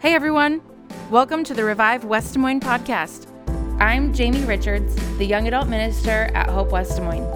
Hey 0.00 0.14
everyone, 0.14 0.62
welcome 1.10 1.44
to 1.44 1.52
the 1.52 1.62
Revive 1.62 2.06
West 2.06 2.32
Des 2.32 2.38
Moines 2.38 2.60
podcast. 2.60 3.26
I'm 3.78 4.14
Jamie 4.14 4.42
Richards, 4.46 4.96
the 5.18 5.26
young 5.26 5.46
adult 5.46 5.68
minister 5.68 6.30
at 6.32 6.48
Hope 6.48 6.70
West 6.70 6.96
Des 6.96 7.02
Moines. 7.02 7.28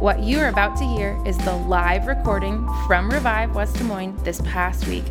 What 0.00 0.20
you 0.20 0.38
are 0.38 0.48
about 0.48 0.74
to 0.78 0.84
hear 0.84 1.22
is 1.26 1.36
the 1.44 1.54
live 1.54 2.06
recording 2.06 2.66
from 2.86 3.10
Revive 3.10 3.54
West 3.54 3.76
Des 3.76 3.84
Moines 3.84 4.16
this 4.22 4.40
past 4.40 4.88
week. 4.88 5.04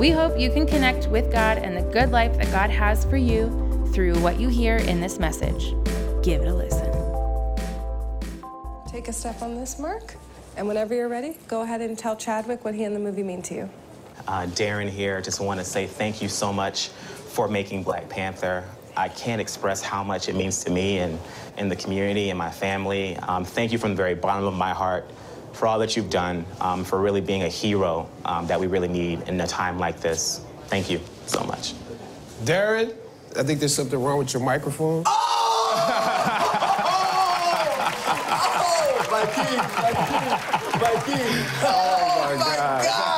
We 0.00 0.10
hope 0.10 0.36
you 0.36 0.50
can 0.50 0.66
connect 0.66 1.06
with 1.06 1.30
God 1.30 1.58
and 1.58 1.76
the 1.76 1.92
good 1.92 2.10
life 2.10 2.36
that 2.38 2.50
God 2.50 2.70
has 2.70 3.04
for 3.04 3.16
you 3.16 3.86
through 3.92 4.18
what 4.18 4.40
you 4.40 4.48
hear 4.48 4.78
in 4.78 5.00
this 5.00 5.20
message. 5.20 5.76
Give 6.24 6.42
it 6.42 6.48
a 6.48 6.54
listen. 6.54 6.90
Take 8.90 9.06
a 9.06 9.12
step 9.12 9.40
on 9.42 9.54
this, 9.54 9.78
Mark. 9.78 10.16
And 10.56 10.66
whenever 10.66 10.92
you're 10.92 11.08
ready, 11.08 11.36
go 11.46 11.62
ahead 11.62 11.80
and 11.80 11.96
tell 11.96 12.16
Chadwick 12.16 12.64
what 12.64 12.74
he 12.74 12.82
and 12.82 12.96
the 12.96 13.00
movie 13.00 13.22
mean 13.22 13.42
to 13.42 13.54
you. 13.54 13.70
Uh, 14.30 14.46
Darren 14.46 14.88
here, 14.88 15.20
just 15.20 15.40
want 15.40 15.58
to 15.58 15.64
say 15.64 15.88
thank 15.88 16.22
you 16.22 16.28
so 16.28 16.52
much 16.52 16.90
for 16.90 17.48
making 17.48 17.82
Black 17.82 18.08
Panther. 18.08 18.62
I 18.96 19.08
can't 19.08 19.40
express 19.40 19.82
how 19.82 20.04
much 20.04 20.28
it 20.28 20.36
means 20.36 20.62
to 20.62 20.70
me 20.70 20.98
and, 20.98 21.18
and 21.56 21.68
the 21.68 21.74
community 21.74 22.30
and 22.30 22.38
my 22.38 22.52
family. 22.52 23.16
Um, 23.16 23.44
thank 23.44 23.72
you 23.72 23.78
from 23.78 23.90
the 23.90 23.96
very 23.96 24.14
bottom 24.14 24.44
of 24.44 24.54
my 24.54 24.70
heart 24.70 25.10
for 25.52 25.66
all 25.66 25.80
that 25.80 25.96
you've 25.96 26.10
done, 26.10 26.44
um, 26.60 26.84
for 26.84 27.00
really 27.00 27.20
being 27.20 27.42
a 27.42 27.48
hero 27.48 28.08
um, 28.24 28.46
that 28.46 28.60
we 28.60 28.68
really 28.68 28.86
need 28.86 29.28
in 29.28 29.40
a 29.40 29.48
time 29.48 29.80
like 29.80 29.98
this. 29.98 30.42
Thank 30.66 30.88
you 30.88 31.00
so 31.26 31.42
much. 31.42 31.74
Darren, 32.44 32.94
I 33.36 33.42
think 33.42 33.58
there's 33.58 33.74
something 33.74 34.00
wrong 34.00 34.18
with 34.18 34.32
your 34.32 34.44
microphone. 34.44 35.02
Oh! 35.06 36.46
Oh! 38.62 39.06
My 39.10 39.26
king, 39.26 39.58
my 39.58 39.92
king, 40.06 40.80
my 40.80 40.94
king. 41.04 41.46
Oh 41.62 42.36
my 42.36 42.44
God. 42.44 43.10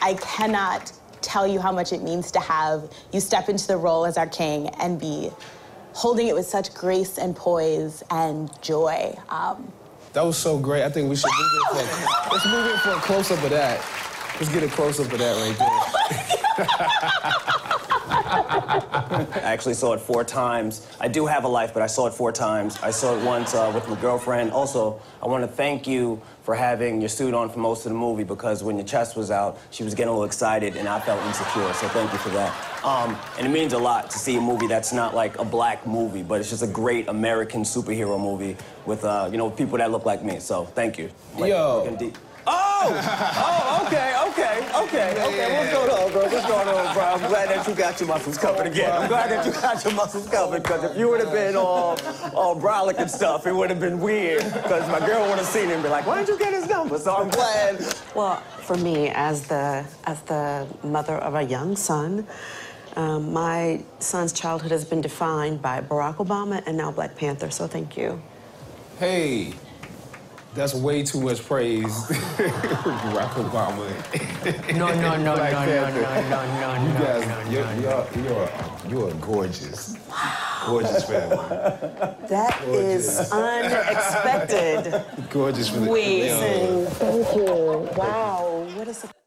I 0.00 0.14
cannot 0.14 0.92
tell 1.20 1.46
you 1.46 1.60
how 1.60 1.72
much 1.72 1.92
it 1.92 2.02
means 2.02 2.30
to 2.32 2.40
have 2.40 2.90
you 3.12 3.20
step 3.20 3.48
into 3.48 3.66
the 3.66 3.76
role 3.76 4.04
as 4.04 4.16
our 4.16 4.26
king 4.26 4.68
and 4.80 4.98
be 5.00 5.30
holding 5.92 6.26
it 6.26 6.34
with 6.34 6.46
such 6.46 6.74
grace 6.74 7.18
and 7.18 7.36
poise 7.36 8.02
and 8.10 8.50
joy. 8.62 9.14
Um, 9.28 9.72
That 10.14 10.24
was 10.24 10.36
so 10.36 10.58
great. 10.58 10.82
I 10.84 10.90
think 10.90 11.08
we 11.08 11.16
should 11.16 11.30
move 11.70 11.80
in 11.80 11.86
for 11.86 12.30
let's 12.32 12.46
move 12.46 12.66
in 12.72 12.78
for 12.78 12.90
a 12.90 13.00
close 13.00 13.30
up 13.30 13.42
of 13.44 13.50
that. 13.50 13.80
Let's 14.40 14.52
get 14.52 14.62
a 14.62 14.68
close 14.68 14.98
up 15.00 15.12
of 15.12 15.18
that 15.18 15.36
right 15.36 15.56
there. 16.58 17.68
I 19.12 19.40
actually 19.40 19.74
saw 19.74 19.92
it 19.92 20.00
four 20.00 20.24
times. 20.24 20.86
I 21.00 21.08
do 21.08 21.26
have 21.26 21.44
a 21.44 21.48
life, 21.48 21.74
but 21.74 21.82
I 21.82 21.86
saw 21.86 22.06
it 22.06 22.14
four 22.14 22.32
times. 22.32 22.78
I 22.82 22.90
saw 22.90 23.16
it 23.16 23.24
once 23.24 23.54
uh, 23.54 23.70
with 23.74 23.86
my 23.88 24.00
girlfriend. 24.00 24.52
Also, 24.52 25.00
I 25.22 25.26
want 25.26 25.42
to 25.44 25.48
thank 25.48 25.86
you 25.86 26.20
for 26.42 26.54
having 26.54 27.00
your 27.00 27.08
suit 27.08 27.34
on 27.34 27.50
for 27.50 27.58
most 27.58 27.86
of 27.86 27.92
the 27.92 27.98
movie 27.98 28.24
because 28.24 28.64
when 28.64 28.76
your 28.76 28.86
chest 28.86 29.16
was 29.16 29.30
out, 29.30 29.58
she 29.70 29.84
was 29.84 29.94
getting 29.94 30.08
a 30.08 30.12
little 30.12 30.24
excited 30.24 30.76
and 30.76 30.88
I 30.88 30.98
felt 31.00 31.24
insecure. 31.26 31.72
So 31.74 31.88
thank 31.88 32.12
you 32.12 32.18
for 32.18 32.30
that. 32.30 32.84
Um, 32.84 33.16
and 33.38 33.46
it 33.46 33.50
means 33.50 33.74
a 33.74 33.78
lot 33.78 34.10
to 34.10 34.18
see 34.18 34.36
a 34.36 34.40
movie 34.40 34.66
that's 34.66 34.92
not 34.92 35.14
like 35.14 35.38
a 35.38 35.44
black 35.44 35.86
movie, 35.86 36.22
but 36.22 36.40
it's 36.40 36.50
just 36.50 36.62
a 36.62 36.66
great 36.66 37.08
American 37.08 37.62
superhero 37.62 38.18
movie 38.20 38.56
with 38.86 39.04
uh, 39.04 39.28
you 39.30 39.38
know 39.38 39.50
people 39.50 39.78
that 39.78 39.90
look 39.90 40.04
like 40.04 40.24
me. 40.24 40.40
So 40.40 40.64
thank 40.64 40.98
you. 40.98 41.10
Like, 41.38 41.50
Yo. 41.50 41.84
Looking 42.84 43.00
deep. 43.00 43.10
Oh! 43.10 43.82
Oh, 43.82 43.86
okay, 43.86 44.14
okay, 44.28 44.56
okay, 44.84 45.10
okay. 45.24 45.58
What's 45.58 45.72
going 45.72 45.90
on, 45.90 46.12
bro? 46.12 46.22
What's 46.22 46.46
going 46.46 46.68
on, 46.68 46.94
bro? 46.94 47.02
I'm 47.04 47.28
glad 47.28 47.48
that 47.48 47.66
you 47.66 47.74
got 47.74 48.00
your 48.00 48.08
muscles 48.08 48.38
covered 48.38 48.66
again. 48.66 48.92
I'm 48.92 49.08
glad 49.08 49.30
that 49.30 49.46
you 49.46 49.52
got 49.52 49.84
your 49.84 49.94
muscles 49.94 50.28
covered, 50.28 50.62
because 50.62 50.84
if 50.90 50.96
you 50.96 51.08
would 51.08 51.20
have 51.20 51.32
been 51.32 51.56
all, 51.56 51.98
all 52.34 52.58
brolic 52.58 52.98
and 52.98 53.10
stuff, 53.10 53.46
it 53.46 53.54
would 53.54 53.70
have 53.70 53.80
been 53.80 54.00
weird. 54.00 54.44
Because 54.44 54.88
my 54.88 55.00
girl 55.06 55.28
would 55.28 55.38
have 55.38 55.46
seen 55.46 55.70
it 55.70 55.74
and 55.74 55.82
be 55.82 55.88
like, 55.88 56.06
why 56.06 56.16
didn't 56.16 56.28
you 56.28 56.38
get 56.38 56.52
his 56.52 56.68
number? 56.68 56.98
So 56.98 57.14
I'm 57.14 57.28
glad. 57.28 57.84
Well, 58.14 58.36
for 58.60 58.76
me, 58.76 59.08
as 59.10 59.46
the 59.46 59.84
as 60.04 60.22
the 60.22 60.66
mother 60.82 61.16
of 61.16 61.34
a 61.34 61.42
young 61.42 61.76
son, 61.76 62.26
um, 62.96 63.32
my 63.32 63.82
son's 63.98 64.32
childhood 64.32 64.70
has 64.70 64.84
been 64.84 65.00
defined 65.00 65.62
by 65.62 65.80
Barack 65.80 66.16
Obama 66.16 66.62
and 66.66 66.76
now 66.76 66.90
Black 66.92 67.16
Panther. 67.16 67.50
So 67.50 67.66
thank 67.66 67.96
you. 67.96 68.20
Hey, 68.98 69.54
that's 70.54 70.74
way 70.74 71.02
too 71.02 71.20
much 71.20 71.42
praise. 71.44 71.82
Barack 72.06 73.30
Obama. 73.42 73.86
No, 74.76 74.88
no, 74.88 74.94
no, 74.94 75.16
no, 75.16 75.34
Black 75.34 75.52
no, 75.52 75.58
Panther. 75.58 76.02
no, 76.02 76.10
no, 76.28 76.76
no, 76.76 76.82
You 76.82 76.92
no, 76.92 76.98
guys, 77.00 77.26
no, 77.28 77.50
you're, 77.50 77.64
no, 77.64 77.72
you're, 77.80 78.24
you're, 78.24 78.50
you're 78.90 79.10
a 79.10 79.14
gorgeous, 79.14 79.96
gorgeous 80.66 81.04
family. 81.04 81.36
That 82.28 82.62
is 82.66 83.30
unexpected. 83.32 85.04
Gorgeous 85.30 85.68
for 85.68 85.80
the 85.80 85.90
Amazing. 85.90 86.86
Thank 86.86 87.36
you. 87.36 87.44
Wow. 87.96 88.66
What 88.74 88.88
a 88.88 88.94
surprise. 88.94 89.21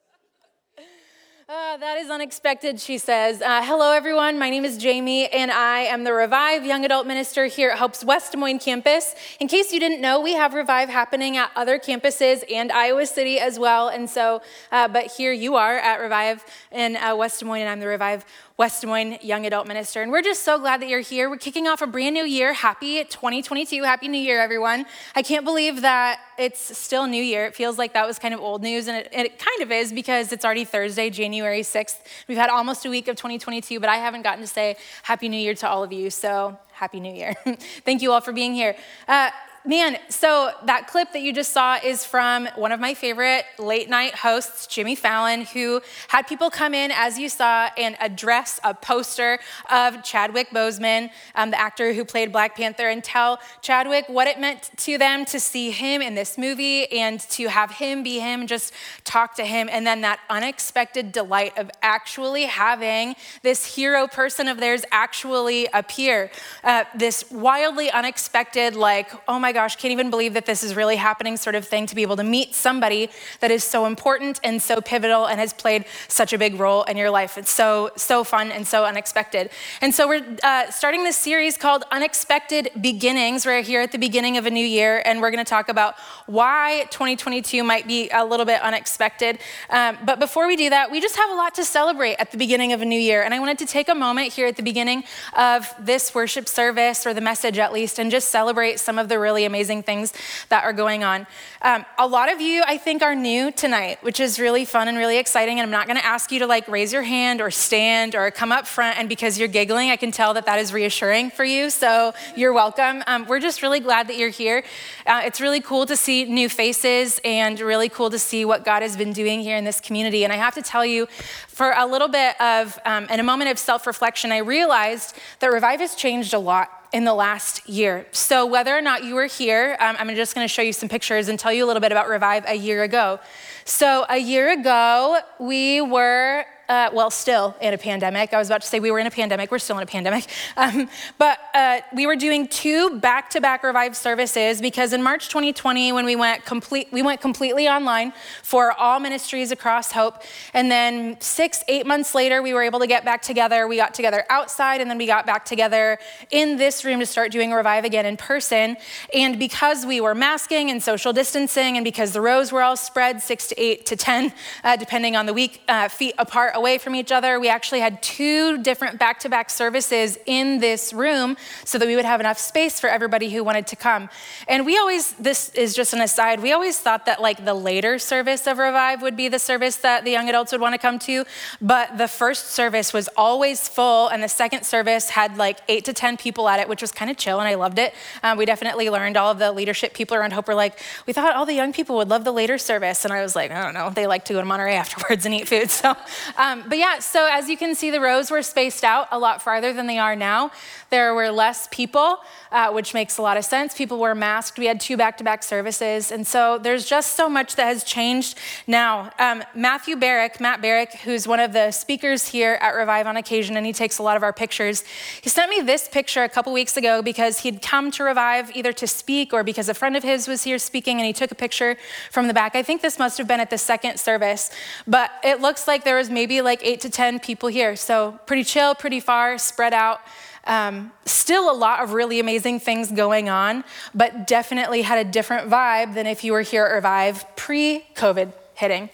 Uh, 1.55 1.77
that 1.77 1.97
is 1.97 2.09
unexpected, 2.09 2.81
she 2.81 2.97
says. 2.97 3.41
Uh, 3.41 3.63
hello, 3.63 3.93
everyone. 3.93 4.37
My 4.37 4.49
name 4.49 4.65
is 4.65 4.77
Jamie, 4.77 5.29
and 5.29 5.49
I 5.49 5.83
am 5.83 6.03
the 6.03 6.11
Revive 6.11 6.65
Young 6.65 6.83
Adult 6.83 7.07
Minister 7.07 7.45
here 7.45 7.69
at 7.69 7.77
Hope's 7.77 8.03
West 8.03 8.33
Des 8.33 8.37
Moines 8.37 8.59
campus. 8.59 9.15
In 9.39 9.47
case 9.47 9.71
you 9.71 9.79
didn't 9.79 10.01
know, 10.01 10.19
we 10.19 10.33
have 10.33 10.53
Revive 10.53 10.89
happening 10.89 11.37
at 11.37 11.51
other 11.55 11.79
campuses 11.79 12.43
and 12.51 12.73
Iowa 12.73 13.05
City 13.05 13.39
as 13.39 13.57
well. 13.57 13.87
And 13.87 14.09
so, 14.09 14.41
uh, 14.69 14.89
but 14.89 15.13
here 15.13 15.31
you 15.31 15.55
are 15.55 15.77
at 15.77 16.01
Revive 16.01 16.43
in 16.73 16.97
uh, 16.97 17.15
West 17.15 17.39
Des 17.39 17.45
Moines, 17.45 17.61
and 17.61 17.69
I'm 17.69 17.79
the 17.79 17.87
Revive 17.87 18.25
West 18.57 18.79
Des 18.79 18.87
Moines 18.87 19.17
Young 19.21 19.45
Adult 19.45 19.67
Minister. 19.67 20.01
And 20.01 20.13
we're 20.13 20.21
just 20.21 20.43
so 20.43 20.57
glad 20.57 20.81
that 20.81 20.87
you're 20.87 21.01
here. 21.01 21.29
We're 21.29 21.35
kicking 21.35 21.67
off 21.67 21.81
a 21.81 21.87
brand 21.87 22.13
new 22.13 22.23
year. 22.23 22.53
Happy 22.53 23.03
2022. 23.03 23.83
Happy 23.83 24.07
New 24.07 24.17
Year, 24.17 24.39
everyone. 24.39 24.85
I 25.13 25.23
can't 25.23 25.43
believe 25.43 25.81
that 25.81 26.21
it's 26.37 26.77
still 26.77 27.05
New 27.05 27.21
Year. 27.21 27.45
It 27.47 27.53
feels 27.53 27.77
like 27.77 27.93
that 27.93 28.07
was 28.07 28.17
kind 28.17 28.33
of 28.33 28.39
old 28.39 28.63
news, 28.63 28.87
and 28.87 28.95
it, 28.95 29.09
and 29.11 29.25
it 29.25 29.39
kind 29.39 29.61
of 29.61 29.73
is 29.73 29.91
because 29.91 30.31
it's 30.31 30.45
already 30.45 30.63
Thursday, 30.63 31.09
January 31.09 31.63
6th. 31.63 31.97
We've 32.29 32.37
had 32.37 32.49
almost 32.49 32.85
a 32.85 32.89
week 32.89 33.09
of 33.09 33.17
2022, 33.17 33.81
but 33.81 33.89
I 33.89 33.97
haven't 33.97 34.21
gotten 34.21 34.39
to 34.39 34.47
say 34.47 34.77
Happy 35.03 35.27
New 35.27 35.37
Year 35.37 35.53
to 35.55 35.67
all 35.67 35.83
of 35.83 35.91
you. 35.91 36.09
So, 36.09 36.57
Happy 36.71 37.01
New 37.01 37.13
Year. 37.13 37.33
Thank 37.83 38.01
you 38.01 38.13
all 38.13 38.21
for 38.21 38.31
being 38.31 38.53
here. 38.53 38.77
Uh, 39.05 39.31
Man, 39.67 39.97
so 40.09 40.51
that 40.65 40.85
clip 40.85 41.11
that 41.13 41.23
you 41.23 41.33
just 41.33 41.51
saw 41.51 41.79
is 41.83 42.05
from 42.05 42.47
one 42.55 42.71
of 42.71 42.79
my 42.79 42.93
favorite 42.93 43.45
late 43.57 43.89
night 43.89 44.13
hosts, 44.13 44.67
Jimmy 44.67 44.93
Fallon, 44.93 45.41
who 45.41 45.81
had 46.09 46.27
people 46.27 46.51
come 46.51 46.75
in, 46.75 46.91
as 46.91 47.17
you 47.17 47.29
saw, 47.29 47.69
and 47.75 47.97
address 47.99 48.59
a 48.63 48.75
poster 48.75 49.39
of 49.71 50.03
Chadwick 50.03 50.51
Boseman, 50.51 51.09
um, 51.33 51.49
the 51.49 51.59
actor 51.59 51.93
who 51.93 52.05
played 52.05 52.31
Black 52.31 52.55
Panther, 52.55 52.89
and 52.89 53.03
tell 53.03 53.39
Chadwick 53.63 54.07
what 54.07 54.27
it 54.27 54.39
meant 54.39 54.69
to 54.77 54.99
them 54.99 55.25
to 55.25 55.39
see 55.39 55.71
him 55.71 55.99
in 55.99 56.13
this 56.13 56.37
movie 56.37 56.85
and 56.91 57.19
to 57.21 57.47
have 57.47 57.71
him 57.71 58.03
be 58.03 58.19
him, 58.19 58.45
just 58.45 58.71
talk 59.03 59.33
to 59.37 59.43
him. 59.43 59.67
And 59.71 59.87
then 59.87 60.01
that 60.01 60.19
unexpected 60.29 61.11
delight 61.11 61.57
of 61.57 61.71
actually 61.81 62.43
having 62.43 63.15
this 63.41 63.65
hero 63.65 64.05
person 64.05 64.47
of 64.47 64.59
theirs 64.59 64.85
actually 64.91 65.67
appear. 65.73 66.29
Uh, 66.63 66.83
this 66.95 67.31
wildly 67.31 67.89
unexpected, 67.89 68.75
like, 68.75 69.11
oh 69.27 69.39
my 69.39 69.54
gosh, 69.55 69.75
can't 69.77 69.91
even 69.91 70.11
believe 70.11 70.33
that 70.35 70.45
this 70.45 70.63
is 70.63 70.75
really 70.75 70.97
happening 70.97 71.37
sort 71.37 71.55
of 71.55 71.65
thing 71.65 71.87
to 71.87 71.95
be 71.95 72.03
able 72.03 72.17
to 72.17 72.23
meet 72.23 72.53
somebody 72.53 73.09
that 73.39 73.49
is 73.49 73.63
so 73.63 73.85
important 73.85 74.39
and 74.43 74.61
so 74.61 74.81
pivotal 74.81 75.25
and 75.25 75.39
has 75.39 75.53
played 75.53 75.85
such 76.07 76.33
a 76.33 76.37
big 76.37 76.59
role 76.59 76.83
in 76.83 76.97
your 76.97 77.09
life. 77.09 77.37
It's 77.37 77.51
so, 77.51 77.91
so 77.95 78.23
fun 78.23 78.51
and 78.51 78.67
so 78.67 78.85
unexpected. 78.85 79.49
And 79.81 79.95
so 79.95 80.07
we're 80.07 80.25
uh, 80.43 80.69
starting 80.69 81.03
this 81.03 81.15
series 81.15 81.57
called 81.57 81.85
Unexpected 81.91 82.69
Beginnings. 82.79 83.45
We're 83.45 83.61
here 83.61 83.81
at 83.81 83.91
the 83.91 83.97
beginning 83.97 84.37
of 84.37 84.45
a 84.45 84.51
new 84.51 84.65
year, 84.65 85.01
and 85.05 85.21
we're 85.21 85.31
going 85.31 85.43
to 85.43 85.49
talk 85.49 85.69
about 85.69 85.95
why 86.25 86.85
2022 86.91 87.63
might 87.63 87.87
be 87.87 88.09
a 88.09 88.25
little 88.25 88.45
bit 88.45 88.61
unexpected. 88.61 89.39
Um, 89.69 89.97
but 90.05 90.19
before 90.19 90.47
we 90.47 90.57
do 90.57 90.69
that, 90.69 90.91
we 90.91 90.99
just 90.99 91.15
have 91.15 91.29
a 91.31 91.35
lot 91.35 91.55
to 91.55 91.63
celebrate 91.63 92.15
at 92.15 92.31
the 92.31 92.37
beginning 92.37 92.73
of 92.73 92.81
a 92.81 92.85
new 92.85 92.99
year. 92.99 93.23
And 93.23 93.33
I 93.33 93.39
wanted 93.39 93.57
to 93.59 93.65
take 93.65 93.87
a 93.87 93.95
moment 93.95 94.33
here 94.33 94.47
at 94.47 94.57
the 94.57 94.63
beginning 94.63 95.05
of 95.37 95.73
this 95.79 96.13
worship 96.13 96.49
service, 96.49 97.07
or 97.07 97.13
the 97.13 97.21
message 97.21 97.57
at 97.57 97.71
least, 97.71 97.99
and 97.99 98.11
just 98.11 98.27
celebrate 98.27 98.81
some 98.81 98.99
of 98.99 99.07
the 99.07 99.17
really 99.17 99.44
amazing 99.45 99.83
things 99.83 100.13
that 100.49 100.63
are 100.63 100.73
going 100.73 101.03
on. 101.03 101.27
Um, 101.61 101.85
a 101.97 102.07
lot 102.07 102.31
of 102.31 102.41
you, 102.41 102.63
I 102.65 102.77
think, 102.77 103.01
are 103.01 103.15
new 103.15 103.51
tonight, 103.51 103.97
which 104.03 104.19
is 104.19 104.39
really 104.39 104.65
fun 104.65 104.87
and 104.87 104.97
really 104.97 105.17
exciting. 105.17 105.59
And 105.59 105.65
I'm 105.65 105.71
not 105.71 105.87
going 105.87 105.97
to 105.97 106.05
ask 106.05 106.31
you 106.31 106.39
to 106.39 106.47
like 106.47 106.67
raise 106.67 106.93
your 106.93 107.03
hand 107.03 107.41
or 107.41 107.49
stand 107.51 108.15
or 108.15 108.29
come 108.31 108.51
up 108.51 108.67
front. 108.67 108.99
And 108.99 109.09
because 109.09 109.39
you're 109.39 109.47
giggling, 109.47 109.89
I 109.89 109.95
can 109.95 110.11
tell 110.11 110.33
that 110.35 110.45
that 110.45 110.59
is 110.59 110.73
reassuring 110.73 111.31
for 111.31 111.43
you. 111.43 111.69
So 111.69 112.13
you're 112.35 112.53
welcome. 112.53 113.03
Um, 113.07 113.25
we're 113.25 113.39
just 113.39 113.61
really 113.61 113.79
glad 113.79 114.07
that 114.07 114.17
you're 114.17 114.29
here. 114.29 114.63
Uh, 115.05 115.21
it's 115.25 115.41
really 115.41 115.61
cool 115.61 115.85
to 115.85 115.95
see 115.95 116.25
new 116.25 116.49
faces 116.49 117.19
and 117.23 117.59
really 117.59 117.89
cool 117.89 118.09
to 118.09 118.19
see 118.19 118.45
what 118.45 118.65
God 118.65 118.81
has 118.81 118.95
been 118.95 119.13
doing 119.13 119.41
here 119.41 119.57
in 119.57 119.63
this 119.63 119.79
community. 119.79 120.23
And 120.23 120.31
I 120.31 120.37
have 120.37 120.55
to 120.55 120.61
tell 120.61 120.85
you, 120.85 121.07
for 121.47 121.71
a 121.71 121.85
little 121.85 122.07
bit 122.07 122.39
of, 122.41 122.77
um, 122.85 123.05
in 123.05 123.19
a 123.19 123.23
moment 123.23 123.49
of 123.49 123.57
self 123.57 123.87
reflection, 123.87 124.31
I 124.31 124.39
realized 124.39 125.15
that 125.39 125.47
Revive 125.47 125.79
has 125.79 125.95
changed 125.95 126.33
a 126.33 126.39
lot 126.39 126.84
in 126.95 127.03
the 127.03 127.13
last 127.13 127.67
year. 127.67 128.05
So, 128.13 128.45
whether 128.45 128.75
or 128.75 128.79
not 128.79 129.03
you 129.03 129.15
were 129.15 129.25
here, 129.25 129.75
um, 129.81 129.97
I'm 129.99 130.15
just 130.15 130.33
going 130.33 130.45
to 130.45 130.47
show 130.47 130.61
you 130.61 130.71
some 130.71 130.87
pictures 130.87 131.27
and 131.27 131.37
tell 131.37 131.51
you 131.51 131.65
a 131.65 131.67
little 131.67 131.81
bit 131.81 131.91
about 131.91 132.07
Revive 132.07 132.45
a 132.47 132.55
year 132.55 132.83
ago. 132.83 133.19
So, 133.67 134.05
a 134.09 134.19
year 134.19 134.51
ago, 134.51 135.17
we 135.39 135.81
were 135.81 136.45
uh, 136.67 136.89
well, 136.93 137.11
still 137.11 137.55
in 137.61 137.73
a 137.73 137.77
pandemic. 137.77 138.33
I 138.33 138.37
was 138.37 138.49
about 138.49 138.61
to 138.61 138.67
say 138.67 138.79
we 138.79 138.91
were 138.91 138.99
in 138.99 139.07
a 139.07 139.11
pandemic. 139.11 139.51
We're 139.51 139.59
still 139.59 139.77
in 139.77 139.83
a 139.83 139.87
pandemic. 139.87 140.25
Um, 140.57 140.89
but 141.17 141.37
uh, 141.53 141.81
we 141.93 142.07
were 142.07 142.15
doing 142.15 142.47
two 142.47 142.99
back-to-back 142.99 143.63
Revive 143.63 143.97
services 143.97 144.61
because 144.61 144.93
in 144.93 145.03
March 145.03 145.27
2020, 145.27 145.91
when 145.91 146.05
we 146.05 146.15
went 146.15 146.45
complete, 146.45 146.87
we 146.91 147.01
went 147.01 147.19
completely 147.19 147.67
online 147.67 148.13
for 148.41 148.71
all 148.71 149.01
ministries 149.01 149.51
across 149.51 149.91
Hope. 149.91 150.21
And 150.53 150.71
then 150.71 151.19
six, 151.19 151.61
eight 151.67 151.85
months 151.85 152.15
later, 152.15 152.41
we 152.41 152.53
were 152.53 152.63
able 152.63 152.79
to 152.79 152.87
get 152.87 153.03
back 153.03 153.21
together. 153.21 153.67
We 153.67 153.75
got 153.75 153.93
together 153.93 154.23
outside, 154.29 154.79
and 154.79 154.89
then 154.89 154.97
we 154.97 155.07
got 155.07 155.25
back 155.25 155.43
together 155.43 155.99
in 156.31 156.55
this 156.55 156.85
room 156.85 157.01
to 157.01 157.05
start 157.05 157.31
doing 157.31 157.51
a 157.51 157.55
Revive 157.57 157.83
again 157.83 158.05
in 158.05 158.15
person. 158.15 158.77
And 159.13 159.37
because 159.37 159.85
we 159.85 159.99
were 159.99 160.15
masking 160.15 160.71
and 160.71 160.81
social 160.81 161.11
distancing, 161.11 161.75
and 161.75 161.83
because 161.83 162.13
the 162.13 162.21
rows 162.21 162.53
were 162.53 162.61
all 162.61 162.77
spread 162.77 163.21
six 163.21 163.47
to 163.49 163.54
eight 163.57 163.85
to 163.87 163.95
ten, 163.95 164.33
uh, 164.63 164.75
depending 164.75 165.15
on 165.15 165.25
the 165.25 165.33
week, 165.33 165.61
uh, 165.67 165.87
feet 165.87 166.15
apart 166.17 166.53
away 166.55 166.77
from 166.77 166.95
each 166.95 167.11
other. 167.11 167.39
We 167.39 167.49
actually 167.49 167.79
had 167.79 168.01
two 168.01 168.61
different 168.61 168.99
back 168.99 169.19
to 169.21 169.29
back 169.29 169.49
services 169.49 170.17
in 170.25 170.59
this 170.59 170.93
room 170.93 171.37
so 171.63 171.77
that 171.77 171.87
we 171.87 171.95
would 171.95 172.05
have 172.05 172.19
enough 172.19 172.37
space 172.37 172.79
for 172.79 172.89
everybody 172.89 173.29
who 173.29 173.43
wanted 173.43 173.67
to 173.67 173.75
come. 173.75 174.09
And 174.47 174.65
we 174.65 174.77
always, 174.77 175.13
this 175.13 175.49
is 175.55 175.73
just 175.75 175.93
an 175.93 176.01
aside, 176.01 176.41
we 176.41 176.51
always 176.51 176.79
thought 176.79 177.05
that 177.05 177.21
like 177.21 177.45
the 177.45 177.53
later 177.53 177.99
service 177.99 178.47
of 178.47 178.57
Revive 178.57 179.01
would 179.01 179.15
be 179.15 179.27
the 179.27 179.39
service 179.39 179.77
that 179.77 180.05
the 180.05 180.11
young 180.11 180.29
adults 180.29 180.51
would 180.51 180.61
want 180.61 180.73
to 180.73 180.79
come 180.79 180.99
to. 180.99 181.25
But 181.61 181.97
the 181.97 182.07
first 182.07 182.47
service 182.47 182.93
was 182.93 183.09
always 183.17 183.67
full, 183.67 184.07
and 184.07 184.23
the 184.23 184.29
second 184.29 184.65
service 184.65 185.09
had 185.09 185.37
like 185.37 185.59
eight 185.67 185.85
to 185.85 185.93
10 185.93 186.17
people 186.17 186.47
at 186.47 186.59
it, 186.59 186.67
which 186.67 186.81
was 186.81 186.91
kind 186.91 187.09
of 187.11 187.17
chill, 187.17 187.39
and 187.39 187.47
I 187.47 187.55
loved 187.55 187.79
it. 187.79 187.93
Um, 188.23 188.37
we 188.37 188.45
definitely 188.45 188.89
learned 188.89 189.17
all 189.17 189.31
of 189.31 189.39
the 189.39 189.51
leadership 189.51 189.93
people 189.93 190.15
around 190.17 190.33
Hope 190.33 190.47
were 190.47 190.55
like, 190.55 190.79
we 191.05 191.13
thought 191.13 191.35
all 191.35 191.45
the 191.45 191.53
young 191.53 191.73
people 191.73 191.97
would 191.97 192.09
love 192.09 192.23
the 192.23 192.31
later 192.31 192.57
service. 192.57 193.05
And 193.05 193.13
I 193.13 193.21
was 193.21 193.35
like, 193.35 193.44
I 193.51 193.63
don't 193.63 193.73
know, 193.73 193.89
they 193.89 194.07
like 194.07 194.25
to 194.25 194.33
go 194.33 194.39
to 194.39 194.45
Monterey 194.45 194.75
afterwards 194.85 195.25
and 195.25 195.33
eat 195.33 195.47
food. 195.47 195.69
So, 195.69 195.95
um, 196.37 196.63
but 196.67 196.77
yeah, 196.77 196.99
so 196.99 197.27
as 197.31 197.49
you 197.49 197.57
can 197.57 197.75
see, 197.75 197.91
the 197.91 198.01
rows 198.01 198.31
were 198.31 198.41
spaced 198.41 198.83
out 198.83 199.07
a 199.11 199.19
lot 199.19 199.41
farther 199.41 199.73
than 199.73 199.87
they 199.87 199.97
are 199.97 200.15
now. 200.15 200.51
There 200.89 201.13
were 201.13 201.29
less 201.29 201.67
people, 201.71 202.19
uh, 202.51 202.71
which 202.71 202.93
makes 202.93 203.17
a 203.17 203.21
lot 203.21 203.37
of 203.37 203.43
sense. 203.43 203.73
People 203.73 203.99
were 203.99 204.15
masked. 204.15 204.57
We 204.57 204.67
had 204.67 204.79
two 204.79 204.95
back 204.95 205.17
to 205.17 205.23
back 205.23 205.43
services. 205.43 206.11
And 206.11 206.25
so 206.25 206.57
there's 206.57 206.85
just 206.87 207.15
so 207.15 207.27
much 207.27 207.55
that 207.55 207.65
has 207.65 207.83
changed 207.83 208.37
now. 208.67 209.11
Um, 209.19 209.43
Matthew 209.53 209.95
Barrick, 209.95 210.39
Matt 210.39 210.61
Barrick, 210.61 210.93
who's 210.99 211.27
one 211.27 211.39
of 211.39 211.53
the 211.53 211.71
speakers 211.71 212.27
here 212.27 212.57
at 212.61 212.75
Revive 212.75 213.07
on 213.07 213.17
occasion, 213.17 213.57
and 213.57 213.65
he 213.65 213.73
takes 213.73 213.97
a 213.97 214.03
lot 214.03 214.15
of 214.15 214.23
our 214.23 214.31
pictures, 214.31 214.83
he 215.21 215.29
sent 215.29 215.49
me 215.49 215.61
this 215.61 215.89
picture 215.89 216.23
a 216.23 216.29
couple 216.29 216.53
weeks 216.53 216.77
ago 216.77 217.01
because 217.01 217.39
he'd 217.39 217.61
come 217.61 217.91
to 217.91 218.03
Revive 218.03 218.55
either 218.55 218.71
to 218.73 218.87
speak 218.87 219.33
or 219.33 219.43
because 219.43 219.67
a 219.67 219.73
friend 219.73 219.97
of 219.97 220.03
his 220.03 220.27
was 220.27 220.43
here 220.43 220.59
speaking, 220.59 220.97
and 220.97 221.05
he 221.05 221.13
took 221.13 221.31
a 221.31 221.35
picture 221.35 221.77
from 222.11 222.27
the 222.27 222.33
back. 222.33 222.55
I 222.55 222.63
think 222.63 222.81
this 222.81 222.99
must 222.99 223.17
have 223.17 223.27
been 223.27 223.34
at 223.39 223.49
the 223.49 223.57
second 223.57 223.99
service, 223.99 224.51
but 224.87 225.11
it 225.23 225.41
looks 225.41 225.67
like 225.67 225.83
there 225.83 225.97
was 225.97 226.09
maybe 226.09 226.41
like 226.41 226.59
eight 226.63 226.81
to 226.81 226.89
10 226.89 227.19
people 227.19 227.49
here. 227.49 227.75
So 227.75 228.19
pretty 228.25 228.43
chill, 228.43 228.75
pretty 228.75 228.99
far, 228.99 229.37
spread 229.37 229.73
out. 229.73 230.01
Um, 230.47 230.91
still 231.05 231.51
a 231.51 231.57
lot 231.57 231.81
of 231.81 231.93
really 231.93 232.19
amazing 232.19 232.59
things 232.59 232.91
going 232.91 233.29
on, 233.29 233.63
but 233.95 234.27
definitely 234.27 234.83
had 234.83 235.05
a 235.05 235.09
different 235.09 235.49
vibe 235.49 235.95
than 235.95 236.05
if 236.05 236.23
you 236.23 236.33
were 236.33 236.43
here 236.43 236.65
at 236.65 236.73
Revive 236.73 237.25
pre 237.35 237.85
COVID 237.95 238.31
hitting. 238.53 238.89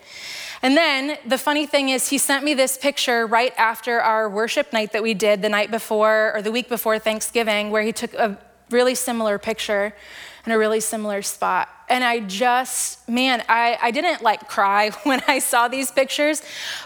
And 0.61 0.77
then 0.77 1.17
the 1.25 1.37
funny 1.37 1.65
thing 1.65 1.89
is, 1.89 2.09
he 2.09 2.17
sent 2.17 2.43
me 2.43 2.53
this 2.53 2.77
picture 2.77 3.25
right 3.25 3.53
after 3.57 3.99
our 3.99 4.29
worship 4.29 4.71
night 4.71 4.93
that 4.93 5.01
we 5.01 5.13
did 5.13 5.41
the 5.41 5.49
night 5.49 5.71
before 5.71 6.31
or 6.35 6.41
the 6.41 6.51
week 6.51 6.69
before 6.69 6.99
Thanksgiving, 6.99 7.71
where 7.71 7.81
he 7.81 7.91
took 7.91 8.13
a 8.13 8.37
really 8.69 8.95
similar 8.95 9.37
picture 9.37 9.93
in 10.45 10.51
a 10.51 10.57
really 10.57 10.79
similar 10.79 11.21
spot. 11.21 11.69
And 11.89 12.03
I 12.03 12.21
just, 12.21 13.07
man, 13.09 13.43
I, 13.49 13.77
I 13.81 13.91
didn't 13.91 14.21
like 14.21 14.47
cry 14.47 14.89
when 15.03 15.21
I 15.27 15.39
saw 15.39 15.67
these 15.67 15.91
pictures, 15.91 16.41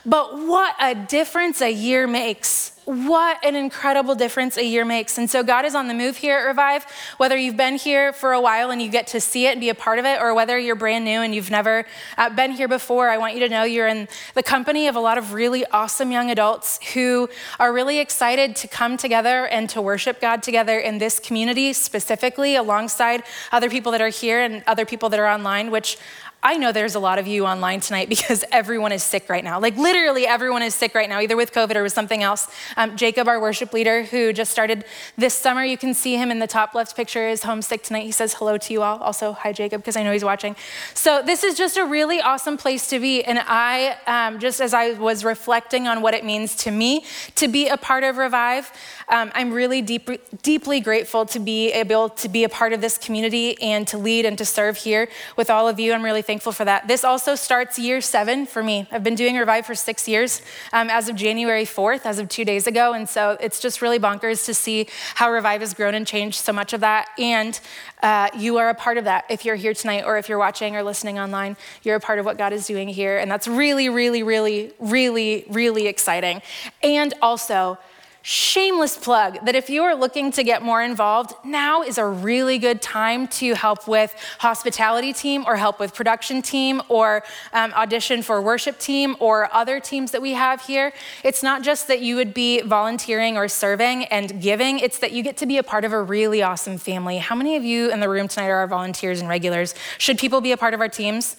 but 0.05 0.33
what 0.47 0.75
a 0.79 0.95
difference 0.95 1.61
a 1.61 1.71
year 1.71 2.07
makes 2.07 2.75
what 2.85 3.43
an 3.43 3.55
incredible 3.55 4.13
difference 4.13 4.57
a 4.57 4.63
year 4.63 4.85
makes. 4.85 5.17
And 5.17 5.29
so 5.29 5.43
God 5.43 5.65
is 5.65 5.73
on 5.75 5.87
the 5.87 5.93
move 5.93 6.17
here 6.17 6.37
at 6.37 6.43
Revive, 6.43 6.85
whether 7.17 7.35
you've 7.35 7.57
been 7.57 7.77
here 7.77 8.13
for 8.13 8.33
a 8.33 8.39
while 8.39 8.69
and 8.69 8.81
you 8.81 8.89
get 8.89 9.07
to 9.07 9.19
see 9.19 9.47
it 9.47 9.51
and 9.51 9.59
be 9.59 9.69
a 9.69 9.75
part 9.75 9.97
of 9.97 10.05
it, 10.05 10.21
or 10.21 10.33
whether 10.33 10.57
you're 10.57 10.75
brand 10.75 11.03
new 11.03 11.21
and 11.21 11.33
you've 11.33 11.49
never 11.49 11.85
uh, 12.17 12.29
been 12.29 12.51
here 12.51 12.67
before, 12.67 13.09
I 13.09 13.17
want 13.17 13.33
you 13.33 13.39
to 13.41 13.49
know 13.49 13.63
you're 13.63 13.87
in 13.87 14.07
the 14.35 14.43
company 14.43 14.87
of 14.87 14.95
a 14.95 14.99
lot 14.99 15.17
of 15.17 15.33
really 15.33 15.65
awesome 15.67 16.11
young 16.11 16.29
adults 16.29 16.79
who 16.93 17.27
are 17.59 17.73
really 17.73 17.99
excited 17.99 18.55
to 18.57 18.67
come 18.67 18.97
together 18.97 19.47
and 19.47 19.69
to 19.71 19.81
worship 19.81 20.21
God 20.21 20.43
together 20.43 20.77
in 20.77 20.99
this 20.99 21.19
community 21.19 21.73
specifically 21.73 22.55
alongside 22.55 23.23
other 23.51 23.69
people 23.69 23.91
that 23.91 24.01
are 24.01 24.09
here 24.09 24.41
and 24.41 24.63
other 24.67 24.85
people 24.85 25.09
that 25.09 25.19
are 25.19 25.27
online, 25.27 25.71
which 25.71 25.97
I 26.45 26.57
know 26.57 26.71
there's 26.71 26.93
a 26.93 26.99
lot 26.99 27.17
of 27.17 27.25
you 27.25 27.47
online 27.47 27.79
tonight 27.79 28.07
because 28.15 28.45
everyone 28.51 28.91
is 28.91 29.01
sick 29.01 29.29
right 29.29 29.43
now. 29.43 29.59
Like 29.59 29.75
literally 29.77 30.27
everyone 30.27 30.61
is 30.61 30.75
sick 30.75 30.93
right 30.93 31.09
now, 31.09 31.19
either 31.19 31.35
with 31.35 31.51
COVID 31.51 31.75
or 31.75 31.81
with 31.81 31.93
something 31.93 32.21
else. 32.21 32.47
Um, 32.77 32.95
Jacob, 32.95 33.27
our 33.27 33.41
worship 33.41 33.73
leader, 33.73 34.03
who 34.03 34.31
just 34.31 34.51
started 34.51 34.85
this 35.17 35.33
summer, 35.33 35.63
you 35.63 35.75
can 35.75 35.95
see 35.95 36.17
him 36.17 36.29
in 36.29 36.37
the 36.37 36.45
top 36.45 36.75
left 36.75 36.95
picture, 36.95 37.27
is 37.27 37.41
homesick 37.41 37.81
tonight. 37.81 38.03
He 38.03 38.11
says 38.11 38.35
hello 38.35 38.59
to 38.59 38.73
you 38.73 38.83
all. 38.83 38.99
Also, 38.99 39.33
hi, 39.33 39.51
Jacob, 39.53 39.81
because 39.81 39.95
I 39.95 40.03
know 40.03 40.13
he's 40.13 40.23
watching. 40.23 40.55
So 40.93 41.23
this 41.23 41.43
is 41.43 41.57
just 41.57 41.77
a 41.77 41.85
really 41.85 42.21
awesome 42.21 42.57
place 42.57 42.87
to 42.89 42.99
be. 42.99 43.23
And 43.23 43.39
I, 43.41 43.97
um, 44.05 44.37
just 44.37 44.61
as 44.61 44.71
I 44.71 44.91
was 44.91 45.25
reflecting 45.25 45.87
on 45.87 46.03
what 46.03 46.13
it 46.13 46.23
means 46.23 46.55
to 46.57 46.69
me 46.69 47.05
to 47.35 47.47
be 47.47 47.69
a 47.69 47.77
part 47.77 48.03
of 48.03 48.17
Revive, 48.17 48.71
um, 49.09 49.31
I'm 49.33 49.51
really 49.51 49.81
deep, 49.81 50.09
deeply 50.43 50.79
grateful 50.79 51.25
to 51.27 51.39
be 51.39 51.71
able 51.71 52.09
to 52.09 52.29
be 52.29 52.43
a 52.43 52.49
part 52.49 52.71
of 52.71 52.81
this 52.81 52.99
community 52.99 53.59
and 53.61 53.87
to 53.87 53.97
lead 53.97 54.25
and 54.25 54.37
to 54.37 54.45
serve 54.45 54.77
here 54.77 55.09
with 55.37 55.49
all 55.49 55.67
of 55.67 55.79
you. 55.79 55.91
I'm 55.91 56.03
really 56.03 56.21
thankful 56.21 56.34
for 56.39 56.65
that. 56.65 56.87
This 56.87 57.03
also 57.03 57.35
starts 57.35 57.77
year 57.79 58.01
seven 58.01 58.45
for 58.45 58.63
me. 58.63 58.87
I've 58.91 59.03
been 59.03 59.15
doing 59.15 59.35
Revive 59.35 59.65
for 59.65 59.75
six 59.75 60.07
years 60.07 60.41
um, 60.73 60.89
as 60.89 61.09
of 61.09 61.15
January 61.15 61.65
4th, 61.65 62.05
as 62.05 62.19
of 62.19 62.29
two 62.29 62.45
days 62.45 62.67
ago. 62.67 62.93
And 62.93 63.07
so 63.07 63.37
it's 63.39 63.59
just 63.59 63.81
really 63.81 63.99
bonkers 63.99 64.45
to 64.45 64.53
see 64.53 64.87
how 65.15 65.31
Revive 65.31 65.61
has 65.61 65.73
grown 65.73 65.95
and 65.95 66.05
changed 66.05 66.39
so 66.39 66.53
much 66.53 66.73
of 66.73 66.81
that. 66.81 67.09
And 67.17 67.59
uh, 68.01 68.29
you 68.37 68.57
are 68.57 68.69
a 68.69 68.75
part 68.75 68.97
of 68.97 69.05
that. 69.05 69.25
If 69.29 69.45
you're 69.45 69.55
here 69.55 69.73
tonight 69.73 70.03
or 70.05 70.17
if 70.17 70.29
you're 70.29 70.37
watching 70.37 70.75
or 70.75 70.83
listening 70.83 71.19
online, 71.19 71.57
you're 71.83 71.95
a 71.95 71.99
part 71.99 72.19
of 72.19 72.25
what 72.25 72.37
God 72.37 72.53
is 72.53 72.67
doing 72.67 72.87
here. 72.87 73.17
And 73.17 73.29
that's 73.29 73.47
really, 73.47 73.89
really, 73.89 74.23
really, 74.23 74.73
really, 74.79 75.45
really 75.49 75.87
exciting. 75.87 76.41
And 76.83 77.13
also, 77.21 77.77
shameless 78.27 78.97
plug 78.97 79.37
that 79.45 79.53
if 79.53 79.69
you 79.69 79.83
are 79.83 79.93
looking 79.93 80.31
to 80.31 80.43
get 80.43 80.63
more 80.63 80.81
involved, 80.81 81.35
now 81.45 81.83
is 81.83 81.99
a 81.99 82.05
really 82.05 82.57
good 82.57 82.81
time 82.81 83.27
to 83.27 83.53
help 83.53 83.87
with 83.87 84.15
hospitality 84.39 85.13
team 85.13 85.43
or 85.45 85.55
help 85.55 85.79
with 85.79 85.93
production 85.93 86.41
team 86.41 86.81
or 86.89 87.23
um, 87.53 87.71
audition 87.73 88.23
for 88.23 88.41
worship 88.41 88.79
team 88.79 89.15
or 89.19 89.47
other 89.53 89.79
teams 89.79 90.09
that 90.09 90.23
we 90.23 90.33
have 90.33 90.59
here. 90.61 90.91
It's 91.23 91.43
not 91.43 91.61
just 91.61 91.87
that 91.87 92.01
you 92.01 92.15
would 92.15 92.33
be 92.33 92.61
volunteering 92.61 93.37
or 93.37 93.47
serving 93.47 94.05
and 94.05 94.41
giving, 94.41 94.79
it's 94.79 94.97
that 94.99 95.11
you 95.11 95.21
get 95.21 95.37
to 95.37 95.45
be 95.45 95.59
a 95.59 95.63
part 95.63 95.85
of 95.85 95.93
a 95.93 96.01
really 96.01 96.41
awesome 96.41 96.79
family. 96.79 97.19
How 97.19 97.35
many 97.35 97.55
of 97.55 97.63
you 97.63 97.91
in 97.91 97.99
the 97.99 98.09
room 98.09 98.27
tonight 98.27 98.47
are 98.47 98.57
our 98.57 98.67
volunteers 98.67 99.19
and 99.19 99.29
regulars? 99.29 99.75
Should 99.99 100.17
people 100.17 100.41
be 100.41 100.51
a 100.51 100.57
part 100.57 100.73
of 100.73 100.79
our 100.79 100.89
teams? 100.89 101.35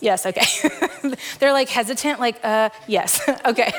Yes. 0.00 0.24
Okay. 0.26 0.46
They're 1.38 1.52
like 1.52 1.68
hesitant, 1.68 2.20
like, 2.20 2.42
uh, 2.42 2.70
yes, 2.86 3.20
okay. 3.44 3.72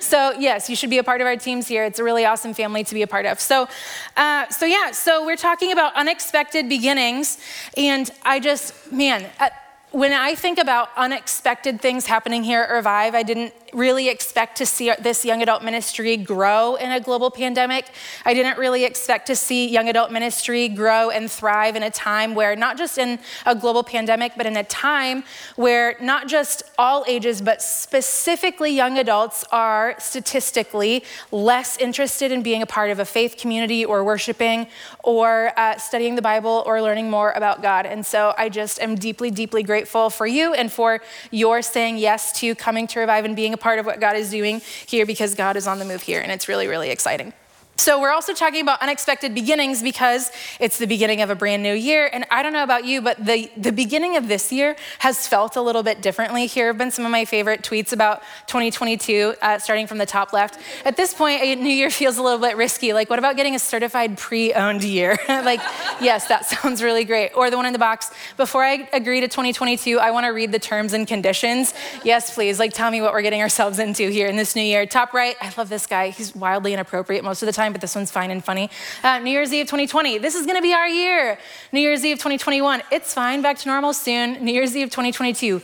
So, 0.00 0.32
yes, 0.32 0.68
you 0.68 0.76
should 0.76 0.90
be 0.90 0.98
a 0.98 1.04
part 1.04 1.20
of 1.20 1.26
our 1.26 1.36
teams 1.36 1.68
here. 1.68 1.84
It's 1.84 1.98
a 1.98 2.04
really 2.04 2.24
awesome 2.24 2.52
family 2.54 2.84
to 2.84 2.94
be 2.94 3.02
a 3.02 3.06
part 3.06 3.26
of. 3.26 3.40
So, 3.40 3.68
uh, 4.16 4.48
so 4.48 4.66
yeah, 4.66 4.90
so 4.90 5.24
we're 5.24 5.36
talking 5.36 5.72
about 5.72 5.94
unexpected 5.94 6.68
beginnings. 6.68 7.38
And 7.76 8.10
I 8.24 8.40
just, 8.40 8.92
man, 8.92 9.26
uh, 9.38 9.50
when 9.90 10.12
I 10.12 10.34
think 10.34 10.58
about 10.58 10.90
unexpected 10.96 11.80
things 11.80 12.06
happening 12.06 12.42
here 12.42 12.62
at 12.62 12.70
Revive, 12.70 13.14
I 13.14 13.22
didn't 13.22 13.54
really 13.72 14.08
expect 14.08 14.56
to 14.58 14.66
see 14.66 14.92
this 14.98 15.24
young 15.24 15.42
adult 15.42 15.62
ministry 15.62 16.16
grow 16.16 16.76
in 16.76 16.90
a 16.90 17.00
global 17.00 17.30
pandemic. 17.30 17.86
I 18.24 18.34
didn't 18.34 18.58
really 18.58 18.84
expect 18.84 19.26
to 19.26 19.36
see 19.36 19.68
young 19.68 19.88
adult 19.88 20.10
ministry 20.10 20.68
grow 20.68 21.10
and 21.10 21.30
thrive 21.30 21.76
in 21.76 21.82
a 21.82 21.90
time 21.90 22.34
where, 22.34 22.56
not 22.56 22.78
just 22.78 22.98
in 22.98 23.18
a 23.46 23.54
global 23.54 23.82
pandemic, 23.82 24.32
but 24.36 24.46
in 24.46 24.56
a 24.56 24.64
time 24.64 25.24
where 25.56 25.96
not 26.00 26.28
just 26.28 26.62
all 26.78 27.04
ages, 27.06 27.40
but 27.40 27.60
specifically 27.60 28.70
young 28.70 28.98
adults 28.98 29.44
are 29.52 29.94
statistically 29.98 31.04
less 31.30 31.76
interested 31.78 32.32
in 32.32 32.42
being 32.42 32.62
a 32.62 32.66
part 32.66 32.90
of 32.90 32.98
a 32.98 33.04
faith 33.04 33.36
community 33.36 33.84
or 33.84 34.04
worshiping 34.04 34.66
or 35.02 35.52
uh, 35.56 35.76
studying 35.76 36.14
the 36.14 36.22
Bible 36.22 36.62
or 36.66 36.80
learning 36.80 37.10
more 37.10 37.32
about 37.32 37.62
God. 37.62 37.86
And 37.86 38.04
so 38.04 38.34
I 38.38 38.48
just 38.48 38.80
am 38.80 38.94
deeply, 38.94 39.30
deeply 39.30 39.62
grateful 39.62 40.10
for 40.10 40.26
you 40.26 40.54
and 40.54 40.72
for 40.72 41.00
your 41.30 41.62
saying 41.62 41.98
yes 41.98 42.32
to 42.40 42.54
coming 42.54 42.86
to 42.88 43.00
Revive 43.00 43.24
and 43.24 43.36
being 43.36 43.54
a 43.58 43.62
part 43.62 43.78
of 43.78 43.86
what 43.86 44.00
God 44.00 44.16
is 44.16 44.30
doing 44.30 44.62
here 44.86 45.04
because 45.04 45.34
God 45.34 45.56
is 45.56 45.66
on 45.66 45.78
the 45.78 45.84
move 45.84 46.02
here, 46.02 46.20
and 46.20 46.30
it's 46.30 46.48
really, 46.48 46.66
really 46.66 46.90
exciting. 46.90 47.32
So, 47.78 48.00
we're 48.00 48.10
also 48.10 48.34
talking 48.34 48.60
about 48.60 48.82
unexpected 48.82 49.36
beginnings 49.36 49.84
because 49.84 50.32
it's 50.58 50.78
the 50.78 50.86
beginning 50.86 51.22
of 51.22 51.30
a 51.30 51.36
brand 51.36 51.62
new 51.62 51.74
year. 51.74 52.10
And 52.12 52.26
I 52.28 52.42
don't 52.42 52.52
know 52.52 52.64
about 52.64 52.84
you, 52.84 53.00
but 53.00 53.24
the, 53.24 53.48
the 53.56 53.70
beginning 53.70 54.16
of 54.16 54.26
this 54.26 54.50
year 54.50 54.74
has 54.98 55.28
felt 55.28 55.54
a 55.54 55.62
little 55.62 55.84
bit 55.84 56.02
differently. 56.02 56.46
Here 56.46 56.66
have 56.66 56.76
been 56.76 56.90
some 56.90 57.04
of 57.04 57.12
my 57.12 57.24
favorite 57.24 57.62
tweets 57.62 57.92
about 57.92 58.22
2022, 58.48 59.36
uh, 59.40 59.60
starting 59.60 59.86
from 59.86 59.98
the 59.98 60.06
top 60.06 60.32
left. 60.32 60.58
At 60.84 60.96
this 60.96 61.14
point, 61.14 61.40
a 61.40 61.54
new 61.54 61.68
year 61.68 61.88
feels 61.88 62.18
a 62.18 62.22
little 62.22 62.40
bit 62.40 62.56
risky. 62.56 62.92
Like, 62.92 63.08
what 63.08 63.20
about 63.20 63.36
getting 63.36 63.54
a 63.54 63.60
certified 63.60 64.18
pre 64.18 64.52
owned 64.54 64.82
year? 64.82 65.16
like, 65.28 65.60
yes, 66.00 66.26
that 66.26 66.46
sounds 66.50 66.82
really 66.82 67.04
great. 67.04 67.30
Or 67.36 67.48
the 67.48 67.56
one 67.56 67.64
in 67.64 67.72
the 67.72 67.78
box, 67.78 68.10
before 68.36 68.64
I 68.64 68.88
agree 68.92 69.20
to 69.20 69.28
2022, 69.28 70.00
I 70.00 70.10
want 70.10 70.24
to 70.24 70.30
read 70.30 70.50
the 70.50 70.58
terms 70.58 70.94
and 70.94 71.06
conditions. 71.06 71.74
Yes, 72.02 72.34
please. 72.34 72.58
Like, 72.58 72.72
tell 72.72 72.90
me 72.90 73.00
what 73.00 73.12
we're 73.12 73.22
getting 73.22 73.40
ourselves 73.40 73.78
into 73.78 74.08
here 74.10 74.26
in 74.26 74.34
this 74.34 74.56
new 74.56 74.62
year. 74.62 74.84
Top 74.84 75.14
right, 75.14 75.36
I 75.40 75.52
love 75.56 75.68
this 75.68 75.86
guy. 75.86 76.10
He's 76.10 76.34
wildly 76.34 76.72
inappropriate 76.72 77.22
most 77.22 77.40
of 77.40 77.46
the 77.46 77.52
time 77.52 77.67
time, 77.68 77.72
but 77.72 77.80
this 77.80 77.94
one's 77.94 78.10
fine 78.10 78.30
and 78.30 78.44
funny. 78.44 78.70
Uh, 79.04 79.18
New 79.18 79.30
Year's 79.30 79.52
Eve 79.52 79.66
2020, 79.66 80.18
this 80.18 80.34
is 80.34 80.46
gonna 80.46 80.62
be 80.62 80.72
our 80.72 80.88
year. 80.88 81.38
New 81.72 81.80
Year's 81.80 82.04
Eve 82.04 82.16
2021, 82.16 82.82
it's 82.90 83.12
fine, 83.12 83.42
back 83.42 83.58
to 83.58 83.68
normal 83.68 83.92
soon. 83.92 84.42
New 84.44 84.52
Year's 84.52 84.76
Eve 84.76 84.88
2022, 84.88 85.60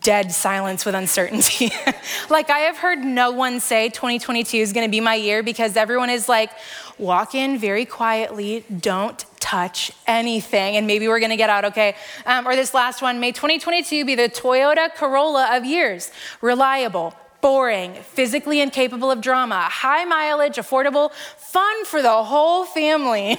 dead 0.00 0.32
silence 0.32 0.84
with 0.84 0.94
uncertainty. 0.94 1.70
like, 2.30 2.50
I 2.50 2.60
have 2.60 2.76
heard 2.76 2.98
no 3.04 3.32
one 3.32 3.60
say 3.60 3.88
2022 3.88 4.58
is 4.58 4.72
gonna 4.72 4.88
be 4.88 5.00
my 5.00 5.14
year 5.14 5.42
because 5.42 5.76
everyone 5.76 6.10
is 6.10 6.28
like, 6.28 6.50
walk 6.98 7.34
in 7.34 7.58
very 7.58 7.84
quietly, 7.84 8.64
don't 8.80 9.24
touch 9.40 9.92
anything, 10.06 10.76
and 10.76 10.86
maybe 10.86 11.08
we're 11.08 11.20
gonna 11.20 11.36
get 11.36 11.50
out 11.50 11.64
okay. 11.64 11.94
Um, 12.26 12.46
or 12.46 12.56
this 12.56 12.74
last 12.74 13.00
one, 13.00 13.20
may 13.20 13.32
2022 13.32 14.04
be 14.04 14.14
the 14.14 14.28
Toyota 14.28 14.94
Corolla 14.94 15.56
of 15.56 15.64
years, 15.64 16.10
reliable, 16.40 17.14
boring, 17.46 17.94
physically 17.94 18.60
incapable 18.60 19.08
of 19.08 19.20
drama, 19.20 19.60
high 19.60 20.04
mileage, 20.04 20.56
affordable, 20.56 21.12
fun 21.56 21.86
for 21.86 22.02
the 22.02 22.22
whole 22.22 22.66
family. 22.66 23.38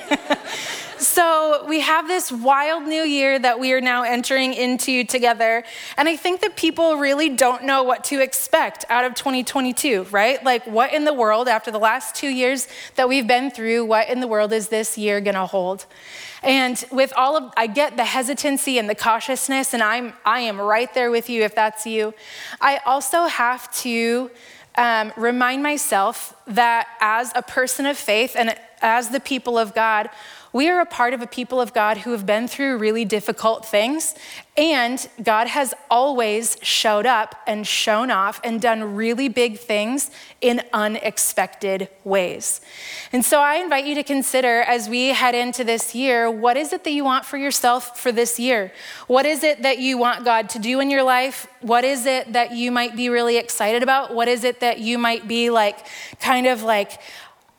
so 0.98 1.64
we 1.68 1.82
have 1.82 2.08
this 2.08 2.32
wild 2.32 2.82
new 2.82 3.04
year 3.04 3.38
that 3.38 3.60
we 3.60 3.72
are 3.74 3.80
now 3.80 4.02
entering 4.02 4.56
into 4.56 5.04
together. 5.04 5.64
And 5.98 6.10
I 6.10 6.16
think 6.16 6.42
that 6.42 6.56
people 6.56 6.98
really 6.98 7.30
don't 7.30 7.64
know 7.64 7.84
what 7.84 8.04
to 8.06 8.20
expect 8.20 8.86
out 8.90 9.06
of 9.06 9.14
2022, 9.14 10.08
right? 10.10 10.44
Like, 10.44 10.66
what 10.66 10.96
in 10.96 11.06
the 11.06 11.14
world, 11.14 11.48
after 11.48 11.70
the 11.70 11.78
last 11.78 12.16
two 12.16 12.30
years 12.30 12.68
that 12.96 13.08
we've 13.08 13.28
been 13.28 13.52
through, 13.52 13.86
what 13.86 14.10
in 14.10 14.20
the 14.20 14.28
world 14.28 14.52
is 14.52 14.70
this 14.70 14.98
year 14.98 15.22
gonna 15.22 15.46
hold? 15.46 15.86
And 16.42 16.84
with 16.92 17.14
all 17.16 17.38
of, 17.38 17.54
I 17.56 17.68
get 17.68 17.98
the 17.98 18.06
hesitancy 18.06 18.80
and 18.80 18.90
the 18.90 18.96
cautiousness, 18.96 19.76
and 19.76 19.84
I'm, 19.84 20.14
I 20.26 20.40
am 20.40 20.60
right 20.60 20.92
there 20.96 21.12
with 21.12 21.30
you 21.30 21.44
if 21.44 21.54
that's 21.54 21.86
you. 21.86 22.16
I 22.60 22.80
also 22.84 23.26
have 23.26 23.72
to 23.84 24.32
um, 24.78 25.12
remind 25.18 25.64
myself 25.64 26.36
that 26.46 26.88
as 27.02 27.32
a 27.36 27.42
person 27.42 27.86
of 27.86 27.98
faith 27.98 28.36
and 28.38 28.56
as 28.82 29.10
the 29.10 29.20
people 29.20 29.58
of 29.58 29.74
God, 29.74 30.10
we 30.54 30.70
are 30.70 30.80
a 30.80 30.86
part 30.86 31.14
of 31.14 31.22
a 31.22 31.28
people 31.28 31.60
of 31.60 31.74
God 31.74 32.00
who 32.00 32.12
have 32.12 32.26
been 32.26 32.48
through 32.48 32.78
really 32.78 33.06
difficult 33.06 33.66
things, 33.66 34.16
and 34.58 35.08
God 35.22 35.48
has 35.48 35.74
always 35.90 36.58
showed 36.64 37.06
up 37.06 37.36
and 37.46 37.66
shown 37.68 38.10
off 38.10 38.42
and 38.44 38.60
done 38.60 38.96
really 38.96 39.30
big 39.30 39.60
things 39.60 40.10
in 40.42 40.62
unexpected 40.74 41.90
ways. 42.04 42.60
And 43.14 43.24
so 43.24 43.40
I 43.40 43.56
invite 43.58 43.86
you 43.86 43.94
to 43.96 44.04
consider 44.04 44.62
as 44.62 44.90
we 44.90 45.10
head 45.10 45.36
into 45.36 45.64
this 45.64 45.94
year 45.94 46.30
what 46.30 46.58
is 46.58 46.74
it 46.74 46.84
that 46.84 46.92
you 46.92 47.04
want 47.04 47.24
for 47.24 47.38
yourself 47.38 48.00
for 48.00 48.12
this 48.12 48.40
year? 48.40 48.72
What 49.06 49.28
is 49.28 49.44
it 49.44 49.62
that 49.62 49.78
you 49.78 49.98
want 49.98 50.26
God 50.26 50.50
to 50.50 50.60
do 50.60 50.80
in 50.80 50.90
your 50.90 51.04
life? 51.04 51.48
What 51.62 51.84
is 51.84 52.06
it 52.08 52.34
that 52.34 52.52
you 52.52 52.72
might 52.72 52.96
be 52.96 53.10
really 53.10 53.38
excited 53.38 53.84
about? 53.84 54.14
What 54.16 54.28
is 54.28 54.44
it 54.44 54.62
that 54.62 54.80
you 54.80 54.98
might 54.98 55.28
be 55.28 55.52
like, 55.52 55.86
kind 56.20 56.48
of 56.48 56.64
like, 56.64 57.00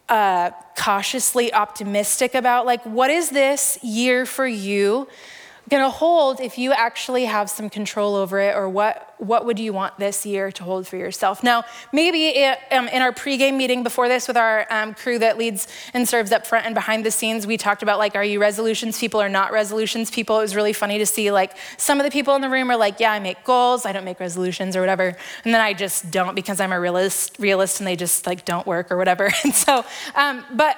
uh, 0.08 0.50
cautiously 0.78 1.52
optimistic 1.52 2.34
about 2.34 2.64
like 2.64 2.82
what 2.84 3.10
is 3.10 3.30
this 3.30 3.78
year 3.82 4.24
for 4.24 4.46
you 4.46 5.08
going 5.68 5.82
to 5.82 5.90
hold 5.90 6.40
if 6.40 6.56
you 6.58 6.72
actually 6.72 7.26
have 7.26 7.50
some 7.50 7.68
control 7.68 8.14
over 8.14 8.38
it 8.40 8.56
or 8.56 8.68
what 8.68 9.04
what 9.18 9.44
would 9.44 9.58
you 9.58 9.72
want 9.72 9.98
this 9.98 10.24
year 10.24 10.52
to 10.52 10.62
hold 10.62 10.86
for 10.86 10.96
yourself? 10.96 11.42
Now 11.42 11.64
maybe 11.92 12.28
it, 12.28 12.58
um, 12.70 12.86
in 12.88 13.02
our 13.02 13.12
pregame 13.12 13.56
meeting 13.56 13.82
before 13.82 14.08
this 14.08 14.28
with 14.28 14.36
our 14.36 14.64
um, 14.70 14.94
crew 14.94 15.18
that 15.18 15.36
leads 15.36 15.66
and 15.92 16.08
serves 16.08 16.30
up 16.30 16.46
front 16.46 16.66
and 16.66 16.74
behind 16.74 17.04
the 17.04 17.10
scenes 17.10 17.44
we 17.44 17.56
talked 17.56 17.82
about 17.82 17.98
like 17.98 18.14
are 18.14 18.22
you 18.22 18.40
resolutions 18.40 18.98
people 18.98 19.20
or 19.20 19.28
not 19.28 19.52
resolutions 19.52 20.10
people? 20.10 20.38
It 20.38 20.42
was 20.42 20.54
really 20.54 20.72
funny 20.72 20.98
to 20.98 21.06
see 21.06 21.32
like 21.32 21.56
some 21.76 21.98
of 21.98 22.04
the 22.04 22.10
people 22.10 22.36
in 22.36 22.42
the 22.42 22.48
room 22.48 22.70
are 22.70 22.76
like 22.76 23.00
yeah 23.00 23.12
i 23.12 23.18
make 23.18 23.42
goals. 23.44 23.84
I 23.84 23.92
don't 23.92 24.04
make 24.04 24.20
resolutions 24.20 24.76
or 24.76 24.80
whatever. 24.80 25.16
And 25.44 25.54
then 25.54 25.60
i 25.60 25.74
just 25.74 26.10
don't 26.10 26.34
because 26.34 26.60
i'm 26.60 26.72
a 26.72 26.80
realist 26.80 27.36
realist 27.38 27.80
and 27.80 27.86
they 27.86 27.96
just 27.96 28.26
like 28.26 28.44
don't 28.44 28.66
work 28.66 28.90
or 28.90 28.96
whatever. 28.96 29.30
And 29.44 29.54
so 29.54 29.84
um, 30.14 30.44
but 30.52 30.76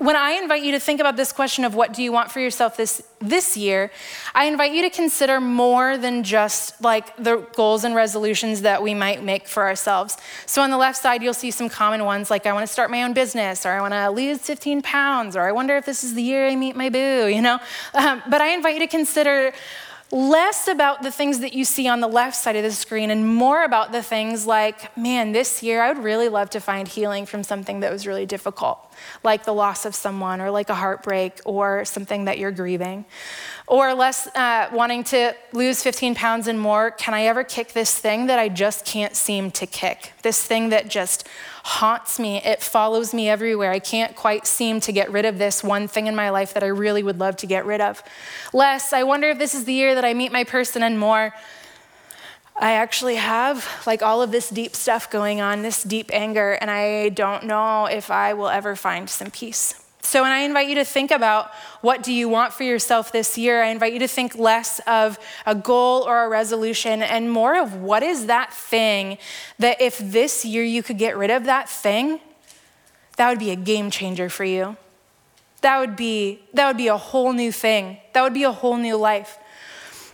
when 0.00 0.16
I 0.16 0.30
invite 0.30 0.62
you 0.62 0.72
to 0.72 0.80
think 0.80 0.98
about 0.98 1.16
this 1.16 1.30
question 1.30 1.62
of 1.62 1.74
what 1.74 1.92
do 1.92 2.02
you 2.02 2.10
want 2.10 2.32
for 2.32 2.40
yourself 2.40 2.74
this, 2.74 3.02
this 3.20 3.54
year, 3.54 3.90
I 4.34 4.46
invite 4.46 4.72
you 4.72 4.80
to 4.80 4.88
consider 4.88 5.42
more 5.42 5.98
than 5.98 6.24
just 6.24 6.82
like 6.82 7.14
the 7.18 7.46
goals 7.54 7.84
and 7.84 7.94
resolutions 7.94 8.62
that 8.62 8.82
we 8.82 8.94
might 8.94 9.22
make 9.22 9.46
for 9.46 9.62
ourselves. 9.62 10.16
So 10.46 10.62
on 10.62 10.70
the 10.70 10.78
left 10.78 10.96
side, 10.96 11.22
you'll 11.22 11.34
see 11.34 11.50
some 11.50 11.68
common 11.68 12.06
ones 12.06 12.30
like 12.30 12.46
I 12.46 12.54
want 12.54 12.66
to 12.66 12.72
start 12.72 12.90
my 12.90 13.02
own 13.02 13.12
business, 13.12 13.66
or 13.66 13.72
I 13.72 13.82
want 13.82 13.92
to 13.92 14.08
lose 14.08 14.38
15 14.38 14.80
pounds, 14.80 15.36
or 15.36 15.42
I 15.42 15.52
wonder 15.52 15.76
if 15.76 15.84
this 15.84 16.02
is 16.02 16.14
the 16.14 16.22
year 16.22 16.48
I 16.48 16.56
meet 16.56 16.76
my 16.76 16.88
boo, 16.88 17.28
you 17.28 17.42
know? 17.42 17.58
Um, 17.92 18.22
but 18.26 18.40
I 18.40 18.54
invite 18.54 18.74
you 18.74 18.80
to 18.80 18.86
consider 18.86 19.52
less 20.12 20.66
about 20.66 21.02
the 21.02 21.10
things 21.10 21.38
that 21.40 21.52
you 21.52 21.64
see 21.64 21.86
on 21.86 22.00
the 22.00 22.08
left 22.08 22.36
side 22.36 22.56
of 22.56 22.62
the 22.62 22.72
screen 22.72 23.10
and 23.10 23.26
more 23.26 23.62
about 23.62 23.92
the 23.92 24.02
things 24.02 24.46
like, 24.46 24.96
man, 24.96 25.32
this 25.32 25.62
year 25.62 25.82
I 25.82 25.92
would 25.92 26.02
really 26.02 26.28
love 26.28 26.50
to 26.50 26.60
find 26.60 26.88
healing 26.88 27.26
from 27.26 27.44
something 27.44 27.80
that 27.80 27.92
was 27.92 28.06
really 28.06 28.26
difficult, 28.26 28.89
like 29.22 29.44
the 29.44 29.52
loss 29.52 29.84
of 29.84 29.94
someone 29.94 30.40
or 30.40 30.50
like 30.50 30.68
a 30.68 30.74
heartbreak 30.74 31.40
or 31.44 31.84
something 31.84 32.24
that 32.24 32.38
you're 32.38 32.50
grieving. 32.50 33.04
Or 33.66 33.94
less 33.94 34.26
uh, 34.34 34.68
wanting 34.72 35.04
to 35.04 35.34
lose 35.52 35.82
15 35.82 36.14
pounds 36.14 36.48
and 36.48 36.60
more, 36.60 36.90
can 36.90 37.14
I 37.14 37.22
ever 37.22 37.44
kick 37.44 37.72
this 37.72 37.96
thing 37.96 38.26
that 38.26 38.38
I 38.38 38.48
just 38.48 38.84
can't 38.84 39.14
seem 39.14 39.50
to 39.52 39.66
kick? 39.66 40.12
This 40.22 40.42
thing 40.42 40.70
that 40.70 40.88
just 40.88 41.28
haunts 41.62 42.18
me, 42.18 42.38
it 42.42 42.62
follows 42.62 43.12
me 43.12 43.28
everywhere. 43.28 43.70
I 43.70 43.78
can't 43.78 44.16
quite 44.16 44.46
seem 44.46 44.80
to 44.80 44.92
get 44.92 45.10
rid 45.12 45.24
of 45.24 45.38
this 45.38 45.62
one 45.62 45.88
thing 45.88 46.06
in 46.06 46.16
my 46.16 46.30
life 46.30 46.54
that 46.54 46.62
I 46.62 46.68
really 46.68 47.02
would 47.02 47.18
love 47.18 47.36
to 47.36 47.46
get 47.46 47.66
rid 47.66 47.80
of. 47.80 48.02
Less, 48.52 48.92
I 48.92 49.02
wonder 49.02 49.28
if 49.30 49.38
this 49.38 49.54
is 49.54 49.64
the 49.66 49.74
year 49.74 49.94
that 49.94 50.04
I 50.04 50.14
meet 50.14 50.32
my 50.32 50.44
person, 50.44 50.82
and 50.82 50.98
more, 50.98 51.34
I 52.60 52.72
actually 52.72 53.14
have 53.14 53.66
like 53.86 54.02
all 54.02 54.20
of 54.20 54.32
this 54.32 54.50
deep 54.50 54.76
stuff 54.76 55.10
going 55.10 55.40
on, 55.40 55.62
this 55.62 55.82
deep 55.82 56.10
anger, 56.12 56.52
and 56.52 56.70
I 56.70 57.08
don't 57.08 57.44
know 57.44 57.86
if 57.86 58.10
I 58.10 58.34
will 58.34 58.48
ever 58.48 58.76
find 58.76 59.08
some 59.08 59.30
peace. 59.30 59.74
So 60.02 60.22
when 60.22 60.30
I 60.30 60.40
invite 60.40 60.68
you 60.68 60.74
to 60.74 60.84
think 60.84 61.10
about 61.10 61.50
what 61.80 62.02
do 62.02 62.12
you 62.12 62.28
want 62.28 62.52
for 62.52 62.64
yourself 62.64 63.12
this 63.12 63.38
year, 63.38 63.62
I 63.62 63.68
invite 63.68 63.94
you 63.94 63.98
to 64.00 64.08
think 64.08 64.34
less 64.34 64.78
of 64.80 65.18
a 65.46 65.54
goal 65.54 66.02
or 66.02 66.24
a 66.24 66.28
resolution 66.28 67.02
and 67.02 67.30
more 67.30 67.58
of 67.58 67.76
what 67.76 68.02
is 68.02 68.26
that 68.26 68.52
thing 68.52 69.16
that 69.58 69.80
if 69.80 69.98
this 69.98 70.44
year 70.44 70.62
you 70.62 70.82
could 70.82 70.98
get 70.98 71.16
rid 71.16 71.30
of 71.30 71.44
that 71.44 71.68
thing, 71.68 72.20
that 73.16 73.30
would 73.30 73.38
be 73.38 73.50
a 73.50 73.56
game 73.56 73.90
changer 73.90 74.28
for 74.28 74.44
you. 74.44 74.76
That 75.62 75.78
would 75.78 75.96
be 75.96 76.40
that 76.54 76.66
would 76.66 76.78
be 76.78 76.88
a 76.88 76.96
whole 76.96 77.32
new 77.32 77.52
thing. 77.52 77.98
That 78.12 78.22
would 78.22 78.34
be 78.34 78.44
a 78.44 78.52
whole 78.52 78.76
new 78.76 78.96
life. 78.96 79.38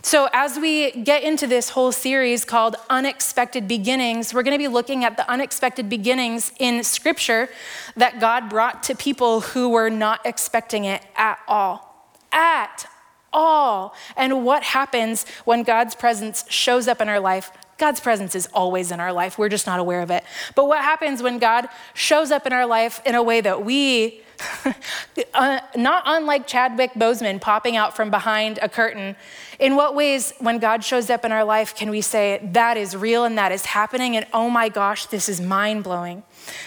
So, 0.07 0.29
as 0.31 0.57
we 0.57 0.91
get 0.91 1.23
into 1.23 1.47
this 1.47 1.67
whole 1.67 1.91
series 1.91 2.45
called 2.45 2.77
Unexpected 2.89 3.67
Beginnings, 3.67 4.33
we're 4.33 4.41
going 4.41 4.57
to 4.57 4.57
be 4.57 4.69
looking 4.69 5.03
at 5.03 5.17
the 5.17 5.29
unexpected 5.29 5.89
beginnings 5.89 6.53
in 6.59 6.81
Scripture 6.85 7.49
that 7.97 8.21
God 8.21 8.47
brought 8.47 8.83
to 8.83 8.95
people 8.95 9.41
who 9.41 9.67
were 9.67 9.89
not 9.89 10.25
expecting 10.25 10.85
it 10.85 11.01
at 11.17 11.39
all. 11.45 12.13
At 12.31 12.89
all. 13.33 13.93
And 14.15 14.45
what 14.45 14.63
happens 14.63 15.25
when 15.43 15.63
God's 15.63 15.93
presence 15.93 16.45
shows 16.47 16.87
up 16.87 17.01
in 17.01 17.09
our 17.09 17.19
life 17.19 17.51
God's 17.77 17.99
presence 17.99 18.33
is 18.33 18.47
always 18.53 18.91
in 18.91 18.99
our 18.99 19.13
life. 19.13 19.37
We're 19.37 19.49
just 19.49 19.67
not 19.67 19.79
aware 19.79 20.01
of 20.01 20.09
it. 20.09 20.23
But 20.55 20.67
what 20.67 20.83
happens 20.83 21.21
when 21.21 21.37
God 21.37 21.67
shows 21.93 22.31
up 22.31 22.47
in 22.47 22.53
our 22.53 22.65
life 22.65 23.01
in 23.05 23.13
a 23.13 23.21
way 23.21 23.39
that 23.41 23.63
we 23.63 24.21
not 25.75 26.03
unlike 26.05 26.47
Chadwick 26.47 26.93
Boseman 26.93 27.41
popping 27.41 27.75
out 27.75 27.95
from 27.95 28.09
behind 28.09 28.59
a 28.61 28.69
curtain. 28.69 29.15
In 29.59 29.75
what 29.75 29.95
ways, 29.95 30.33
when 30.39 30.59
God 30.59 30.83
shows 30.83 31.09
up 31.09 31.25
in 31.25 31.31
our 31.31 31.43
life, 31.43 31.75
can 31.75 31.89
we 31.89 32.01
say, 32.01 32.39
that 32.53 32.77
is 32.77 32.95
real 32.95 33.25
and 33.25 33.37
that 33.37 33.51
is 33.51 33.65
happening, 33.65 34.15
and 34.15 34.27
oh 34.33 34.49
my 34.49 34.69
gosh, 34.69 35.07
this 35.07 35.27
is 35.27 35.41
mind 35.41 35.83
blowing? 35.83 36.21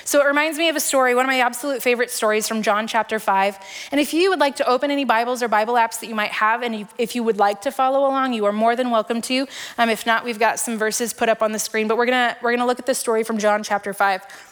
So 0.04 0.20
it 0.20 0.26
reminds 0.26 0.58
me 0.58 0.68
of 0.68 0.76
a 0.76 0.80
story, 0.80 1.14
one 1.14 1.24
of 1.24 1.28
my 1.28 1.40
absolute 1.40 1.82
favorite 1.82 2.10
stories 2.10 2.48
from 2.48 2.62
John 2.62 2.86
chapter 2.86 3.18
5. 3.18 3.58
And 3.92 4.00
if 4.00 4.12
you 4.12 4.28
would 4.30 4.40
like 4.40 4.56
to 4.56 4.68
open 4.68 4.90
any 4.90 5.04
Bibles 5.04 5.42
or 5.42 5.48
Bible 5.48 5.74
apps 5.74 6.00
that 6.00 6.08
you 6.08 6.14
might 6.14 6.32
have, 6.32 6.62
and 6.62 6.88
if 6.98 7.14
you 7.14 7.22
would 7.22 7.38
like 7.38 7.62
to 7.62 7.70
follow 7.70 8.00
along, 8.00 8.32
you 8.32 8.44
are 8.44 8.52
more 8.52 8.74
than 8.74 8.90
welcome 8.90 9.20
to. 9.22 9.46
Um, 9.78 9.88
if 9.88 10.04
not, 10.04 10.24
we've 10.24 10.38
got 10.38 10.58
some 10.58 10.76
verses 10.76 11.12
put 11.12 11.28
up 11.28 11.42
on 11.42 11.52
the 11.52 11.58
screen, 11.58 11.86
but 11.86 11.96
we're 11.96 12.06
gonna, 12.06 12.36
we're 12.42 12.52
gonna 12.52 12.66
look 12.66 12.80
at 12.80 12.86
this 12.86 12.98
story 12.98 13.22
from 13.22 13.38
John 13.38 13.62
chapter 13.62 13.94
5. 13.94 14.49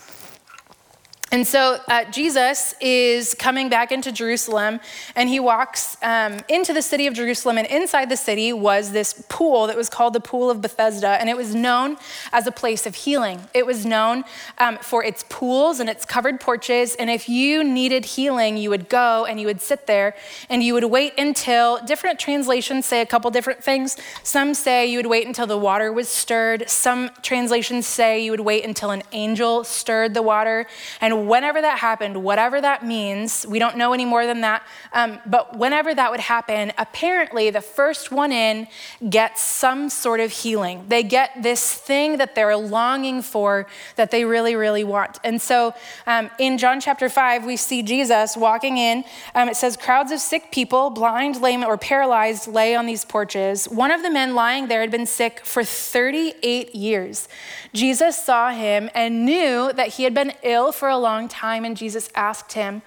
And 1.30 1.46
so 1.46 1.78
uh, 1.88 2.04
Jesus 2.10 2.74
is 2.80 3.34
coming 3.34 3.68
back 3.68 3.92
into 3.92 4.10
Jerusalem, 4.10 4.80
and 5.14 5.28
he 5.28 5.40
walks 5.40 5.96
um, 6.02 6.40
into 6.48 6.72
the 6.72 6.80
city 6.80 7.06
of 7.06 7.12
Jerusalem. 7.12 7.58
And 7.58 7.66
inside 7.66 8.08
the 8.08 8.16
city 8.16 8.52
was 8.52 8.92
this 8.92 9.24
pool 9.28 9.66
that 9.66 9.76
was 9.76 9.90
called 9.90 10.14
the 10.14 10.20
Pool 10.20 10.50
of 10.50 10.62
Bethesda, 10.62 11.08
and 11.08 11.28
it 11.28 11.36
was 11.36 11.54
known 11.54 11.98
as 12.32 12.46
a 12.46 12.52
place 12.52 12.86
of 12.86 12.94
healing. 12.94 13.42
It 13.52 13.66
was 13.66 13.84
known 13.84 14.24
um, 14.56 14.78
for 14.78 15.04
its 15.04 15.24
pools 15.28 15.80
and 15.80 15.90
its 15.90 16.06
covered 16.06 16.40
porches. 16.40 16.94
And 16.94 17.10
if 17.10 17.28
you 17.28 17.62
needed 17.62 18.06
healing, 18.06 18.56
you 18.56 18.70
would 18.70 18.88
go 18.88 19.26
and 19.26 19.38
you 19.38 19.46
would 19.46 19.60
sit 19.60 19.86
there, 19.86 20.14
and 20.48 20.62
you 20.62 20.72
would 20.72 20.84
wait 20.84 21.12
until 21.18 21.78
different 21.84 22.18
translations 22.18 22.86
say 22.86 23.02
a 23.02 23.06
couple 23.06 23.30
different 23.30 23.62
things. 23.62 23.96
Some 24.22 24.54
say 24.54 24.86
you 24.86 24.98
would 24.98 25.06
wait 25.06 25.26
until 25.26 25.46
the 25.46 25.58
water 25.58 25.92
was 25.92 26.08
stirred. 26.08 26.70
Some 26.70 27.10
translations 27.20 27.86
say 27.86 28.24
you 28.24 28.30
would 28.30 28.40
wait 28.40 28.64
until 28.64 28.90
an 28.92 29.02
angel 29.12 29.62
stirred 29.64 30.14
the 30.14 30.22
water. 30.22 30.66
And 31.02 31.17
whenever 31.26 31.60
that 31.60 31.78
happened, 31.78 32.22
whatever 32.22 32.60
that 32.60 32.84
means, 32.84 33.46
we 33.48 33.58
don't 33.58 33.76
know 33.76 33.92
any 33.92 34.04
more 34.04 34.26
than 34.26 34.42
that, 34.42 34.62
um, 34.92 35.18
but 35.26 35.56
whenever 35.56 35.94
that 35.94 36.10
would 36.10 36.20
happen, 36.20 36.72
apparently 36.78 37.50
the 37.50 37.60
first 37.60 38.12
one 38.12 38.32
in 38.32 38.66
gets 39.08 39.40
some 39.40 39.88
sort 39.88 40.20
of 40.20 40.30
healing. 40.30 40.84
They 40.88 41.02
get 41.02 41.42
this 41.42 41.74
thing 41.74 42.18
that 42.18 42.34
they're 42.34 42.56
longing 42.56 43.22
for 43.22 43.66
that 43.96 44.10
they 44.10 44.24
really, 44.24 44.54
really 44.54 44.84
want. 44.84 45.18
And 45.24 45.40
so 45.40 45.74
um, 46.06 46.30
in 46.38 46.58
John 46.58 46.80
chapter 46.80 47.08
5, 47.08 47.44
we 47.44 47.56
see 47.56 47.82
Jesus 47.82 48.36
walking 48.36 48.76
in. 48.76 49.04
Um, 49.34 49.48
it 49.48 49.56
says, 49.56 49.76
Crowds 49.76 50.12
of 50.12 50.20
sick 50.20 50.52
people, 50.52 50.90
blind, 50.90 51.40
lame, 51.40 51.64
or 51.64 51.78
paralyzed, 51.78 52.46
lay 52.46 52.74
on 52.74 52.86
these 52.86 53.04
porches. 53.04 53.66
One 53.66 53.90
of 53.90 54.02
the 54.02 54.10
men 54.10 54.34
lying 54.34 54.68
there 54.68 54.80
had 54.80 54.90
been 54.90 55.06
sick 55.06 55.44
for 55.44 55.64
38 55.64 56.74
years. 56.74 57.28
Jesus 57.72 58.16
saw 58.22 58.50
him 58.50 58.90
and 58.94 59.24
knew 59.24 59.72
that 59.72 59.88
he 59.94 60.04
had 60.04 60.14
been 60.14 60.32
ill 60.42 60.72
for 60.72 60.88
a 60.88 60.96
long 60.96 61.07
long 61.08 61.28
time, 61.28 61.64
and 61.64 61.76
Jesus 61.76 62.10
asked 62.14 62.52
him, 62.52 62.82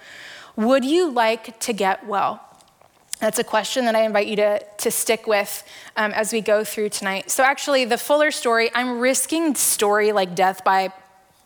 Would 0.56 0.84
you 0.84 1.10
like 1.10 1.58
to 1.60 1.72
get 1.72 2.06
well? 2.06 2.40
That's 3.18 3.38
a 3.38 3.44
question 3.44 3.84
that 3.84 3.94
I 3.94 4.02
invite 4.02 4.26
you 4.26 4.36
to, 4.36 4.64
to 4.78 4.90
stick 4.90 5.28
with 5.28 5.62
um, 5.96 6.10
as 6.12 6.32
we 6.32 6.40
go 6.40 6.64
through 6.64 6.88
tonight. 6.88 7.30
So, 7.30 7.44
actually, 7.44 7.84
the 7.84 7.98
fuller 7.98 8.30
story, 8.32 8.70
I'm 8.74 8.98
risking 8.98 9.54
story 9.54 10.10
like 10.10 10.34
death 10.34 10.64
by 10.64 10.92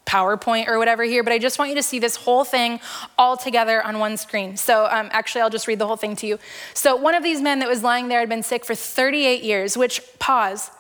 PowerPoint 0.06 0.68
or 0.68 0.78
whatever 0.78 1.02
here, 1.02 1.23
but 1.23 1.33
I 1.33 1.38
just 1.38 1.59
want 1.59 1.68
you 1.68 1.76
to 1.76 1.83
see 1.83 1.99
this 1.99 2.16
whole 2.16 2.45
thing 2.45 2.80
all 3.18 3.37
together 3.37 3.83
on 3.83 3.99
one 3.99 4.16
screen. 4.16 4.56
So, 4.56 4.87
um, 4.87 5.09
actually, 5.12 5.42
I'll 5.42 5.50
just 5.50 5.66
read 5.66 5.78
the 5.78 5.87
whole 5.87 5.97
thing 5.97 6.16
to 6.16 6.26
you. 6.26 6.38
So, 6.73 6.97
one 6.97 7.14
of 7.14 7.23
these 7.23 7.42
men 7.42 7.59
that 7.59 7.68
was 7.68 7.83
lying 7.83 8.09
there 8.09 8.21
had 8.21 8.28
been 8.28 8.42
sick 8.42 8.64
for 8.64 8.75
38 8.75 9.42
years, 9.42 9.76
which, 9.76 10.00
pause, 10.18 10.71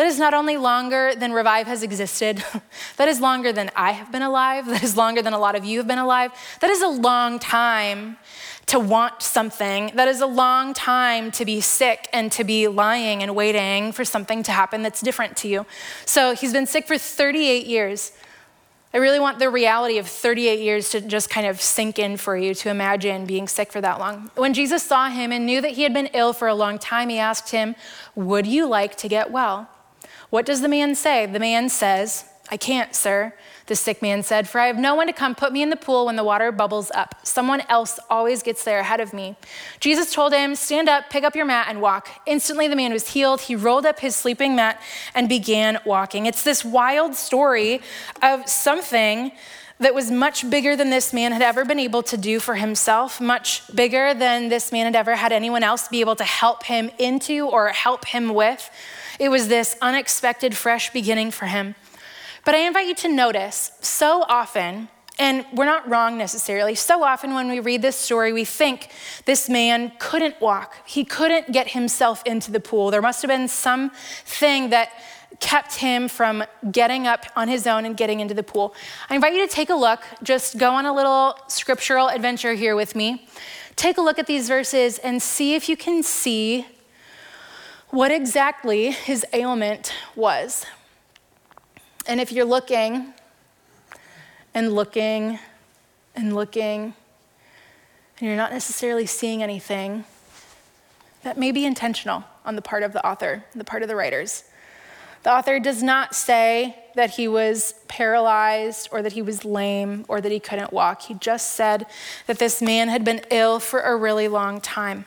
that 0.00 0.06
is 0.06 0.18
not 0.18 0.32
only 0.32 0.56
longer 0.56 1.14
than 1.14 1.30
Revive 1.30 1.66
has 1.66 1.82
existed, 1.82 2.42
that 2.96 3.06
is 3.06 3.20
longer 3.20 3.52
than 3.52 3.70
I 3.76 3.90
have 3.90 4.10
been 4.10 4.22
alive, 4.22 4.64
that 4.68 4.82
is 4.82 4.96
longer 4.96 5.20
than 5.20 5.34
a 5.34 5.38
lot 5.38 5.56
of 5.56 5.62
you 5.62 5.76
have 5.76 5.86
been 5.86 5.98
alive. 5.98 6.32
That 6.60 6.70
is 6.70 6.80
a 6.80 6.88
long 6.88 7.38
time 7.38 8.16
to 8.64 8.78
want 8.78 9.20
something. 9.20 9.92
That 9.96 10.08
is 10.08 10.22
a 10.22 10.26
long 10.26 10.72
time 10.72 11.30
to 11.32 11.44
be 11.44 11.60
sick 11.60 12.08
and 12.14 12.32
to 12.32 12.44
be 12.44 12.66
lying 12.66 13.22
and 13.22 13.36
waiting 13.36 13.92
for 13.92 14.06
something 14.06 14.42
to 14.44 14.52
happen 14.52 14.80
that's 14.80 15.02
different 15.02 15.36
to 15.36 15.48
you. 15.48 15.66
So 16.06 16.34
he's 16.34 16.54
been 16.54 16.66
sick 16.66 16.86
for 16.86 16.96
38 16.96 17.66
years. 17.66 18.12
I 18.94 18.96
really 18.96 19.20
want 19.20 19.38
the 19.38 19.50
reality 19.50 19.98
of 19.98 20.06
38 20.06 20.60
years 20.60 20.88
to 20.92 21.02
just 21.02 21.28
kind 21.28 21.46
of 21.46 21.60
sink 21.60 21.98
in 21.98 22.16
for 22.16 22.38
you 22.38 22.54
to 22.54 22.70
imagine 22.70 23.26
being 23.26 23.46
sick 23.46 23.70
for 23.70 23.82
that 23.82 23.98
long. 23.98 24.30
When 24.34 24.54
Jesus 24.54 24.82
saw 24.82 25.10
him 25.10 25.30
and 25.30 25.44
knew 25.44 25.60
that 25.60 25.72
he 25.72 25.82
had 25.82 25.92
been 25.92 26.08
ill 26.14 26.32
for 26.32 26.48
a 26.48 26.54
long 26.54 26.78
time, 26.78 27.10
he 27.10 27.18
asked 27.18 27.50
him, 27.50 27.74
Would 28.14 28.46
you 28.46 28.66
like 28.66 28.96
to 28.96 29.06
get 29.06 29.30
well? 29.30 29.68
What 30.30 30.46
does 30.46 30.60
the 30.60 30.68
man 30.68 30.94
say? 30.94 31.26
The 31.26 31.40
man 31.40 31.68
says, 31.68 32.24
I 32.50 32.56
can't, 32.56 32.94
sir. 32.94 33.32
The 33.66 33.76
sick 33.76 34.02
man 34.02 34.24
said, 34.24 34.48
For 34.48 34.60
I 34.60 34.66
have 34.66 34.78
no 34.78 34.96
one 34.96 35.06
to 35.06 35.12
come 35.12 35.36
put 35.36 35.52
me 35.52 35.62
in 35.62 35.70
the 35.70 35.76
pool 35.76 36.06
when 36.06 36.16
the 36.16 36.24
water 36.24 36.50
bubbles 36.50 36.90
up. 36.92 37.14
Someone 37.22 37.62
else 37.68 38.00
always 38.10 38.42
gets 38.42 38.64
there 38.64 38.80
ahead 38.80 38.98
of 38.98 39.12
me. 39.12 39.36
Jesus 39.78 40.12
told 40.12 40.32
him, 40.32 40.56
Stand 40.56 40.88
up, 40.88 41.10
pick 41.10 41.22
up 41.22 41.36
your 41.36 41.44
mat, 41.44 41.66
and 41.68 41.80
walk. 41.80 42.08
Instantly, 42.26 42.66
the 42.66 42.74
man 42.74 42.92
was 42.92 43.10
healed. 43.10 43.42
He 43.42 43.54
rolled 43.54 43.86
up 43.86 44.00
his 44.00 44.16
sleeping 44.16 44.56
mat 44.56 44.80
and 45.14 45.28
began 45.28 45.78
walking. 45.84 46.26
It's 46.26 46.42
this 46.42 46.64
wild 46.64 47.14
story 47.14 47.80
of 48.20 48.48
something 48.48 49.30
that 49.78 49.94
was 49.94 50.10
much 50.10 50.48
bigger 50.50 50.76
than 50.76 50.90
this 50.90 51.12
man 51.12 51.32
had 51.32 51.42
ever 51.42 51.64
been 51.64 51.78
able 51.78 52.02
to 52.02 52.16
do 52.16 52.38
for 52.40 52.56
himself, 52.56 53.20
much 53.20 53.62
bigger 53.74 54.12
than 54.12 54.48
this 54.48 54.72
man 54.72 54.86
had 54.86 54.96
ever 54.96 55.14
had 55.14 55.32
anyone 55.32 55.62
else 55.62 55.88
be 55.88 56.00
able 56.00 56.16
to 56.16 56.24
help 56.24 56.64
him 56.64 56.90
into 56.98 57.46
or 57.46 57.68
help 57.68 58.04
him 58.04 58.34
with. 58.34 58.70
It 59.20 59.30
was 59.30 59.48
this 59.48 59.76
unexpected, 59.82 60.56
fresh 60.56 60.90
beginning 60.94 61.30
for 61.30 61.44
him. 61.44 61.74
But 62.46 62.54
I 62.54 62.60
invite 62.60 62.86
you 62.86 62.94
to 62.94 63.08
notice 63.08 63.70
so 63.82 64.24
often, 64.26 64.88
and 65.18 65.44
we're 65.52 65.66
not 65.66 65.86
wrong 65.86 66.16
necessarily, 66.16 66.74
so 66.74 67.04
often 67.04 67.34
when 67.34 67.50
we 67.50 67.60
read 67.60 67.82
this 67.82 67.96
story, 67.96 68.32
we 68.32 68.46
think 68.46 68.88
this 69.26 69.46
man 69.46 69.92
couldn't 69.98 70.40
walk. 70.40 70.74
He 70.86 71.04
couldn't 71.04 71.52
get 71.52 71.72
himself 71.72 72.22
into 72.24 72.50
the 72.50 72.60
pool. 72.60 72.90
There 72.90 73.02
must 73.02 73.20
have 73.20 73.28
been 73.28 73.46
something 73.46 74.70
that 74.70 74.88
kept 75.38 75.74
him 75.74 76.08
from 76.08 76.42
getting 76.72 77.06
up 77.06 77.26
on 77.36 77.48
his 77.48 77.66
own 77.66 77.84
and 77.84 77.98
getting 77.98 78.20
into 78.20 78.32
the 78.32 78.42
pool. 78.42 78.74
I 79.10 79.16
invite 79.16 79.34
you 79.34 79.46
to 79.46 79.52
take 79.52 79.68
a 79.68 79.74
look, 79.74 80.02
just 80.22 80.56
go 80.56 80.70
on 80.72 80.86
a 80.86 80.94
little 80.94 81.38
scriptural 81.46 82.08
adventure 82.08 82.54
here 82.54 82.74
with 82.74 82.96
me. 82.96 83.26
Take 83.76 83.98
a 83.98 84.00
look 84.00 84.18
at 84.18 84.26
these 84.26 84.48
verses 84.48 84.96
and 84.96 85.20
see 85.20 85.54
if 85.54 85.68
you 85.68 85.76
can 85.76 86.02
see 86.02 86.66
what 87.90 88.10
exactly 88.10 88.92
his 88.92 89.24
ailment 89.32 89.92
was. 90.14 90.64
And 92.06 92.20
if 92.20 92.32
you're 92.32 92.44
looking 92.44 93.12
and 94.54 94.72
looking 94.72 95.38
and 96.14 96.34
looking, 96.34 96.94
and 98.18 98.28
you're 98.28 98.36
not 98.36 98.52
necessarily 98.52 99.06
seeing 99.06 99.42
anything, 99.42 100.04
that 101.22 101.38
may 101.38 101.52
be 101.52 101.64
intentional 101.64 102.24
on 102.44 102.56
the 102.56 102.62
part 102.62 102.82
of 102.82 102.92
the 102.92 103.06
author, 103.06 103.44
the 103.54 103.64
part 103.64 103.82
of 103.82 103.88
the 103.88 103.96
writers. 103.96 104.44
The 105.22 105.32
author 105.32 105.60
does 105.60 105.82
not 105.82 106.14
say 106.14 106.76
that 106.94 107.10
he 107.10 107.28
was 107.28 107.74
paralyzed 107.88 108.88
or 108.90 109.02
that 109.02 109.12
he 109.12 109.20
was 109.20 109.44
lame 109.44 110.06
or 110.08 110.20
that 110.20 110.32
he 110.32 110.40
couldn't 110.40 110.72
walk. 110.72 111.02
He 111.02 111.14
just 111.14 111.54
said 111.54 111.86
that 112.26 112.38
this 112.38 112.62
man 112.62 112.88
had 112.88 113.04
been 113.04 113.20
ill 113.30 113.60
for 113.60 113.80
a 113.80 113.94
really 113.96 114.28
long 114.28 114.60
time. 114.60 115.04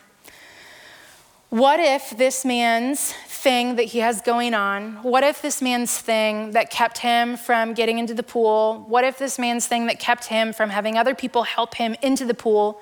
What 1.53 1.79
if 1.79 2.17
this 2.17 2.43
man's 2.43 3.13
thing 3.27 3.75
that 3.75 3.83
he 3.83 3.99
has 3.99 4.21
going 4.21 4.55
on, 4.55 4.93
what 5.03 5.23
if 5.23 5.39
this 5.43 5.61
man's 5.61 5.95
thing 5.95 6.49
that 6.53 6.71
kept 6.71 6.97
him 6.97 7.37
from 7.37 7.75
getting 7.75 7.99
into 7.99 8.15
the 8.15 8.23
pool, 8.23 8.83
what 8.87 9.03
if 9.03 9.19
this 9.19 9.37
man's 9.37 9.67
thing 9.67 9.85
that 9.85 9.99
kept 9.99 10.25
him 10.25 10.51
from 10.51 10.71
having 10.71 10.97
other 10.97 11.13
people 11.13 11.43
help 11.43 11.75
him 11.75 11.95
into 12.01 12.25
the 12.25 12.33
pool 12.33 12.81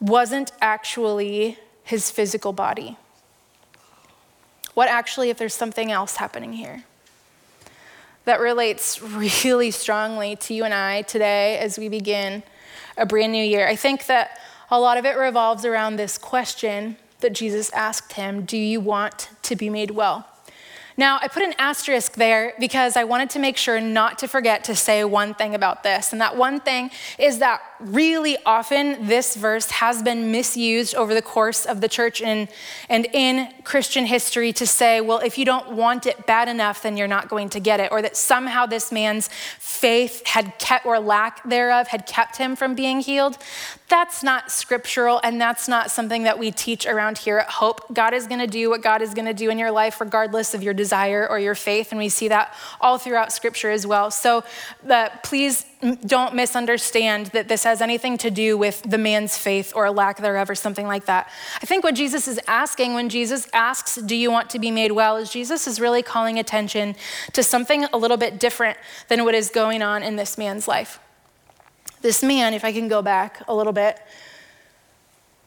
wasn't 0.00 0.52
actually 0.60 1.56
his 1.82 2.10
physical 2.10 2.52
body? 2.52 2.98
What 4.74 4.90
actually 4.90 5.30
if 5.30 5.38
there's 5.38 5.54
something 5.54 5.90
else 5.90 6.16
happening 6.16 6.52
here? 6.52 6.84
That 8.26 8.38
relates 8.38 9.00
really 9.32 9.70
strongly 9.70 10.36
to 10.36 10.52
you 10.52 10.64
and 10.64 10.74
I 10.74 11.00
today 11.00 11.56
as 11.56 11.78
we 11.78 11.88
begin 11.88 12.42
a 12.98 13.06
brand 13.06 13.32
new 13.32 13.42
year. 13.42 13.66
I 13.66 13.76
think 13.76 14.04
that 14.08 14.38
a 14.70 14.78
lot 14.78 14.98
of 14.98 15.06
it 15.06 15.16
revolves 15.16 15.64
around 15.64 15.96
this 15.96 16.18
question 16.18 16.98
that 17.20 17.32
Jesus 17.32 17.70
asked 17.70 18.14
him, 18.14 18.44
Do 18.44 18.56
you 18.56 18.80
want 18.80 19.30
to 19.42 19.56
be 19.56 19.70
made 19.70 19.92
well? 19.92 20.26
Now, 21.00 21.18
I 21.18 21.28
put 21.28 21.42
an 21.42 21.54
asterisk 21.56 22.16
there 22.16 22.52
because 22.60 22.94
I 22.94 23.04
wanted 23.04 23.30
to 23.30 23.38
make 23.38 23.56
sure 23.56 23.80
not 23.80 24.18
to 24.18 24.28
forget 24.28 24.64
to 24.64 24.76
say 24.76 25.02
one 25.02 25.32
thing 25.32 25.54
about 25.54 25.82
this. 25.82 26.12
And 26.12 26.20
that 26.20 26.36
one 26.36 26.60
thing 26.60 26.90
is 27.18 27.38
that 27.38 27.62
really 27.80 28.36
often 28.44 29.06
this 29.06 29.34
verse 29.34 29.70
has 29.70 30.02
been 30.02 30.30
misused 30.30 30.94
over 30.94 31.14
the 31.14 31.22
course 31.22 31.64
of 31.64 31.80
the 31.80 31.88
church 31.88 32.20
and, 32.20 32.48
and 32.90 33.06
in 33.14 33.48
Christian 33.64 34.04
history 34.04 34.52
to 34.52 34.66
say, 34.66 35.00
well, 35.00 35.20
if 35.20 35.38
you 35.38 35.46
don't 35.46 35.72
want 35.72 36.04
it 36.04 36.26
bad 36.26 36.50
enough, 36.50 36.82
then 36.82 36.98
you're 36.98 37.08
not 37.08 37.30
going 37.30 37.48
to 37.48 37.60
get 37.60 37.80
it. 37.80 37.90
Or 37.90 38.02
that 38.02 38.14
somehow 38.14 38.66
this 38.66 38.92
man's 38.92 39.28
faith 39.58 40.26
had 40.26 40.58
kept, 40.58 40.84
or 40.84 41.00
lack 41.00 41.42
thereof, 41.48 41.88
had 41.88 42.04
kept 42.04 42.36
him 42.36 42.54
from 42.56 42.74
being 42.74 43.00
healed. 43.00 43.38
That's 43.88 44.22
not 44.22 44.52
scriptural, 44.52 45.18
and 45.24 45.40
that's 45.40 45.66
not 45.66 45.90
something 45.90 46.24
that 46.24 46.38
we 46.38 46.50
teach 46.50 46.86
around 46.86 47.16
here 47.16 47.38
at 47.38 47.48
Hope. 47.48 47.92
God 47.92 48.12
is 48.12 48.26
going 48.26 48.38
to 48.38 48.46
do 48.46 48.68
what 48.68 48.82
God 48.82 49.00
is 49.00 49.14
going 49.14 49.24
to 49.24 49.34
do 49.34 49.48
in 49.48 49.58
your 49.58 49.70
life, 49.70 49.98
regardless 49.98 50.52
of 50.52 50.62
your 50.62 50.74
desire 50.74 50.89
or 50.92 51.38
your 51.38 51.54
faith. 51.54 51.92
And 51.92 51.98
we 51.98 52.08
see 52.08 52.28
that 52.28 52.54
all 52.80 52.98
throughout 52.98 53.32
scripture 53.32 53.70
as 53.70 53.86
well. 53.86 54.10
So 54.10 54.44
uh, 54.88 55.08
please 55.22 55.66
don't 56.04 56.34
misunderstand 56.34 57.26
that 57.28 57.48
this 57.48 57.64
has 57.64 57.80
anything 57.80 58.18
to 58.18 58.30
do 58.30 58.58
with 58.58 58.82
the 58.82 58.98
man's 58.98 59.38
faith 59.38 59.72
or 59.74 59.86
a 59.86 59.90
lack 59.90 60.18
thereof 60.18 60.50
or 60.50 60.54
something 60.54 60.86
like 60.86 61.06
that. 61.06 61.30
I 61.62 61.66
think 61.66 61.84
what 61.84 61.94
Jesus 61.94 62.28
is 62.28 62.38
asking 62.46 62.94
when 62.94 63.08
Jesus 63.08 63.48
asks, 63.52 63.96
Do 63.96 64.14
you 64.14 64.30
want 64.30 64.50
to 64.50 64.58
be 64.58 64.70
made 64.70 64.92
well? 64.92 65.16
is 65.16 65.30
Jesus 65.30 65.66
is 65.66 65.80
really 65.80 66.02
calling 66.02 66.38
attention 66.38 66.96
to 67.32 67.42
something 67.42 67.84
a 67.84 67.96
little 67.96 68.16
bit 68.16 68.38
different 68.38 68.78
than 69.08 69.24
what 69.24 69.34
is 69.34 69.50
going 69.50 69.82
on 69.82 70.02
in 70.02 70.16
this 70.16 70.36
man's 70.36 70.68
life. 70.68 70.98
This 72.02 72.22
man, 72.22 72.54
if 72.54 72.64
I 72.64 72.72
can 72.72 72.88
go 72.88 73.02
back 73.02 73.42
a 73.48 73.54
little 73.54 73.72
bit, 73.72 74.00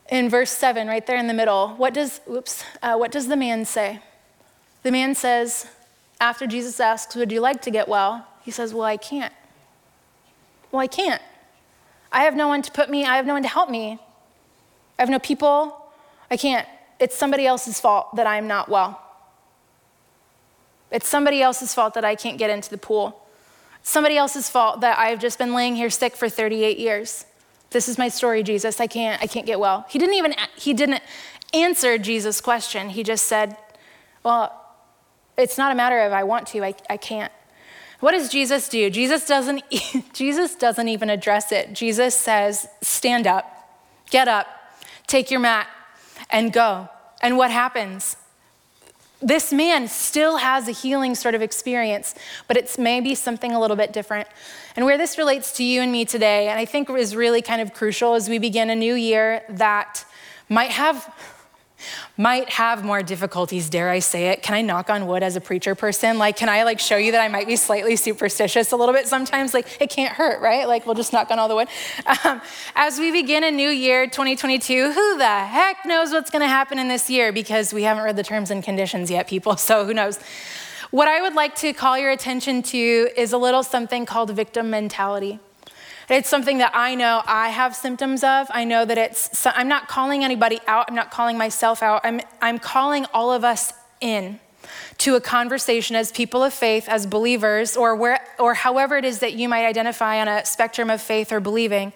in 0.10 0.29
verse 0.29 0.51
7, 0.51 0.88
right 0.88 1.06
there 1.06 1.17
in 1.17 1.27
the 1.27 1.34
middle, 1.34 1.69
what 1.69 1.93
does, 1.93 2.21
oops, 2.29 2.63
uh, 2.82 2.95
what 2.95 3.12
does 3.12 3.27
the 3.27 3.36
man 3.36 3.65
say? 3.65 3.99
The 4.84 4.91
man 4.91 5.15
says, 5.15 5.65
after 6.19 6.46
Jesus 6.46 6.80
asks, 6.80 7.15
Would 7.15 7.32
you 7.32 7.39
like 7.41 7.62
to 7.63 7.72
get 7.72 7.88
well? 7.88 8.28
He 8.43 8.52
says, 8.52 8.74
Well, 8.74 8.84
I 8.84 8.98
can't. 8.98 9.34
Well, 10.72 10.82
I 10.82 10.88
can't. 10.88 11.22
I 12.12 12.24
have 12.24 12.36
no 12.36 12.48
one 12.48 12.62
to 12.62 12.72
put 12.72 12.89
me, 12.89 13.06
I 13.06 13.15
have 13.15 13.26
no 13.26 13.34
one 13.34 13.43
to 13.43 13.50
help 13.50 13.69
me. 13.69 14.00
I 14.98 15.02
have 15.02 15.10
no 15.10 15.19
people. 15.19 15.89
I 16.30 16.38
can't. 16.38 16.67
It's 17.00 17.15
somebody 17.15 17.46
else's 17.46 17.80
fault 17.80 18.15
that 18.15 18.28
I'm 18.28 18.48
not 18.48 18.69
well. 18.69 19.02
It's 20.91 21.08
somebody 21.08 21.41
else's 21.41 21.74
fault 21.74 21.96
that 21.96 22.06
I 22.06 22.15
can't 22.15 22.38
get 22.38 22.50
into 22.50 22.69
the 22.69 22.78
pool. 22.78 23.19
It's 23.80 23.89
somebody 23.89 24.15
else's 24.15 24.50
fault 24.50 24.82
that 24.82 25.00
I've 25.00 25.19
just 25.19 25.39
been 25.39 25.54
laying 25.54 25.76
here 25.76 25.89
sick 25.89 26.15
for 26.15 26.30
38 26.30 26.78
years. 26.78 27.26
This 27.72 27.89
is 27.89 27.98
my 27.98 28.08
story, 28.08 28.43
Jesus. 28.43 28.80
I 28.80 28.88
can't 28.88 29.22
I 29.22 29.26
can't 29.26 29.48
get 29.48 29.60
well. 29.60 29.86
He 29.89 29.98
didn't 29.98 30.15
even 30.15 30.36
he 30.56 30.74
didn't 30.74 31.02
answer 31.54 31.98
Jesus' 31.98 32.39
question. 32.39 32.89
He 32.89 33.04
just 33.04 33.26
said, 33.26 33.58
"Well, 34.22 34.62
it's 35.38 35.58
not 35.58 35.72
a 35.72 35.76
matter 35.76 36.00
of 36.00 36.13
I 36.13 36.24
want 36.24 36.48
to, 36.48 36.63
I, 36.63 36.76
I 36.89 36.98
can't." 36.98 37.32
What 38.00 38.12
does 38.12 38.30
Jesus 38.30 38.67
do? 38.67 38.89
Jesus 38.89 39.26
doesn't 39.26 39.63
Jesus 40.13 40.56
doesn't 40.56 40.88
even 40.88 41.10
address 41.10 41.52
it. 41.52 41.74
Jesus 41.74 42.15
says, 42.15 42.67
"Stand 42.82 43.28
up. 43.28 43.46
Get 44.10 44.28
up. 44.28 44.48
Take 45.08 45.32
your 45.32 45.39
mat 45.39 45.67
and 46.30 46.52
go." 46.52 46.89
And 47.22 47.38
what 47.38 47.52
happens? 47.52 48.17
this 49.24 49.54
man 49.54 49.88
still 49.88 50.38
has 50.38 50.67
a 50.67 50.72
healing 50.72 51.15
sort 51.15 51.34
of 51.34 51.41
experience, 51.41 52.13
but 52.48 52.58
it's 52.58 52.78
maybe 52.78 53.15
something 53.15 53.54
a 53.54 53.60
little 53.60 53.78
bit 53.78 53.93
different. 53.93 54.28
And 54.76 54.86
where 54.86 54.98
this 54.98 55.17
relates 55.17 55.54
to 55.58 55.63
you 55.63 55.82
and 55.82 55.91
me 55.91 56.06
today, 56.06 56.50
and 56.50 56.60
I 56.60 56.65
think 56.65 56.89
is 56.89 57.15
really 57.15 57.41
kind 57.41 57.62
of 57.62 57.74
crucial 57.74 58.13
as 58.13 58.30
we 58.30 58.38
begin 58.38 58.69
a 58.69 58.76
new 58.76 58.96
year 58.96 59.43
that 59.50 60.06
might 60.50 60.72
have 60.72 61.13
might 62.17 62.50
have 62.50 62.84
more 62.84 63.02
difficulties, 63.02 63.69
dare 63.69 63.89
I 63.89 64.00
say 64.00 64.28
it. 64.28 64.43
Can 64.43 64.56
I 64.56 64.62
knock 64.62 64.89
on 64.89 65.08
wood 65.08 65.24
as 65.24 65.36
a 65.36 65.41
preacher 65.41 65.76
person? 65.76 66.17
Like, 66.17 66.38
can 66.38 66.50
I 66.50 66.63
like 66.63 66.80
show 66.80 66.98
you 66.98 67.12
that 67.12 67.22
I 67.22 67.28
might 67.28 67.48
be 67.48 67.56
slightly 67.56 67.96
superstitious 67.96 68.72
a 68.72 68.76
little 68.76 68.93
bit 68.93 69.08
sometimes? 69.08 69.54
Like, 69.54 69.82
it 69.82 69.89
can't 69.89 70.13
hurt, 70.13 70.41
right? 70.41 70.67
Like, 70.67 70.86
we'll 70.86 70.96
just 70.96 71.13
knock 71.13 71.32
on 71.32 71.39
all 71.39 71.48
the 71.48 71.56
wood. 71.56 71.67
Um, 72.24 72.41
as 72.76 73.00
we 73.00 73.12
begin 73.12 73.43
a 73.43 73.52
new 73.52 73.69
year, 73.69 74.06
2022, 74.06 74.91
who 74.91 75.17
the 75.17 75.26
heck 75.26 75.86
knows 75.86 76.12
what's 76.12 76.30
gonna 76.30 76.48
happen 76.48 76.80
in 76.80 76.88
this 76.88 77.10
year 77.10 77.32
because 77.32 77.74
we 77.74 77.84
haven't 77.84 78.04
read 78.04 78.15
the 78.15 78.24
terms 78.24 78.52
and 78.52 78.63
conditions 78.63 79.10
yet, 79.10 79.28
people, 79.28 79.58
so 79.58 79.86
who 79.86 79.93
knows? 79.93 80.19
What 80.91 81.08
I 81.08 81.24
would 81.24 81.34
like 81.34 81.56
to 81.56 81.74
call 81.74 81.98
your 81.98 82.12
attention 82.12 82.62
to 82.63 83.10
is 83.17 83.34
a 83.34 83.38
little 83.38 83.63
something 83.63 84.06
called 84.06 84.30
victim 84.30 84.69
mentality. 84.69 85.39
It's 86.09 86.29
something 86.29 86.57
that 86.57 86.71
I 86.73 86.95
know 86.95 87.21
I 87.25 87.49
have 87.49 87.75
symptoms 87.75 88.23
of. 88.23 88.47
I 88.49 88.63
know 88.63 88.85
that 88.85 88.97
it's, 88.97 89.45
I'm 89.45 89.67
not 89.67 89.87
calling 89.87 90.23
anybody 90.23 90.59
out, 90.67 90.85
I'm 90.89 90.95
not 90.95 91.11
calling 91.11 91.37
myself 91.37 91.81
out, 91.81 92.01
I'm, 92.03 92.21
I'm 92.41 92.59
calling 92.59 93.05
all 93.13 93.31
of 93.31 93.43
us 93.43 93.73
in 94.01 94.39
to 94.99 95.15
a 95.15 95.21
conversation 95.21 95.95
as 95.95 96.11
people 96.11 96.43
of 96.43 96.53
faith, 96.53 96.87
as 96.87 97.05
believers, 97.05 97.75
or, 97.75 97.95
where, 97.95 98.19
or 98.39 98.53
however 98.53 98.97
it 98.97 99.05
is 99.05 99.19
that 99.19 99.33
you 99.33 99.49
might 99.49 99.65
identify 99.65 100.19
on 100.19 100.27
a 100.27 100.45
spectrum 100.45 100.89
of 100.89 101.01
faith 101.01 101.31
or 101.31 101.39
believing, 101.39 101.93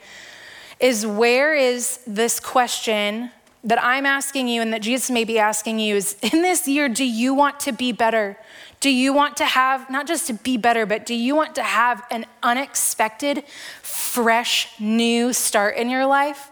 is 0.79 1.05
where 1.05 1.53
is 1.55 1.99
this 2.05 2.39
question 2.39 3.31
that 3.63 3.83
I'm 3.83 4.05
asking 4.05 4.47
you 4.47 4.61
and 4.61 4.71
that 4.73 4.81
Jesus 4.81 5.09
may 5.09 5.23
be 5.23 5.39
asking 5.39 5.79
you 5.79 5.95
is 5.95 6.15
in 6.21 6.41
this 6.41 6.67
year, 6.67 6.87
do 6.87 7.05
you 7.05 7.33
want 7.33 7.59
to 7.61 7.71
be 7.71 7.91
better? 7.91 8.37
Do 8.79 8.89
you 8.89 9.11
want 9.11 9.37
to 9.37 9.45
have, 9.45 9.89
not 9.89 10.05
just 10.05 10.27
to 10.27 10.33
be 10.33 10.55
better, 10.57 10.85
but 10.85 11.05
do 11.05 11.15
you 11.15 11.35
want 11.35 11.55
to 11.55 11.63
have 11.63 12.03
an 12.11 12.25
unexpected, 12.43 13.43
fresh, 14.17 14.67
new 14.79 15.31
start 15.31 15.77
in 15.77 15.91
your 15.91 16.07
life? 16.07 16.49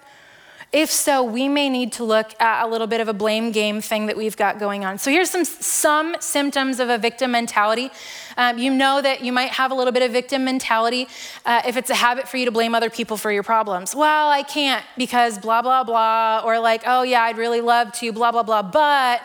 If 0.72 0.92
so, 0.92 1.24
we 1.24 1.50
may 1.50 1.68
need 1.68 1.94
to 1.94 2.04
look 2.04 2.40
at 2.40 2.64
a 2.64 2.68
little 2.68 2.86
bit 2.86 3.02
of 3.02 3.08
a 3.08 3.14
blame 3.14 3.52
game 3.52 3.82
thing 3.82 4.06
that 4.06 4.16
we've 4.16 4.38
got 4.38 4.60
going 4.60 4.86
on. 4.86 5.00
So 5.00 5.10
here's 5.10 5.32
some, 5.32 5.46
some 5.46 6.16
symptoms 6.20 6.80
of 6.80 6.90
a 6.90 7.00
victim 7.00 7.32
mentality. 7.32 7.90
Um, 8.38 8.60
you 8.60 8.72
know 8.72 9.02
that 9.02 9.22
you 9.22 9.32
might 9.32 9.50
have 9.50 9.72
a 9.72 9.74
little 9.74 9.94
bit 9.94 10.04
of 10.04 10.12
victim 10.12 10.46
mentality 10.46 11.08
uh, 11.44 11.64
if 11.66 11.76
it's 11.76 11.90
a 11.90 11.96
habit 11.96 12.28
for 12.28 12.38
you 12.38 12.46
to 12.46 12.52
blame 12.52 12.76
other 12.76 12.92
people 12.92 13.18
for 13.18 13.32
your 13.32 13.42
problems. 13.42 13.96
Well, 13.96 14.30
I 14.30 14.44
can't 14.44 14.86
because 14.96 15.40
blah, 15.40 15.64
blah, 15.64 15.84
blah. 15.84 16.44
Or 16.46 16.60
like, 16.60 16.84
oh 16.86 17.02
yeah, 17.02 17.24
I'd 17.24 17.38
really 17.38 17.62
love 17.62 17.92
to, 17.94 18.12
blah, 18.12 18.32
blah, 18.32 18.44
blah. 18.44 18.62
But 18.62 19.24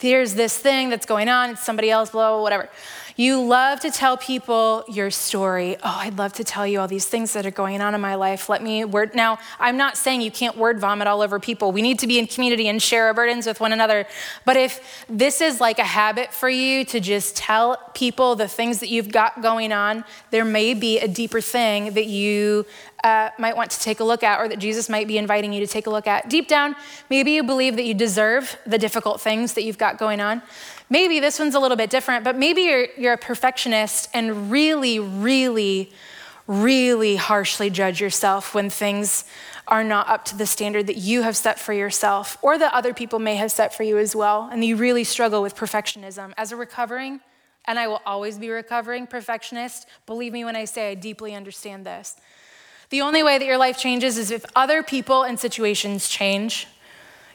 there's 0.00 0.34
this 0.34 0.58
thing 0.58 0.90
that's 0.90 1.06
going 1.06 1.30
on, 1.30 1.50
it's 1.50 1.64
somebody 1.64 1.90
else, 1.90 2.10
blah, 2.10 2.32
blah, 2.32 2.42
whatever. 2.42 2.68
You 3.18 3.44
love 3.44 3.80
to 3.80 3.90
tell 3.90 4.16
people 4.16 4.84
your 4.86 5.10
story. 5.10 5.76
Oh, 5.82 5.98
I'd 6.02 6.16
love 6.18 6.34
to 6.34 6.44
tell 6.44 6.64
you 6.64 6.78
all 6.78 6.86
these 6.86 7.06
things 7.06 7.32
that 7.32 7.44
are 7.44 7.50
going 7.50 7.80
on 7.80 7.92
in 7.92 8.00
my 8.00 8.14
life. 8.14 8.48
Let 8.48 8.62
me 8.62 8.84
word. 8.84 9.16
Now, 9.16 9.40
I'm 9.58 9.76
not 9.76 9.96
saying 9.96 10.20
you 10.20 10.30
can't 10.30 10.56
word 10.56 10.78
vomit 10.78 11.08
all 11.08 11.20
over 11.20 11.40
people. 11.40 11.72
We 11.72 11.82
need 11.82 11.98
to 11.98 12.06
be 12.06 12.20
in 12.20 12.28
community 12.28 12.68
and 12.68 12.80
share 12.80 13.06
our 13.06 13.14
burdens 13.14 13.48
with 13.48 13.58
one 13.58 13.72
another. 13.72 14.06
But 14.44 14.56
if 14.56 15.04
this 15.08 15.40
is 15.40 15.60
like 15.60 15.80
a 15.80 15.84
habit 15.84 16.32
for 16.32 16.48
you 16.48 16.84
to 16.84 17.00
just 17.00 17.36
tell 17.36 17.76
people 17.92 18.36
the 18.36 18.46
things 18.46 18.78
that 18.78 18.88
you've 18.88 19.10
got 19.10 19.42
going 19.42 19.72
on, 19.72 20.04
there 20.30 20.44
may 20.44 20.72
be 20.74 21.00
a 21.00 21.08
deeper 21.08 21.40
thing 21.40 21.94
that 21.94 22.06
you 22.06 22.66
uh, 23.02 23.30
might 23.36 23.56
want 23.56 23.72
to 23.72 23.80
take 23.80 23.98
a 23.98 24.04
look 24.04 24.22
at, 24.22 24.38
or 24.38 24.48
that 24.48 24.60
Jesus 24.60 24.88
might 24.88 25.08
be 25.08 25.18
inviting 25.18 25.52
you 25.52 25.58
to 25.58 25.66
take 25.66 25.88
a 25.88 25.90
look 25.90 26.06
at. 26.06 26.28
Deep 26.28 26.46
down, 26.46 26.76
maybe 27.10 27.32
you 27.32 27.42
believe 27.42 27.74
that 27.76 27.84
you 27.84 27.94
deserve 27.94 28.56
the 28.64 28.78
difficult 28.78 29.20
things 29.20 29.54
that 29.54 29.64
you've 29.64 29.78
got 29.78 29.98
going 29.98 30.20
on. 30.20 30.40
Maybe 30.90 31.20
this 31.20 31.38
one's 31.38 31.54
a 31.54 31.60
little 31.60 31.76
bit 31.76 31.90
different, 31.90 32.24
but 32.24 32.36
maybe 32.36 32.62
you're, 32.62 32.86
you're 32.96 33.12
a 33.12 33.18
perfectionist 33.18 34.08
and 34.14 34.50
really, 34.50 34.98
really, 34.98 35.92
really 36.46 37.16
harshly 37.16 37.68
judge 37.68 38.00
yourself 38.00 38.54
when 38.54 38.70
things 38.70 39.24
are 39.66 39.84
not 39.84 40.08
up 40.08 40.24
to 40.24 40.36
the 40.36 40.46
standard 40.46 40.86
that 40.86 40.96
you 40.96 41.22
have 41.22 41.36
set 41.36 41.58
for 41.58 41.74
yourself 41.74 42.38
or 42.40 42.56
that 42.56 42.72
other 42.72 42.94
people 42.94 43.18
may 43.18 43.36
have 43.36 43.52
set 43.52 43.74
for 43.74 43.82
you 43.82 43.98
as 43.98 44.16
well. 44.16 44.48
And 44.50 44.64
you 44.64 44.76
really 44.76 45.04
struggle 45.04 45.42
with 45.42 45.54
perfectionism. 45.54 46.32
As 46.38 46.52
a 46.52 46.56
recovering, 46.56 47.20
and 47.66 47.78
I 47.78 47.86
will 47.86 48.00
always 48.06 48.38
be 48.38 48.48
recovering 48.48 49.06
perfectionist, 49.06 49.86
believe 50.06 50.32
me 50.32 50.42
when 50.44 50.56
I 50.56 50.64
say 50.64 50.90
I 50.90 50.94
deeply 50.94 51.34
understand 51.34 51.84
this. 51.84 52.16
The 52.88 53.02
only 53.02 53.22
way 53.22 53.36
that 53.36 53.44
your 53.44 53.58
life 53.58 53.78
changes 53.78 54.16
is 54.16 54.30
if 54.30 54.46
other 54.56 54.82
people 54.82 55.22
and 55.22 55.38
situations 55.38 56.08
change. 56.08 56.66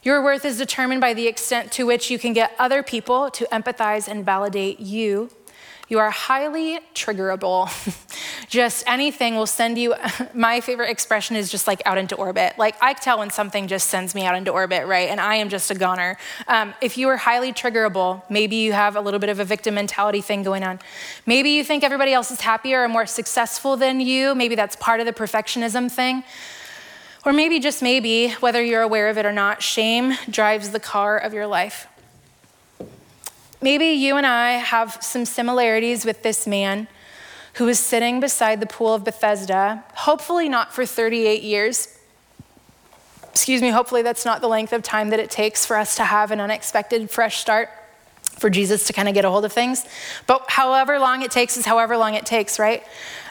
Your 0.04 0.22
worth 0.22 0.44
is 0.44 0.58
determined 0.58 1.00
by 1.00 1.14
the 1.14 1.28
extent 1.28 1.72
to 1.74 1.86
which 1.86 2.12
you 2.12 2.20
can 2.20 2.34
get 2.34 2.54
other 2.60 2.84
people 2.84 3.32
to 3.32 3.46
empathize 3.46 4.10
and 4.10 4.26
validate 4.26 4.82
you. 4.82 5.30
You 5.88 6.00
are 6.00 6.12
highly 6.12 6.80
triggerable. 6.94 7.70
just 8.50 8.84
anything 8.86 9.36
will 9.36 9.48
send 9.48 9.78
you. 9.78 9.96
My 10.34 10.60
favorite 10.60 10.90
expression 10.90 11.38
is 11.38 11.50
just 11.50 11.68
like 11.68 11.82
out 11.86 11.98
into 11.98 12.16
orbit. 12.16 12.56
Like 12.58 12.76
I 12.82 12.94
tell 12.94 13.20
when 13.20 13.30
something 13.30 13.68
just 13.68 13.88
sends 13.88 14.14
me 14.14 14.26
out 14.26 14.36
into 14.36 14.52
orbit, 14.52 14.88
right? 14.88 15.08
And 15.08 15.22
I 15.22 15.36
am 15.36 15.48
just 15.48 15.72
a 15.72 15.76
goner. 15.76 16.18
Um, 16.50 16.74
if 16.82 16.98
you 16.98 17.08
are 17.08 17.18
highly 17.18 17.54
triggerable, 17.54 18.24
maybe 18.30 18.58
you 18.58 18.74
have 18.74 18.98
a 18.98 19.02
little 19.02 19.22
bit 19.22 19.30
of 19.30 19.40
a 19.40 19.46
victim 19.46 19.76
mentality 19.76 20.20
thing 20.20 20.44
going 20.44 20.64
on. 20.64 20.80
Maybe 21.26 21.52
you 21.52 21.64
think 21.64 21.84
everybody 21.84 22.12
else 22.12 22.30
is 22.30 22.42
happier 22.42 22.84
or 22.84 22.90
more 22.90 23.06
successful 23.06 23.78
than 23.78 24.02
you. 24.02 24.36
Maybe 24.36 24.56
that's 24.56 24.76
part 24.76 25.00
of 25.00 25.06
the 25.06 25.14
perfectionism 25.14 25.90
thing. 25.90 26.24
Or 27.26 27.32
maybe, 27.32 27.60
just 27.60 27.82
maybe, 27.82 28.32
whether 28.42 28.62
you're 28.62 28.82
aware 28.82 29.10
of 29.10 29.18
it 29.18 29.26
or 29.26 29.32
not, 29.32 29.62
shame 29.62 30.14
drives 30.30 30.72
the 30.72 30.80
car 30.80 31.18
of 31.18 31.34
your 31.34 31.48
life. 31.48 31.88
Maybe 33.62 33.86
you 33.88 34.18
and 34.18 34.26
I 34.26 34.54
have 34.54 34.98
some 35.02 35.24
similarities 35.24 36.04
with 36.04 36.22
this 36.22 36.46
man 36.46 36.88
who 37.54 37.66
was 37.66 37.80
sitting 37.80 38.20
beside 38.20 38.60
the 38.60 38.66
pool 38.66 38.94
of 38.94 39.06
Bethesda, 39.06 39.86
hopefully 39.94 40.50
not 40.50 40.74
for 40.74 40.86
38 40.86 41.44
years. 41.44 41.98
Excuse 43.32 43.62
me, 43.62 43.70
hopefully 43.70 44.02
that's 44.02 44.26
not 44.26 44.42
the 44.42 44.50
length 44.50 44.74
of 44.74 44.84
time 44.84 45.10
that 45.12 45.20
it 45.20 45.32
takes 45.32 45.66
for 45.66 45.78
us 45.78 45.96
to 45.96 46.04
have 46.04 46.32
an 46.32 46.42
unexpected 46.42 47.10
fresh 47.10 47.38
start 47.38 47.70
for 48.38 48.50
Jesus 48.50 48.86
to 48.88 48.94
kind 48.94 49.08
of 49.08 49.14
get 49.14 49.26
a 49.26 49.30
hold 49.30 49.46
of 49.46 49.54
things. 49.54 49.86
But 50.28 50.46
however 50.50 51.00
long 51.00 51.22
it 51.22 51.32
takes 51.32 51.58
is 51.58 51.66
however 51.66 51.98
long 51.98 52.16
it 52.16 52.26
takes, 52.26 52.60
right? 52.60 52.84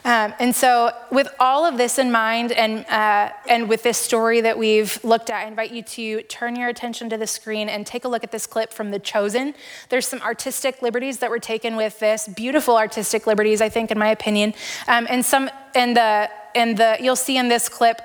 Um, 0.04 0.34
and 0.40 0.54
so, 0.54 0.90
with 1.12 1.28
all 1.38 1.64
of 1.64 1.76
this 1.76 1.96
in 1.96 2.10
mind, 2.10 2.50
and, 2.50 2.84
uh, 2.86 3.32
and 3.48 3.68
with 3.68 3.84
this 3.84 3.98
story 3.98 4.40
that 4.40 4.58
we've 4.58 4.98
looked 5.04 5.30
at, 5.30 5.44
I 5.44 5.46
invite 5.46 5.70
you 5.70 5.82
to 5.82 6.22
turn 6.22 6.56
your 6.56 6.68
attention 6.68 7.08
to 7.10 7.16
the 7.16 7.26
screen 7.26 7.68
and 7.68 7.86
take 7.86 8.04
a 8.04 8.08
look 8.08 8.24
at 8.24 8.32
this 8.32 8.44
clip 8.44 8.72
from 8.72 8.90
The 8.90 8.98
Chosen. 8.98 9.54
There's 9.90 10.08
some 10.08 10.20
artistic 10.22 10.82
liberties 10.82 11.18
that 11.18 11.30
were 11.30 11.38
taken 11.38 11.76
with 11.76 12.00
this, 12.00 12.26
beautiful 12.26 12.76
artistic 12.76 13.28
liberties, 13.28 13.60
I 13.60 13.68
think, 13.68 13.92
in 13.92 13.98
my 13.98 14.08
opinion. 14.08 14.54
Um, 14.88 15.06
and 15.08 15.24
some, 15.24 15.48
and 15.76 15.96
the, 15.96 16.28
and 16.56 16.76
the, 16.76 16.96
you'll 17.00 17.14
see 17.14 17.36
in 17.36 17.46
this 17.46 17.68
clip 17.68 18.00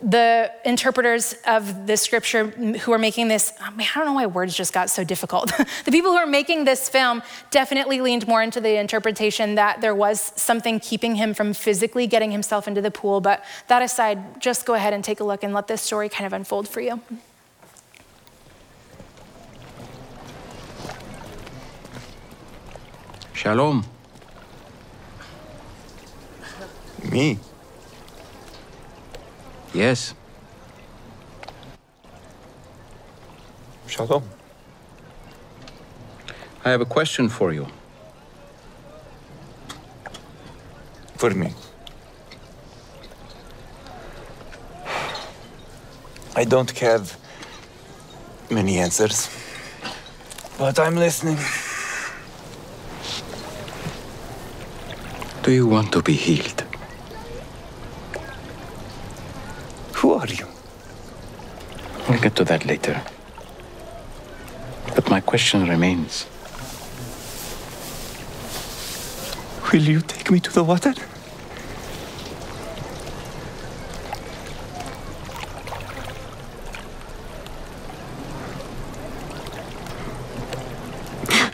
the 0.00 0.52
interpreters 0.64 1.34
of 1.44 1.88
the 1.88 1.96
scripture 1.96 2.46
who 2.46 2.92
are 2.92 2.98
making 2.98 3.26
this, 3.26 3.52
I, 3.60 3.70
mean, 3.70 3.88
I 3.92 3.98
don't 3.98 4.06
know 4.06 4.12
why 4.12 4.26
words 4.26 4.56
just 4.56 4.72
got 4.72 4.90
so 4.90 5.02
difficult. 5.02 5.50
the 5.84 5.90
people 5.90 6.12
who 6.12 6.16
are 6.16 6.26
making 6.26 6.64
this 6.64 6.88
film 6.88 7.22
definitely 7.50 8.00
leaned 8.00 8.28
more 8.28 8.40
into 8.40 8.60
the 8.60 8.78
interpretation 8.78 9.56
that 9.56 9.80
there 9.80 9.96
was 9.96 10.32
something 10.36 10.78
keeping 10.78 11.16
him 11.16 11.34
from 11.34 11.52
physically 11.52 12.06
getting 12.06 12.30
himself 12.30 12.68
into 12.68 12.80
the 12.80 12.92
pool. 12.92 13.20
But 13.20 13.44
that 13.66 13.82
aside, 13.82 14.40
just 14.40 14.66
go 14.66 14.74
ahead 14.74 14.92
and 14.92 15.02
take 15.02 15.18
a 15.18 15.24
look 15.24 15.42
and 15.42 15.52
let 15.52 15.66
this 15.66 15.82
story 15.82 16.08
kind 16.08 16.26
of 16.26 16.32
unfold 16.32 16.68
for 16.68 16.80
you. 16.80 17.00
Shalom. 23.32 23.84
Me? 27.10 27.38
Yes. 29.74 30.14
Shalom. 33.86 34.22
I 36.64 36.70
have 36.70 36.80
a 36.80 36.86
question 36.86 37.28
for 37.28 37.52
you. 37.52 37.66
For 41.16 41.30
me. 41.30 41.52
I 46.36 46.44
don't 46.44 46.70
have 46.78 47.16
many 48.50 48.78
answers, 48.78 49.28
but 50.56 50.78
I'm 50.78 50.96
listening. 50.96 51.38
Do 55.42 55.50
you 55.50 55.66
want 55.66 55.92
to 55.92 56.02
be 56.02 56.12
healed? 56.12 56.67
We'll 62.08 62.20
get 62.20 62.34
to 62.36 62.44
that 62.44 62.64
later. 62.64 63.02
But 64.94 65.10
my 65.10 65.20
question 65.20 65.68
remains. 65.68 66.26
Will 69.72 69.82
you 69.82 70.00
take 70.00 70.30
me 70.30 70.40
to 70.40 70.50
the 70.50 70.64
water? 70.64 70.94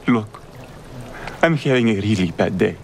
Look, 0.07 0.41
I'm 1.43 1.57
having 1.57 1.89
a 1.89 1.95
really 1.95 2.31
bad 2.31 2.59
day. 2.59 2.77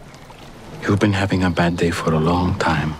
You've 0.82 0.98
been 0.98 1.12
having 1.12 1.44
a 1.44 1.50
bad 1.50 1.76
day 1.76 1.90
for 1.90 2.12
a 2.12 2.18
long 2.18 2.58
time. 2.58 2.96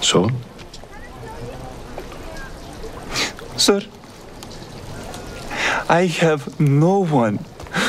So? 0.00 0.28
Sir, 3.56 3.80
I 5.92 6.06
have 6.06 6.58
no 6.58 7.04
one 7.04 7.38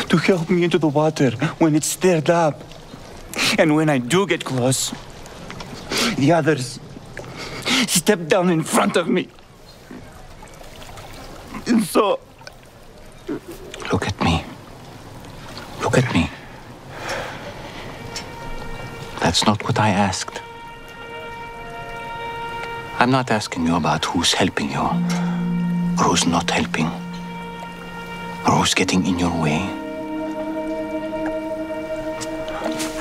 to 0.09 0.17
help 0.17 0.49
me 0.49 0.65
into 0.65 0.77
the 0.77 0.89
water 0.89 1.31
when 1.57 1.73
it's 1.73 1.87
stirred 1.87 2.29
up. 2.29 2.61
And 3.57 3.77
when 3.77 3.87
I 3.89 3.99
do 3.99 4.27
get 4.27 4.43
close, 4.43 4.93
the 6.17 6.33
others 6.33 6.81
step 7.87 8.27
down 8.27 8.49
in 8.49 8.61
front 8.61 8.97
of 8.97 9.07
me. 9.07 9.29
And 11.65 11.81
so, 11.85 12.19
Look 13.89 14.05
at 14.05 14.21
me. 14.21 14.43
Look 15.81 15.97
at 15.97 16.13
me. 16.13 16.29
That's 19.21 19.45
not 19.45 19.63
what 19.63 19.79
I 19.79 19.89
asked. 19.89 20.41
I'm 22.99 23.11
not 23.11 23.31
asking 23.31 23.65
you 23.65 23.77
about 23.77 24.03
who's 24.03 24.33
helping 24.33 24.71
you 24.71 24.81
or 25.97 26.03
who's 26.03 26.27
not 26.27 26.51
helping 26.51 27.02
who's 28.45 28.73
getting 28.73 29.05
in 29.05 29.19
your 29.19 29.31
way. 29.41 29.61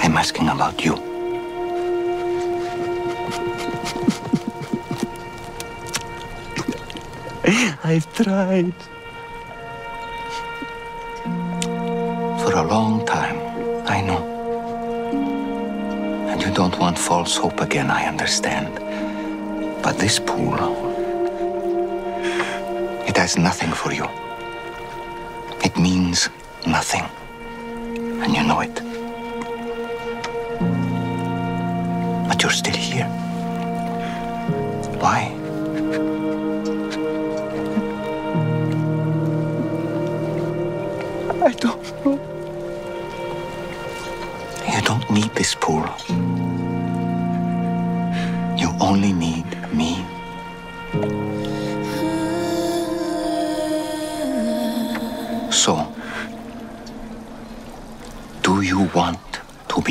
I'm 0.02 0.16
asking 0.16 0.48
about 0.48 0.84
you. 0.84 0.94
I've 7.84 8.12
tried. 8.14 8.74
For 12.42 12.52
a 12.54 12.62
long 12.62 13.04
time, 13.06 13.38
I 13.86 14.00
know. 14.00 14.22
And 16.28 16.42
you 16.42 16.52
don't 16.52 16.78
want 16.78 16.98
false 16.98 17.36
hope 17.36 17.60
again, 17.60 17.90
I 17.90 18.06
understand. 18.06 18.74
But 19.82 19.98
this 19.98 20.18
pool, 20.18 20.56
it 23.08 23.16
has 23.16 23.36
nothing 23.36 23.72
for 23.72 23.92
you. 23.92 24.08
Means 25.82 26.28
nothing. 26.64 27.02
And 28.22 28.32
you 28.36 28.44
know 28.44 28.60
it. 28.60 28.74
But 32.28 32.40
you're 32.40 32.52
still 32.52 32.76
here. 32.76 33.08
Why? 35.02 35.34
I 41.44 41.52
don't 41.54 42.04
know. 42.04 42.14
You 44.72 44.80
don't 44.82 45.10
need 45.10 45.34
this 45.34 45.56
pool. 45.56 45.84
You 48.56 48.70
only 48.80 49.12
need 49.12 49.41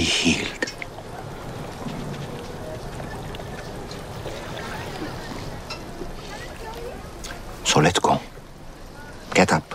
be 0.01 0.05
healed? 0.05 0.65
So 7.63 7.79
let's 7.79 7.99
go. 7.99 8.19
Get 9.33 9.53
up, 9.53 9.67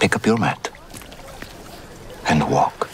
pick 0.00 0.16
up 0.16 0.24
your 0.24 0.38
mat, 0.38 0.70
and 2.28 2.50
walk. 2.50 2.87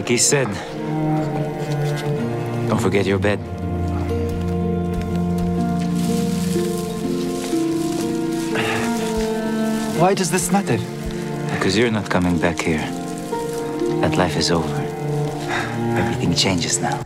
Like 0.00 0.08
he 0.08 0.16
said. 0.16 0.48
Don't 2.68 2.80
forget 2.80 3.04
your 3.04 3.18
bed. 3.18 3.38
Why 10.00 10.14
does 10.14 10.30
this 10.30 10.50
matter? 10.50 10.78
Because 11.52 11.76
you're 11.76 11.90
not 11.90 12.08
coming 12.08 12.38
back 12.38 12.58
here. 12.62 12.84
That 14.00 14.16
life 14.16 14.38
is 14.38 14.50
over. 14.50 14.80
Everything 16.00 16.34
changes 16.34 16.80
now. 16.80 17.04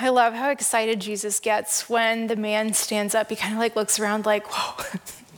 I 0.00 0.08
love 0.08 0.32
how 0.32 0.48
excited 0.48 1.02
Jesus 1.02 1.38
gets 1.38 1.90
when 1.90 2.28
the 2.28 2.36
man 2.36 2.72
stands 2.72 3.14
up. 3.14 3.28
He 3.28 3.36
kind 3.36 3.52
of 3.52 3.58
like 3.58 3.76
looks 3.76 4.00
around 4.00 4.24
like, 4.24 4.46
whoa. 4.46 5.00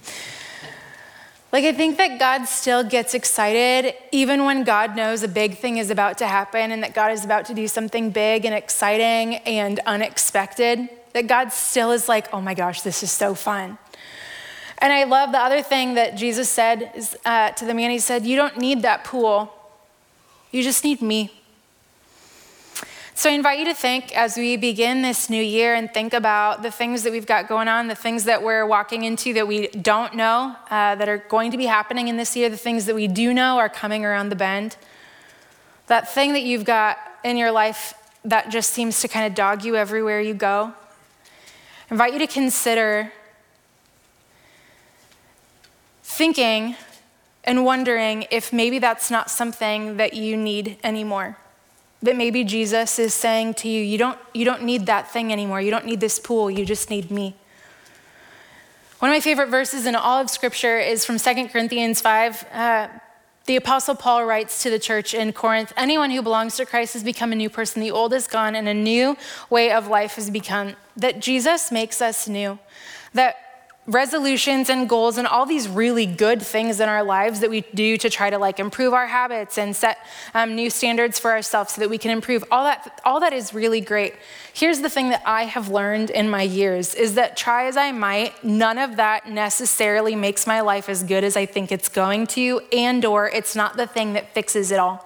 like 1.54 1.64
I 1.66 1.72
think 1.72 1.98
that 1.98 2.18
God 2.18 2.46
still 2.46 2.82
gets 2.82 3.14
excited 3.14 3.94
even 4.10 4.44
when 4.44 4.64
God 4.64 4.96
knows 4.96 5.22
a 5.22 5.28
big 5.28 5.56
thing 5.56 5.76
is 5.76 5.88
about 5.88 6.18
to 6.18 6.26
happen 6.26 6.72
and 6.72 6.82
that 6.82 6.94
God 6.94 7.12
is 7.12 7.24
about 7.24 7.44
to 7.44 7.54
do 7.54 7.68
something 7.68 8.10
big 8.10 8.44
and 8.44 8.52
exciting 8.52 9.36
and 9.36 9.78
unexpected. 9.86 10.88
That 11.12 11.28
God 11.28 11.52
still 11.52 11.92
is 11.92 12.08
like, 12.08 12.26
oh 12.34 12.40
my 12.40 12.54
gosh, 12.54 12.82
this 12.82 13.04
is 13.04 13.12
so 13.12 13.36
fun. 13.36 13.78
And 14.78 14.92
I 14.92 15.04
love 15.04 15.30
the 15.30 15.38
other 15.38 15.62
thing 15.62 15.94
that 15.94 16.16
Jesus 16.16 16.50
said 16.50 16.90
is, 16.96 17.16
uh, 17.24 17.50
to 17.50 17.64
the 17.64 17.72
man, 17.72 17.92
he 17.92 18.00
said, 18.00 18.26
You 18.26 18.34
don't 18.34 18.58
need 18.58 18.82
that 18.82 19.04
pool, 19.04 19.54
you 20.50 20.64
just 20.64 20.82
need 20.82 21.00
me. 21.00 21.30
So 23.16 23.30
I 23.30 23.34
invite 23.34 23.60
you 23.60 23.64
to 23.66 23.74
think 23.74 24.16
as 24.16 24.36
we 24.36 24.56
begin 24.56 25.02
this 25.02 25.30
new 25.30 25.42
year 25.42 25.76
and 25.76 25.88
think 25.88 26.12
about 26.12 26.64
the 26.64 26.70
things 26.72 27.04
that 27.04 27.12
we've 27.12 27.26
got 27.26 27.46
going 27.46 27.68
on, 27.68 27.86
the 27.86 27.94
things 27.94 28.24
that 28.24 28.42
we're 28.42 28.66
walking 28.66 29.04
into 29.04 29.32
that 29.34 29.46
we 29.46 29.68
don't 29.68 30.14
know 30.16 30.56
uh, 30.68 30.96
that 30.96 31.08
are 31.08 31.18
going 31.18 31.52
to 31.52 31.56
be 31.56 31.66
happening 31.66 32.08
in 32.08 32.16
this 32.16 32.34
year, 32.34 32.48
the 32.50 32.56
things 32.56 32.86
that 32.86 32.94
we 32.96 33.06
do 33.06 33.32
know 33.32 33.58
are 33.58 33.68
coming 33.68 34.04
around 34.04 34.30
the 34.30 34.36
bend. 34.36 34.76
That 35.86 36.12
thing 36.12 36.32
that 36.32 36.42
you've 36.42 36.64
got 36.64 36.98
in 37.22 37.36
your 37.36 37.52
life 37.52 37.94
that 38.24 38.50
just 38.50 38.70
seems 38.70 39.00
to 39.02 39.06
kind 39.06 39.28
of 39.28 39.36
dog 39.36 39.64
you 39.64 39.76
everywhere 39.76 40.20
you 40.20 40.34
go. 40.34 40.74
I 41.88 41.94
invite 41.94 42.14
you 42.14 42.18
to 42.18 42.26
consider 42.26 43.12
thinking 46.02 46.74
and 47.44 47.64
wondering 47.64 48.26
if 48.32 48.52
maybe 48.52 48.80
that's 48.80 49.08
not 49.08 49.30
something 49.30 49.98
that 49.98 50.14
you 50.14 50.36
need 50.36 50.78
anymore. 50.82 51.38
That 52.04 52.16
maybe 52.16 52.44
Jesus 52.44 52.98
is 52.98 53.14
saying 53.14 53.54
to 53.54 53.68
you, 53.68 53.82
you 53.82 53.98
don't, 53.98 54.18
you 54.34 54.44
don't 54.44 54.62
need 54.62 54.86
that 54.86 55.10
thing 55.10 55.32
anymore. 55.32 55.60
You 55.60 55.70
don't 55.70 55.86
need 55.86 56.00
this 56.00 56.18
pool. 56.18 56.50
You 56.50 56.66
just 56.66 56.90
need 56.90 57.10
me. 57.10 57.34
One 58.98 59.10
of 59.10 59.14
my 59.14 59.20
favorite 59.20 59.48
verses 59.48 59.86
in 59.86 59.94
all 59.94 60.20
of 60.20 60.28
Scripture 60.28 60.78
is 60.78 61.04
from 61.04 61.18
2 61.18 61.48
Corinthians 61.48 62.02
5. 62.02 62.46
Uh, 62.52 62.88
the 63.46 63.56
Apostle 63.56 63.94
Paul 63.94 64.24
writes 64.24 64.62
to 64.62 64.70
the 64.70 64.78
church 64.78 65.14
in 65.14 65.32
Corinth 65.32 65.72
Anyone 65.78 66.10
who 66.10 66.22
belongs 66.22 66.56
to 66.56 66.66
Christ 66.66 66.92
has 66.92 67.02
become 67.02 67.32
a 67.32 67.36
new 67.36 67.50
person. 67.50 67.80
The 67.80 67.90
old 67.90 68.12
is 68.12 68.26
gone, 68.26 68.54
and 68.54 68.68
a 68.68 68.74
new 68.74 69.16
way 69.48 69.72
of 69.72 69.88
life 69.88 70.16
has 70.16 70.30
become. 70.30 70.76
That 70.96 71.20
Jesus 71.20 71.72
makes 71.72 72.00
us 72.00 72.28
new. 72.28 72.58
That 73.14 73.36
resolutions 73.86 74.70
and 74.70 74.88
goals 74.88 75.18
and 75.18 75.26
all 75.26 75.44
these 75.44 75.68
really 75.68 76.06
good 76.06 76.40
things 76.40 76.80
in 76.80 76.88
our 76.88 77.02
lives 77.02 77.40
that 77.40 77.50
we 77.50 77.60
do 77.74 77.98
to 77.98 78.08
try 78.08 78.30
to 78.30 78.38
like 78.38 78.58
improve 78.58 78.94
our 78.94 79.06
habits 79.06 79.58
and 79.58 79.76
set 79.76 79.98
um, 80.32 80.54
new 80.54 80.70
standards 80.70 81.18
for 81.18 81.30
ourselves 81.30 81.74
so 81.74 81.80
that 81.80 81.90
we 81.90 81.98
can 81.98 82.10
improve. 82.10 82.42
All 82.50 82.64
that 82.64 83.00
all 83.04 83.20
that 83.20 83.34
is 83.34 83.52
really 83.52 83.82
great. 83.82 84.14
Here's 84.54 84.80
the 84.80 84.88
thing 84.88 85.10
that 85.10 85.22
i 85.26 85.44
have 85.44 85.68
learned 85.68 86.10
in 86.10 86.30
my 86.30 86.42
years 86.42 86.94
is 86.94 87.14
that 87.16 87.36
try 87.36 87.66
as 87.66 87.76
i 87.76 87.92
might 87.92 88.42
none 88.44 88.78
of 88.78 88.96
that 88.96 89.28
necessarily 89.28 90.14
makes 90.14 90.46
my 90.46 90.60
life 90.60 90.88
as 90.88 91.02
good 91.02 91.24
as 91.24 91.36
i 91.36 91.44
think 91.44 91.72
it's 91.72 91.88
going 91.88 92.26
to 92.26 92.60
and 92.72 93.04
or 93.04 93.28
it's 93.28 93.56
not 93.56 93.76
the 93.76 93.86
thing 93.86 94.12
that 94.14 94.32
fixes 94.32 94.70
it 94.70 94.78
all. 94.78 95.04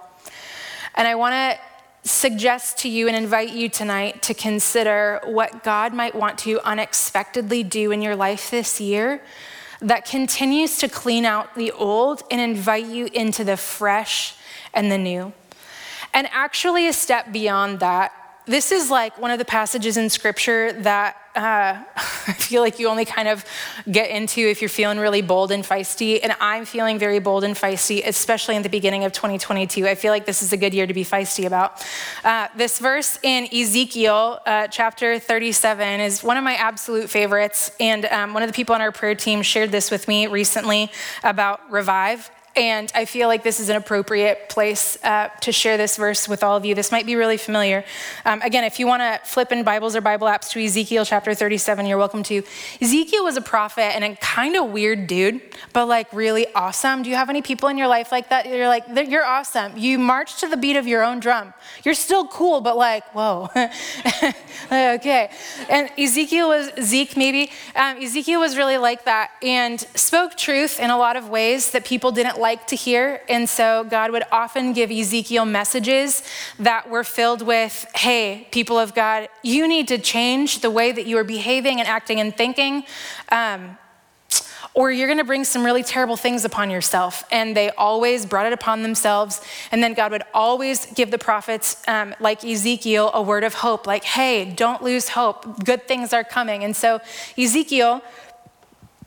And 0.95 1.07
i 1.07 1.15
want 1.15 1.33
to 1.33 1.68
suggest 2.03 2.77
to 2.79 2.89
you 2.89 3.07
and 3.07 3.15
invite 3.15 3.51
you 3.51 3.69
tonight 3.69 4.21
to 4.23 4.33
consider 4.33 5.19
what 5.25 5.63
God 5.63 5.93
might 5.93 6.15
want 6.15 6.37
to 6.39 6.59
unexpectedly 6.61 7.63
do 7.63 7.91
in 7.91 8.01
your 8.01 8.15
life 8.15 8.49
this 8.51 8.79
year 8.79 9.21
that 9.81 10.05
continues 10.05 10.77
to 10.77 10.89
clean 10.89 11.25
out 11.25 11.55
the 11.55 11.71
old 11.71 12.23
and 12.31 12.41
invite 12.41 12.85
you 12.85 13.09
into 13.13 13.43
the 13.43 13.57
fresh 13.57 14.35
and 14.73 14.91
the 14.91 14.97
new. 14.97 15.33
And 16.13 16.27
actually, 16.31 16.87
a 16.87 16.93
step 16.93 17.31
beyond 17.31 17.79
that, 17.79 18.11
this 18.49 18.71
is 18.71 18.89
like 18.89 19.19
one 19.19 19.29
of 19.29 19.37
the 19.37 19.45
passages 19.45 19.95
in 19.95 20.09
scripture 20.09 20.73
that 20.73 21.15
uh, 21.35 21.83
I 21.95 22.33
feel 22.33 22.63
like 22.63 22.79
you 22.79 22.87
only 22.87 23.05
kind 23.05 23.27
of 23.27 23.45
get 23.89 24.09
into 24.09 24.41
if 24.41 24.59
you're 24.59 24.69
feeling 24.69 24.97
really 24.97 25.21
bold 25.21 25.51
and 25.51 25.63
feisty. 25.63 26.19
And 26.21 26.35
I'm 26.41 26.65
feeling 26.65 26.97
very 26.97 27.19
bold 27.19 27.43
and 27.43 27.55
feisty, 27.55 28.01
especially 28.05 28.55
in 28.55 28.63
the 28.63 28.69
beginning 28.69 29.03
of 29.03 29.11
2022. 29.11 29.87
I 29.87 29.93
feel 29.93 30.11
like 30.11 30.25
this 30.25 30.41
is 30.41 30.51
a 30.51 30.57
good 30.57 30.73
year 30.73 30.87
to 30.87 30.93
be 30.95 31.05
feisty 31.05 31.45
about. 31.45 31.85
Uh, 32.23 32.47
this 32.57 32.79
verse 32.79 33.19
in 33.21 33.47
Ezekiel 33.53 34.39
uh, 34.47 34.67
chapter 34.67 35.19
37 35.19 35.99
is 35.99 36.23
one 36.23 36.35
of 36.35 36.43
my 36.43 36.55
absolute 36.55 37.07
favorites. 37.07 37.71
And 37.79 38.05
um, 38.05 38.33
one 38.33 38.41
of 38.41 38.49
the 38.49 38.53
people 38.53 38.73
on 38.73 38.81
our 38.81 38.91
prayer 38.91 39.13
team 39.13 39.43
shared 39.43 39.71
this 39.71 39.91
with 39.91 40.07
me 40.07 40.25
recently 40.25 40.91
about 41.23 41.71
revive. 41.71 42.31
And 42.59 42.91
I 42.93 43.05
feel 43.05 43.29
like 43.29 43.43
this 43.43 43.61
is 43.61 43.69
an 43.69 43.77
appropriate 43.77 44.49
place 44.49 45.01
uh, 45.05 45.29
to 45.39 45.53
share 45.53 45.77
this 45.77 45.95
verse 45.95 46.27
with 46.27 46.43
all 46.43 46.57
of 46.57 46.65
you. 46.65 46.75
This 46.75 46.91
might 46.91 47.05
be 47.05 47.15
really 47.15 47.37
familiar. 47.37 47.85
Um, 48.25 48.41
again, 48.41 48.65
if 48.65 48.79
you 48.79 48.85
want 48.85 49.01
to 49.01 49.21
flip 49.23 49.53
in 49.53 49.63
Bibles 49.63 49.95
or 49.95 50.01
Bible 50.01 50.27
apps 50.27 50.49
to 50.49 50.61
Ezekiel 50.61 51.05
chapter 51.05 51.33
37, 51.33 51.85
you're 51.85 51.97
welcome 51.97 52.21
to. 52.23 52.43
Ezekiel 52.81 53.23
was 53.23 53.37
a 53.37 53.41
prophet 53.41 53.95
and 53.95 54.03
a 54.03 54.13
kind 54.17 54.57
of 54.57 54.71
weird 54.71 55.07
dude, 55.07 55.39
but 55.71 55.85
like 55.85 56.11
really 56.11 56.53
awesome. 56.53 57.01
Do 57.01 57.09
you 57.09 57.15
have 57.15 57.29
any 57.29 57.41
people 57.41 57.69
in 57.69 57.77
your 57.77 57.87
life 57.87 58.11
like 58.11 58.27
that? 58.27 58.45
You're 58.45 58.67
like, 58.67 58.83
you're 59.07 59.23
awesome. 59.23 59.77
You 59.77 59.97
march 59.97 60.41
to 60.41 60.49
the 60.49 60.57
beat 60.57 60.75
of 60.75 60.85
your 60.85 61.01
own 61.01 61.21
drum. 61.21 61.53
You're 61.85 61.93
still 61.93 62.27
cool, 62.27 62.59
but 62.59 62.75
like, 62.75 63.05
whoa. 63.13 63.47
okay. 64.69 65.31
And 65.69 65.89
Ezekiel 65.97 66.49
was, 66.49 66.71
Zeke 66.81 67.15
maybe, 67.15 67.51
um, 67.73 68.03
Ezekiel 68.03 68.41
was 68.41 68.57
really 68.57 68.77
like 68.77 69.05
that 69.05 69.31
and 69.41 69.79
spoke 69.95 70.35
truth 70.35 70.77
in 70.77 70.89
a 70.89 70.97
lot 70.97 71.15
of 71.15 71.29
ways 71.29 71.71
that 71.71 71.85
people 71.85 72.11
didn't 72.11 72.37
like 72.49 72.65
to 72.65 72.75
hear. 72.75 73.21
And 73.29 73.47
so 73.47 73.83
God 73.83 74.11
would 74.11 74.23
often 74.31 74.73
give 74.73 74.89
Ezekiel 74.89 75.45
messages 75.45 76.23
that 76.57 76.89
were 76.89 77.03
filled 77.03 77.43
with, 77.43 77.85
hey, 77.93 78.47
people 78.49 78.79
of 78.79 78.95
God, 78.95 79.29
you 79.43 79.67
need 79.67 79.87
to 79.89 79.99
change 79.99 80.61
the 80.61 80.71
way 80.71 80.91
that 80.91 81.05
you 81.05 81.15
are 81.19 81.23
behaving 81.23 81.79
and 81.79 81.87
acting 81.87 82.19
and 82.19 82.35
thinking. 82.35 82.85
Um, 83.31 83.77
or 84.73 84.91
you're 84.91 85.07
going 85.07 85.19
to 85.19 85.31
bring 85.33 85.43
some 85.43 85.63
really 85.63 85.83
terrible 85.83 86.17
things 86.17 86.43
upon 86.43 86.71
yourself. 86.71 87.23
And 87.31 87.55
they 87.55 87.69
always 87.71 88.25
brought 88.25 88.47
it 88.47 88.53
upon 88.53 88.81
themselves. 88.81 89.41
And 89.71 89.83
then 89.83 89.93
God 89.93 90.11
would 90.11 90.23
always 90.33 90.87
give 90.87 91.11
the 91.11 91.17
prophets, 91.19 91.67
um, 91.87 92.15
like 92.19 92.43
Ezekiel, 92.43 93.11
a 93.13 93.21
word 93.21 93.43
of 93.43 93.53
hope, 93.53 93.85
like, 93.85 94.03
hey, 94.03 94.45
don't 94.45 94.81
lose 94.81 95.09
hope. 95.09 95.63
Good 95.63 95.87
things 95.87 96.13
are 96.13 96.23
coming. 96.23 96.63
And 96.63 96.75
so 96.75 96.99
Ezekiel 97.37 98.01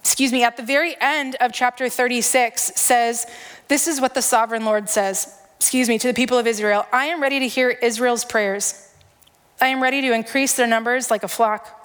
excuse 0.03 0.33
me, 0.33 0.43
at 0.43 0.57
the 0.57 0.63
very 0.65 0.97
end 1.01 1.37
of 1.41 1.53
chapter 1.53 1.89
36 1.89 2.73
says, 2.75 3.25
This 3.69 3.87
is 3.87 4.01
what 4.01 4.15
the 4.15 4.23
sovereign 4.23 4.65
Lord 4.65 4.89
says, 4.89 5.39
excuse 5.57 5.89
me, 5.89 5.97
to 5.99 6.09
the 6.09 6.15
people 6.15 6.37
of 6.39 6.47
Israel 6.47 6.87
I 6.93 7.07
am 7.07 7.23
ready 7.23 7.39
to 7.39 7.49
hear 7.49 7.71
Israel's 7.71 8.25
prayers. 8.25 8.89
I 9.61 9.69
am 9.69 9.81
ready 9.81 10.01
to 10.01 10.13
increase 10.13 10.55
their 10.55 10.67
numbers 10.67 11.09
like 11.09 11.23
a 11.23 11.29
flock. 11.29 11.79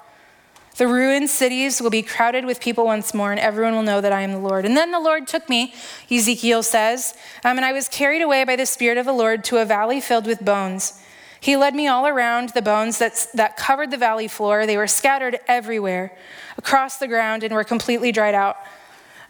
The 0.78 0.88
ruined 0.88 1.30
cities 1.30 1.80
will 1.80 1.90
be 1.90 2.02
crowded 2.02 2.44
with 2.44 2.60
people 2.60 2.84
once 2.84 3.14
more, 3.14 3.30
and 3.30 3.40
everyone 3.40 3.74
will 3.74 3.82
know 3.82 4.00
that 4.00 4.12
I 4.12 4.22
am 4.22 4.32
the 4.32 4.38
Lord. 4.38 4.64
And 4.64 4.76
then 4.76 4.90
the 4.90 5.00
Lord 5.00 5.26
took 5.26 5.48
me, 5.48 5.74
Ezekiel 6.10 6.62
says, 6.62 7.14
um, 7.44 7.56
and 7.56 7.64
I 7.64 7.72
was 7.72 7.88
carried 7.88 8.22
away 8.22 8.44
by 8.44 8.56
the 8.56 8.66
Spirit 8.66 8.98
of 8.98 9.06
the 9.06 9.12
Lord 9.12 9.42
to 9.44 9.58
a 9.58 9.64
valley 9.64 10.00
filled 10.00 10.26
with 10.26 10.44
bones. 10.44 11.00
He 11.40 11.56
led 11.56 11.74
me 11.74 11.86
all 11.86 12.06
around 12.06 12.50
the 12.50 12.62
bones 12.62 12.98
that, 12.98 13.26
that 13.34 13.56
covered 13.56 13.90
the 13.90 13.96
valley 13.96 14.28
floor. 14.28 14.66
They 14.66 14.76
were 14.76 14.86
scattered 14.86 15.38
everywhere 15.46 16.16
across 16.56 16.98
the 16.98 17.08
ground 17.08 17.44
and 17.44 17.54
were 17.54 17.64
completely 17.64 18.12
dried 18.12 18.34
out. 18.34 18.56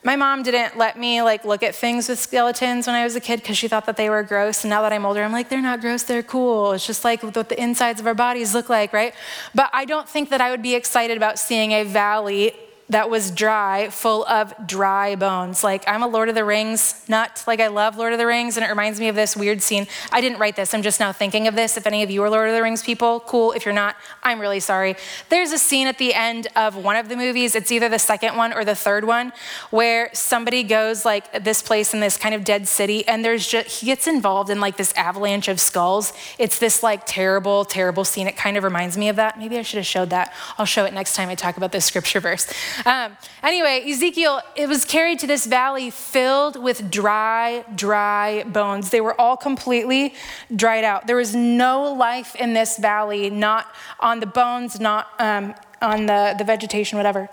My 0.05 0.15
mom 0.15 0.45
didn't 0.45 0.79
let 0.79 0.99
me 0.99 1.23
like 1.23 1.45
look 1.45 1.63
at 1.63 1.75
things 1.75 2.09
with 2.09 2.19
skeletons 2.21 2.87
when 2.87 2.95
I 2.95 3.03
was 3.03 3.17
a 3.17 3.21
kid 3.21 3.41
because 3.41 3.59
she 3.59 3.67
thought 3.67 3.85
that 3.87 3.97
they 3.97 4.09
were 4.09 4.23
gross. 4.23 4.63
And 4.65 4.71
now 4.71 4.83
that 4.83 4.93
I'm 4.93 5.05
older, 5.05 5.23
I'm 5.23 5.33
like, 5.33 5.49
they're 5.49 5.61
not 5.61 5.81
gross, 5.81 6.05
they're 6.05 6.23
cool. 6.23 6.73
It's 6.73 6.87
just 6.87 7.05
like 7.05 7.23
what 7.23 7.49
the 7.49 7.61
insides 7.61 8.01
of 8.01 8.07
our 8.07 8.15
bodies 8.15 8.55
look 8.55 8.69
like, 8.69 8.93
right? 8.93 9.13
But 9.55 9.71
I 9.73 9.85
don't 9.85 10.09
think 10.09 10.31
that 10.31 10.41
I 10.41 10.51
would 10.51 10.63
be 10.63 10.75
excited 10.75 11.17
about 11.17 11.39
seeing 11.39 11.73
a 11.73 11.83
valley 11.83 12.55
that 12.91 13.11
was 13.11 13.31
dry, 13.31 13.91
full 13.91 14.25
of 14.27 14.55
dry 14.67 15.15
bones. 15.15 15.63
Like, 15.63 15.85
I'm 15.87 16.03
a 16.03 16.07
Lord 16.07 16.29
of 16.29 16.35
the 16.35 16.45
Rings 16.45 17.05
nut. 17.09 17.45
Like, 17.47 17.61
I 17.61 17.67
love 17.67 17.97
Lord 17.97 18.13
of 18.13 18.19
the 18.19 18.27
Rings, 18.27 18.57
and 18.57 18.65
it 18.65 18.69
reminds 18.69 18.99
me 18.99 19.09
of 19.09 19.15
this 19.15 19.37
weird 19.37 19.63
scene. 19.63 19.87
I 20.11 20.21
didn't 20.21 20.39
write 20.39 20.57
this, 20.57 20.73
I'm 20.73 20.83
just 20.83 20.99
now 20.99 21.13
thinking 21.13 21.47
of 21.47 21.55
this. 21.55 21.77
If 21.77 21.87
any 21.87 22.03
of 22.03 22.11
you 22.11 22.23
are 22.23 22.31
Lord 22.31 22.49
of 22.49 22.55
the 22.55 22.63
Rings 22.63 22.83
people, 22.83 23.21
cool. 23.21 23.53
If 23.53 23.65
you're 23.65 23.75
not, 23.75 23.97
I'm 24.23 24.41
really 24.41 24.61
sorry. 24.61 24.97
There's 25.29 25.53
a 25.53 25.59
scene 25.59 25.87
at 25.87 25.99
the 25.99 26.15
end 26.15 26.49
of 26.57 26.77
one 26.77 26.97
of 26.97 27.09
the 27.09 27.17
movies, 27.17 27.55
it's 27.55 27.71
either 27.71 27.89
the 27.89 27.99
second 27.99 28.37
one 28.37 28.53
or 28.53 28.65
the 28.65 28.75
third 28.75 29.05
one, 29.05 29.33
where 29.71 30.11
somebody 30.15 30.63
goes, 30.63 31.05
like, 31.05 31.45
this 31.45 31.61
place 31.61 31.93
in 31.93 32.01
this 32.01 32.17
kind 32.17 32.35
of 32.35 32.43
dead 32.43 32.69
city, 32.69 33.07
and 33.07 33.25
there's 33.25 33.47
just, 33.47 33.81
he 33.81 33.87
gets 33.87 34.07
involved 34.07 34.51
in, 34.51 34.61
like, 34.61 34.77
this 34.79 34.93
avalanche 34.95 35.49
of 35.49 35.61
skulls. 35.61 36.13
It's 36.39 36.59
this, 36.59 36.83
like, 36.83 37.03
terrible, 37.05 37.65
terrible 37.65 38.05
scene. 38.05 38.27
It 38.27 38.37
kind 38.37 38.57
of 38.57 38.65
reminds 38.65 38.97
me 38.97 39.09
of 39.09 39.17
that. 39.17 39.39
Maybe 39.39 39.59
I 39.59 39.63
should 39.63 39.77
have 39.77 39.87
showed 39.87 40.11
that. 40.11 40.33
I'll 40.57 40.65
show 40.65 40.85
it 40.85 40.95
next 40.95 41.15
time 41.15 41.29
I 41.29 41.35
talk 41.35 41.59
about 41.59 41.73
this 41.73 41.85
scripture 41.85 42.21
verse. 42.21 42.47
Um, 42.85 43.17
anyway, 43.43 43.85
Ezekiel, 43.89 44.41
it 44.55 44.69
was 44.69 44.85
carried 44.85 45.19
to 45.21 45.27
this 45.27 45.47
valley 45.47 45.91
filled 45.91 46.63
with 46.63 46.91
dry, 46.91 47.65
dry 47.75 48.45
bones. 48.45 48.91
They 48.91 49.01
were 49.01 49.19
all 49.21 49.37
completely 49.37 50.15
dried 50.55 50.85
out. 50.85 51.07
There 51.07 51.17
was 51.17 51.35
no 51.35 51.93
life 51.93 52.35
in 52.37 52.55
this 52.55 52.79
valley, 52.79 53.31
not 53.31 53.75
on 54.01 54.21
the 54.21 54.27
bones, 54.27 54.81
not 54.81 55.09
um, 55.19 55.55
on 55.81 56.07
the, 56.07 56.35
the 56.39 56.45
vegetation, 56.45 56.97
whatever. 56.97 57.29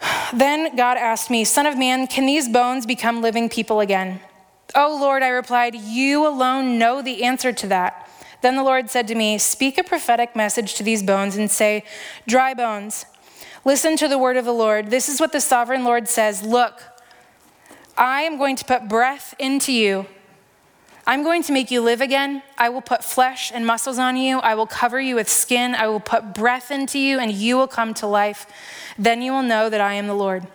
Then 0.32 0.76
God 0.76 0.96
asked 0.96 1.30
me, 1.30 1.44
Son 1.44 1.66
of 1.66 1.78
man, 1.78 2.06
can 2.06 2.26
these 2.26 2.48
bones 2.48 2.86
become 2.86 3.22
living 3.22 3.48
people 3.48 3.80
again? 3.80 4.20
Oh 4.74 4.98
Lord, 5.00 5.22
I 5.22 5.28
replied, 5.28 5.74
You 5.74 6.26
alone 6.26 6.78
know 6.78 7.02
the 7.02 7.24
answer 7.24 7.52
to 7.52 7.66
that. 7.68 8.03
Then 8.44 8.56
the 8.56 8.62
Lord 8.62 8.90
said 8.90 9.08
to 9.08 9.14
me, 9.14 9.38
Speak 9.38 9.78
a 9.78 9.82
prophetic 9.82 10.36
message 10.36 10.74
to 10.74 10.82
these 10.82 11.02
bones 11.02 11.34
and 11.34 11.50
say, 11.50 11.82
Dry 12.28 12.52
bones, 12.52 13.06
Listen 13.64 13.96
to 13.96 14.06
the 14.06 14.18
word 14.18 14.36
of 14.36 14.44
the 14.44 14.52
Lord. 14.52 14.90
This 14.90 15.08
is 15.08 15.18
what 15.18 15.32
the 15.32 15.40
sovereign 15.40 15.82
Lord 15.82 16.08
says 16.08 16.42
Look, 16.42 16.82
I 17.96 18.20
am 18.20 18.36
going 18.36 18.56
to 18.56 18.64
put 18.66 18.86
breath 18.86 19.34
into 19.38 19.72
you. 19.72 20.04
I'm 21.06 21.22
going 21.22 21.42
to 21.44 21.52
make 21.52 21.70
you 21.70 21.80
live 21.80 22.02
again. 22.02 22.42
I 22.58 22.68
will 22.68 22.82
put 22.82 23.02
flesh 23.02 23.50
and 23.50 23.66
muscles 23.66 23.98
on 23.98 24.18
you. 24.18 24.40
I 24.40 24.54
will 24.54 24.66
cover 24.66 25.00
you 25.00 25.14
with 25.14 25.30
skin. 25.30 25.74
I 25.74 25.86
will 25.86 25.98
put 25.98 26.34
breath 26.34 26.70
into 26.70 26.98
you, 26.98 27.18
and 27.18 27.32
you 27.32 27.56
will 27.56 27.66
come 27.66 27.94
to 27.94 28.06
life. 28.06 28.46
Then 28.98 29.22
you 29.22 29.32
will 29.32 29.42
know 29.42 29.70
that 29.70 29.80
I 29.80 29.94
am 29.94 30.06
the 30.06 30.14
Lord. 30.14 30.46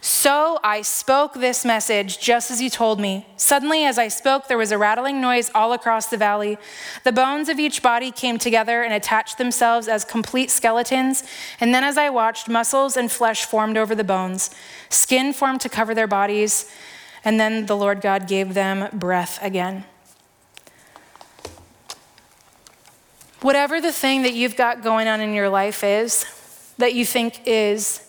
So 0.00 0.60
I 0.62 0.82
spoke 0.82 1.34
this 1.34 1.64
message 1.64 2.20
just 2.20 2.50
as 2.50 2.62
you 2.62 2.70
told 2.70 3.00
me. 3.00 3.26
Suddenly, 3.36 3.84
as 3.84 3.98
I 3.98 4.08
spoke, 4.08 4.46
there 4.46 4.58
was 4.58 4.70
a 4.70 4.78
rattling 4.78 5.20
noise 5.20 5.50
all 5.54 5.72
across 5.72 6.06
the 6.06 6.16
valley. 6.16 6.56
The 7.02 7.10
bones 7.10 7.48
of 7.48 7.58
each 7.58 7.82
body 7.82 8.12
came 8.12 8.38
together 8.38 8.82
and 8.82 8.94
attached 8.94 9.38
themselves 9.38 9.88
as 9.88 10.04
complete 10.04 10.50
skeletons. 10.50 11.24
And 11.60 11.74
then, 11.74 11.82
as 11.82 11.98
I 11.98 12.10
watched, 12.10 12.48
muscles 12.48 12.96
and 12.96 13.10
flesh 13.10 13.44
formed 13.44 13.76
over 13.76 13.94
the 13.94 14.04
bones, 14.04 14.50
skin 14.88 15.32
formed 15.32 15.60
to 15.62 15.68
cover 15.68 15.94
their 15.94 16.06
bodies. 16.06 16.70
And 17.24 17.40
then 17.40 17.66
the 17.66 17.76
Lord 17.76 18.00
God 18.00 18.28
gave 18.28 18.54
them 18.54 18.88
breath 18.96 19.40
again. 19.42 19.84
Whatever 23.40 23.80
the 23.80 23.92
thing 23.92 24.22
that 24.22 24.34
you've 24.34 24.56
got 24.56 24.82
going 24.82 25.08
on 25.08 25.20
in 25.20 25.34
your 25.34 25.48
life 25.48 25.82
is, 25.82 26.24
that 26.78 26.94
you 26.94 27.04
think 27.04 27.40
is 27.44 28.07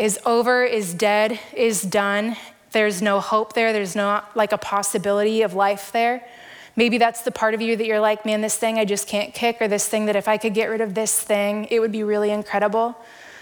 is 0.00 0.18
over, 0.24 0.64
is 0.64 0.94
dead, 0.94 1.38
is 1.54 1.82
done. 1.82 2.34
There's 2.72 3.02
no 3.02 3.20
hope 3.20 3.52
there. 3.52 3.70
There's 3.74 3.94
not 3.94 4.34
like 4.34 4.50
a 4.50 4.56
possibility 4.56 5.42
of 5.42 5.52
life 5.52 5.92
there. 5.92 6.26
Maybe 6.74 6.96
that's 6.96 7.20
the 7.20 7.30
part 7.30 7.52
of 7.52 7.60
you 7.60 7.76
that 7.76 7.84
you're 7.84 8.00
like, 8.00 8.24
man, 8.24 8.40
this 8.40 8.56
thing 8.56 8.78
I 8.78 8.86
just 8.86 9.06
can't 9.06 9.34
kick, 9.34 9.58
or 9.60 9.68
this 9.68 9.86
thing 9.86 10.06
that 10.06 10.16
if 10.16 10.26
I 10.26 10.38
could 10.38 10.54
get 10.54 10.70
rid 10.70 10.80
of 10.80 10.94
this 10.94 11.20
thing, 11.20 11.66
it 11.70 11.80
would 11.80 11.92
be 11.92 12.02
really 12.02 12.30
incredible. 12.30 12.96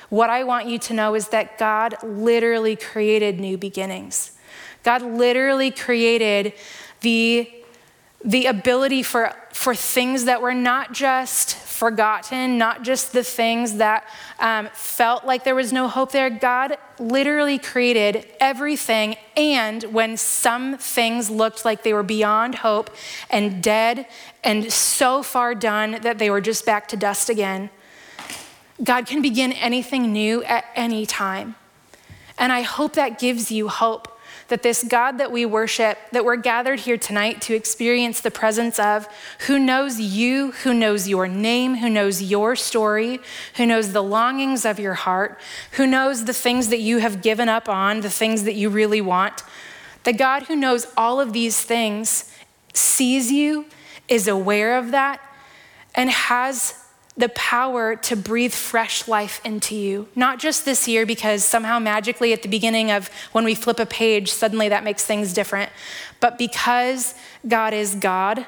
what 0.09 0.31
I 0.31 0.43
want 0.43 0.67
you 0.67 0.79
to 0.79 0.95
know 0.95 1.15
is 1.15 1.29
that 1.29 1.59
God 1.59 1.95
literally 2.03 2.75
created 2.75 3.39
new 3.39 3.57
beginnings. 3.57 4.33
God 4.83 5.03
literally 5.03 5.71
created 5.71 6.55
the, 7.03 7.49
the 8.25 8.47
ability 8.47 9.05
for, 9.05 9.33
for 9.53 9.75
things 9.77 10.25
that 10.25 10.41
were 10.41 10.55
not 10.55 10.93
just 10.93 11.55
forgotten, 11.79 12.59
not 12.59 12.83
just 12.83 13.13
the 13.13 13.23
things 13.23 13.75
that 13.75 14.05
um, 14.41 14.69
felt 14.73 15.25
like 15.25 15.45
there 15.45 15.55
was 15.55 15.73
no 15.73 15.87
hope 15.87 16.11
there. 16.11 16.29
God 16.29 16.77
literally 16.99 17.57
created 17.57 18.27
everything, 18.41 19.17
and 19.37 19.85
when 19.85 20.17
some 20.17 20.77
things 20.77 21.31
looked 21.31 21.65
like 21.65 21.85
they 21.85 21.93
were 21.93 22.03
beyond 22.03 22.57
hope 22.57 22.91
and 23.31 23.63
dead 23.63 24.07
and 24.43 24.73
so 24.73 25.23
far 25.23 25.55
done 25.55 25.99
that 26.03 26.19
they 26.19 26.31
were 26.31 26.41
just 26.41 26.67
back 26.67 26.89
to 26.89 26.97
dust 26.97 27.31
again, 27.31 27.71
God 28.83 29.07
can 29.07 29.23
begin 29.23 29.53
anything 29.53 30.13
new 30.13 30.43
at 30.45 30.65
any 30.75 31.07
time. 31.07 31.55
And 32.37 32.53
I 32.53 32.63
hope 32.63 32.95
that 32.95 33.19
gives 33.19 33.51
you 33.53 33.69
hope 33.69 34.18
that 34.49 34.63
this 34.63 34.83
God 34.83 35.19
that 35.19 35.31
we 35.31 35.45
worship, 35.45 35.99
that 36.13 36.25
we're 36.25 36.37
gathered 36.37 36.81
here 36.81 36.97
tonight 36.97 37.41
to 37.43 37.55
experience 37.55 38.21
the 38.21 38.31
presence 38.31 38.79
of, 38.79 39.07
who 39.47 39.59
knows 39.59 40.01
you, 40.01 40.53
who 40.53 40.73
knows 40.73 41.07
your 41.07 41.29
name, 41.29 41.77
who 41.77 41.89
knows 41.91 42.23
your 42.23 42.57
story, 42.57 43.21
who 43.57 43.67
knows 43.67 43.93
the 43.93 44.03
longings 44.03 44.65
of 44.65 44.79
your 44.79 44.95
heart, 44.95 45.39
who 45.73 45.87
knows 45.87 46.25
the 46.25 46.33
things 46.33 46.69
that 46.69 46.81
you 46.81 46.99
have 46.99 47.23
given 47.23 47.49
up 47.49 47.69
on, 47.69 48.01
the 48.01 48.11
things 48.11 48.45
that 48.45 48.55
you 48.55 48.71
really 48.71 49.01
want. 49.01 49.43
The 50.05 50.13
God 50.13 50.45
who 50.45 50.57
knows 50.57 50.87
all 50.97 51.21
of 51.21 51.33
these 51.33 51.61
things 51.61 52.33
sees 52.73 53.31
you, 53.31 53.67
is 54.09 54.27
aware 54.27 54.79
of 54.79 54.93
that, 54.93 55.21
and 55.95 56.09
has 56.09 56.75
the 57.19 57.29
power 57.31 57.97
to 57.97 58.17
breathe 58.17 58.53
fresh 58.53 59.09
life 59.09 59.41
into 59.45 59.75
you. 59.75 60.09
Not 60.15 60.39
just 60.39 60.65
this 60.65 60.87
year, 60.87 61.05
because 61.05 61.45
somehow 61.45 61.81
magically 61.81 62.33
at 62.33 62.43
the 62.43 62.49
beginning 62.49 62.93
of 62.93 63.11
when 63.33 63.45
we 63.45 63.57
flip 63.57 63.81
a 63.81 63.87
page, 63.87 64.31
suddenly 64.31 64.69
that 64.69 64.85
makes 64.85 65.05
things 65.05 65.33
different, 65.33 65.71
but 66.21 66.39
because 66.39 67.15
God 67.47 67.75
is 67.75 67.97
God, 67.97 68.47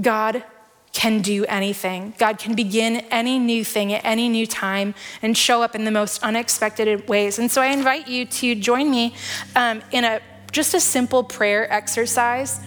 God 0.00 0.44
can 0.92 1.20
do 1.20 1.44
anything. 1.46 2.14
God 2.16 2.38
can 2.38 2.54
begin 2.54 2.96
any 3.10 3.38
new 3.38 3.64
thing 3.64 3.92
at 3.92 4.04
any 4.04 4.28
new 4.28 4.46
time 4.46 4.94
and 5.20 5.36
show 5.36 5.62
up 5.62 5.74
in 5.74 5.84
the 5.84 5.90
most 5.90 6.22
unexpected 6.22 7.08
ways. 7.08 7.38
And 7.38 7.50
so 7.50 7.60
I 7.60 7.66
invite 7.66 8.08
you 8.08 8.24
to 8.24 8.54
join 8.54 8.90
me 8.90 9.14
um, 9.54 9.82
in 9.90 10.04
a 10.04 10.20
just 10.50 10.74
a 10.74 10.80
simple 10.80 11.22
prayer 11.22 11.70
exercise 11.70 12.60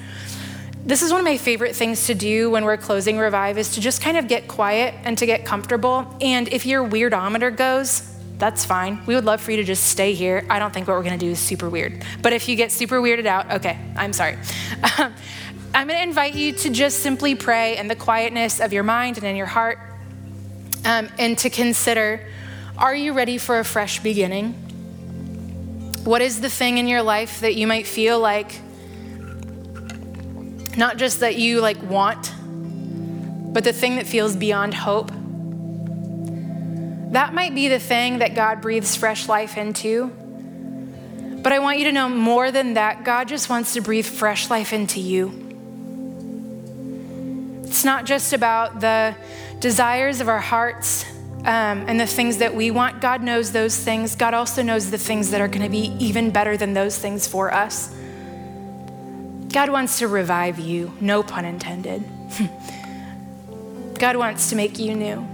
this 0.85 1.03
is 1.03 1.11
one 1.11 1.19
of 1.19 1.25
my 1.25 1.37
favorite 1.37 1.75
things 1.75 2.07
to 2.07 2.15
do 2.15 2.49
when 2.49 2.65
we're 2.65 2.77
closing 2.77 3.17
Revive 3.17 3.57
is 3.57 3.75
to 3.75 3.81
just 3.81 4.01
kind 4.01 4.17
of 4.17 4.27
get 4.27 4.47
quiet 4.47 4.95
and 5.03 5.17
to 5.19 5.25
get 5.25 5.45
comfortable. 5.45 6.15
And 6.21 6.47
if 6.47 6.65
your 6.65 6.87
weirdometer 6.87 7.55
goes, 7.55 8.07
that's 8.39 8.65
fine. 8.65 9.05
We 9.05 9.13
would 9.13 9.25
love 9.25 9.39
for 9.39 9.51
you 9.51 9.57
to 9.57 9.63
just 9.63 9.85
stay 9.85 10.13
here. 10.13 10.43
I 10.49 10.57
don't 10.57 10.73
think 10.73 10.87
what 10.87 10.97
we're 10.97 11.03
gonna 11.03 11.17
do 11.19 11.29
is 11.29 11.39
super 11.39 11.69
weird. 11.69 12.03
But 12.23 12.33
if 12.33 12.49
you 12.49 12.55
get 12.55 12.71
super 12.71 12.99
weirded 12.99 13.27
out, 13.27 13.51
okay, 13.51 13.79
I'm 13.95 14.13
sorry. 14.13 14.37
I'm 14.83 15.87
gonna 15.87 15.99
invite 15.99 16.33
you 16.33 16.51
to 16.53 16.71
just 16.71 16.99
simply 16.99 17.35
pray 17.35 17.77
in 17.77 17.87
the 17.87 17.95
quietness 17.95 18.59
of 18.59 18.73
your 18.73 18.83
mind 18.83 19.17
and 19.17 19.27
in 19.27 19.35
your 19.35 19.45
heart 19.45 19.77
um, 20.83 21.09
and 21.19 21.37
to 21.37 21.49
consider 21.49 22.27
are 22.77 22.95
you 22.95 23.13
ready 23.13 23.37
for 23.37 23.59
a 23.59 23.63
fresh 23.63 23.99
beginning? 23.99 24.53
What 26.03 26.23
is 26.23 26.41
the 26.41 26.49
thing 26.49 26.79
in 26.79 26.87
your 26.87 27.03
life 27.03 27.41
that 27.41 27.53
you 27.53 27.67
might 27.67 27.85
feel 27.85 28.19
like 28.19 28.59
not 30.77 30.97
just 30.97 31.19
that 31.19 31.35
you 31.35 31.61
like 31.61 31.81
want, 31.83 32.33
but 33.53 33.63
the 33.63 33.73
thing 33.73 33.97
that 33.97 34.07
feels 34.07 34.35
beyond 34.35 34.73
hope. 34.73 35.11
That 37.11 37.33
might 37.33 37.53
be 37.53 37.67
the 37.67 37.79
thing 37.79 38.19
that 38.19 38.35
God 38.35 38.61
breathes 38.61 38.95
fresh 38.95 39.27
life 39.27 39.57
into. 39.57 40.07
But 41.43 41.51
I 41.51 41.59
want 41.59 41.79
you 41.79 41.85
to 41.85 41.91
know 41.91 42.07
more 42.07 42.51
than 42.51 42.75
that, 42.75 43.03
God 43.03 43.27
just 43.27 43.49
wants 43.49 43.73
to 43.73 43.81
breathe 43.81 44.05
fresh 44.05 44.49
life 44.49 44.71
into 44.73 44.99
you. 44.99 45.41
It's 47.63 47.83
not 47.83 48.05
just 48.05 48.31
about 48.33 48.79
the 48.79 49.15
desires 49.59 50.21
of 50.21 50.29
our 50.29 50.39
hearts 50.39 51.03
um, 51.45 51.85
and 51.87 51.99
the 51.99 52.05
things 52.05 52.37
that 52.37 52.53
we 52.53 52.69
want. 52.69 53.01
God 53.01 53.23
knows 53.23 53.51
those 53.51 53.75
things. 53.75 54.15
God 54.15 54.33
also 54.33 54.61
knows 54.61 54.91
the 54.91 54.97
things 54.97 55.31
that 55.31 55.41
are 55.41 55.47
going 55.47 55.63
to 55.63 55.69
be 55.69 55.95
even 55.99 56.31
better 56.31 56.57
than 56.57 56.73
those 56.73 56.97
things 56.97 57.27
for 57.27 57.53
us. 57.53 57.93
God 59.51 59.69
wants 59.69 59.99
to 59.99 60.07
revive 60.07 60.59
you, 60.59 60.93
no 61.01 61.23
pun 61.23 61.45
intended. 61.45 62.03
God 63.99 64.15
wants 64.15 64.49
to 64.49 64.55
make 64.55 64.79
you 64.79 64.95
new. 64.95 65.27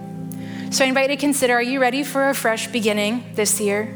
So 0.71 0.83
I 0.83 0.87
invite 0.87 1.09
you 1.09 1.15
to 1.15 1.21
consider 1.21 1.53
are 1.53 1.61
you 1.61 1.79
ready 1.79 2.03
for 2.03 2.29
a 2.29 2.33
fresh 2.33 2.67
beginning 2.67 3.23
this 3.35 3.61
year? 3.61 3.95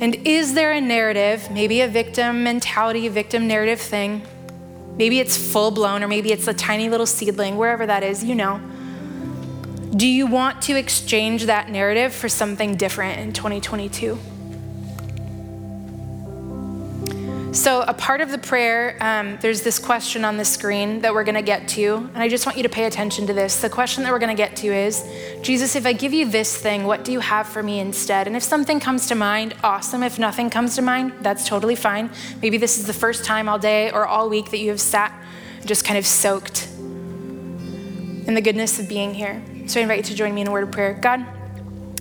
And 0.00 0.14
is 0.14 0.54
there 0.54 0.72
a 0.72 0.80
narrative, 0.80 1.50
maybe 1.50 1.80
a 1.80 1.88
victim 1.88 2.44
mentality, 2.44 3.08
victim 3.08 3.48
narrative 3.48 3.80
thing? 3.80 4.22
Maybe 4.96 5.18
it's 5.18 5.36
full 5.36 5.70
blown, 5.70 6.04
or 6.04 6.08
maybe 6.08 6.30
it's 6.30 6.46
a 6.46 6.54
tiny 6.54 6.88
little 6.88 7.06
seedling, 7.06 7.56
wherever 7.56 7.86
that 7.86 8.02
is, 8.02 8.22
you 8.22 8.34
know. 8.34 8.60
Do 9.96 10.06
you 10.06 10.26
want 10.26 10.62
to 10.62 10.76
exchange 10.76 11.46
that 11.46 11.70
narrative 11.70 12.14
for 12.14 12.28
something 12.28 12.76
different 12.76 13.20
in 13.20 13.32
2022? 13.32 14.18
So, 17.58 17.82
a 17.82 17.92
part 17.92 18.20
of 18.20 18.30
the 18.30 18.38
prayer, 18.38 18.96
um, 19.00 19.36
there's 19.40 19.62
this 19.62 19.80
question 19.80 20.24
on 20.24 20.36
the 20.36 20.44
screen 20.44 21.00
that 21.00 21.12
we're 21.12 21.24
going 21.24 21.34
to 21.34 21.42
get 21.42 21.66
to, 21.70 21.96
and 21.96 22.18
I 22.18 22.28
just 22.28 22.46
want 22.46 22.56
you 22.56 22.62
to 22.62 22.68
pay 22.68 22.84
attention 22.84 23.26
to 23.26 23.32
this. 23.32 23.60
The 23.60 23.68
question 23.68 24.04
that 24.04 24.12
we're 24.12 24.20
going 24.20 24.34
to 24.34 24.40
get 24.40 24.54
to 24.58 24.68
is 24.68 25.04
Jesus, 25.42 25.74
if 25.74 25.84
I 25.84 25.92
give 25.92 26.12
you 26.12 26.30
this 26.30 26.56
thing, 26.56 26.84
what 26.84 27.04
do 27.04 27.10
you 27.10 27.18
have 27.18 27.48
for 27.48 27.60
me 27.60 27.80
instead? 27.80 28.28
And 28.28 28.36
if 28.36 28.44
something 28.44 28.78
comes 28.78 29.08
to 29.08 29.16
mind, 29.16 29.56
awesome. 29.64 30.04
If 30.04 30.20
nothing 30.20 30.50
comes 30.50 30.76
to 30.76 30.82
mind, 30.82 31.14
that's 31.20 31.48
totally 31.48 31.74
fine. 31.74 32.10
Maybe 32.40 32.58
this 32.58 32.78
is 32.78 32.86
the 32.86 32.92
first 32.92 33.24
time 33.24 33.48
all 33.48 33.58
day 33.58 33.90
or 33.90 34.06
all 34.06 34.28
week 34.28 34.52
that 34.52 34.58
you 34.58 34.70
have 34.70 34.80
sat 34.80 35.12
just 35.64 35.84
kind 35.84 35.98
of 35.98 36.06
soaked 36.06 36.68
in 36.68 38.34
the 38.34 38.40
goodness 38.40 38.78
of 38.78 38.88
being 38.88 39.14
here. 39.14 39.42
So, 39.66 39.80
I 39.80 39.82
invite 39.82 39.98
you 39.98 40.04
to 40.04 40.14
join 40.14 40.32
me 40.32 40.42
in 40.42 40.46
a 40.46 40.52
word 40.52 40.62
of 40.62 40.70
prayer. 40.70 40.94
God, 40.94 41.26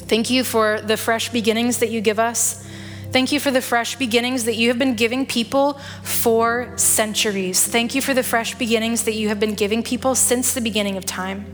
thank 0.01 0.30
you 0.30 0.43
for 0.43 0.82
the 0.82 0.97
fresh 0.97 1.30
beginnings 1.30 1.80
that 1.80 1.89
you 1.89 1.99
give 1.99 2.20
us. 2.20 2.66
Thank 3.12 3.32
you 3.32 3.39
for 3.39 3.51
the 3.51 3.62
fresh 3.62 3.95
beginnings 3.95 4.43
that 4.45 4.55
you 4.55 4.68
have 4.68 4.78
been 4.78 4.95
giving 4.95 5.26
people 5.26 5.80
for 6.03 6.74
centuries. 6.78 7.66
Thank 7.66 7.95
you 7.95 8.01
for 8.01 8.14
the 8.14 8.24
fresh 8.24 8.55
beginnings 8.55 9.03
that 9.03 9.14
you 9.14 9.30
have 9.30 9.39
been 9.39 9.55
giving 9.55 9.82
people 9.82 10.14
since 10.14 10.53
the 10.53 10.62
beginning 10.62 10.97
of 10.97 11.05
time. 11.05 11.53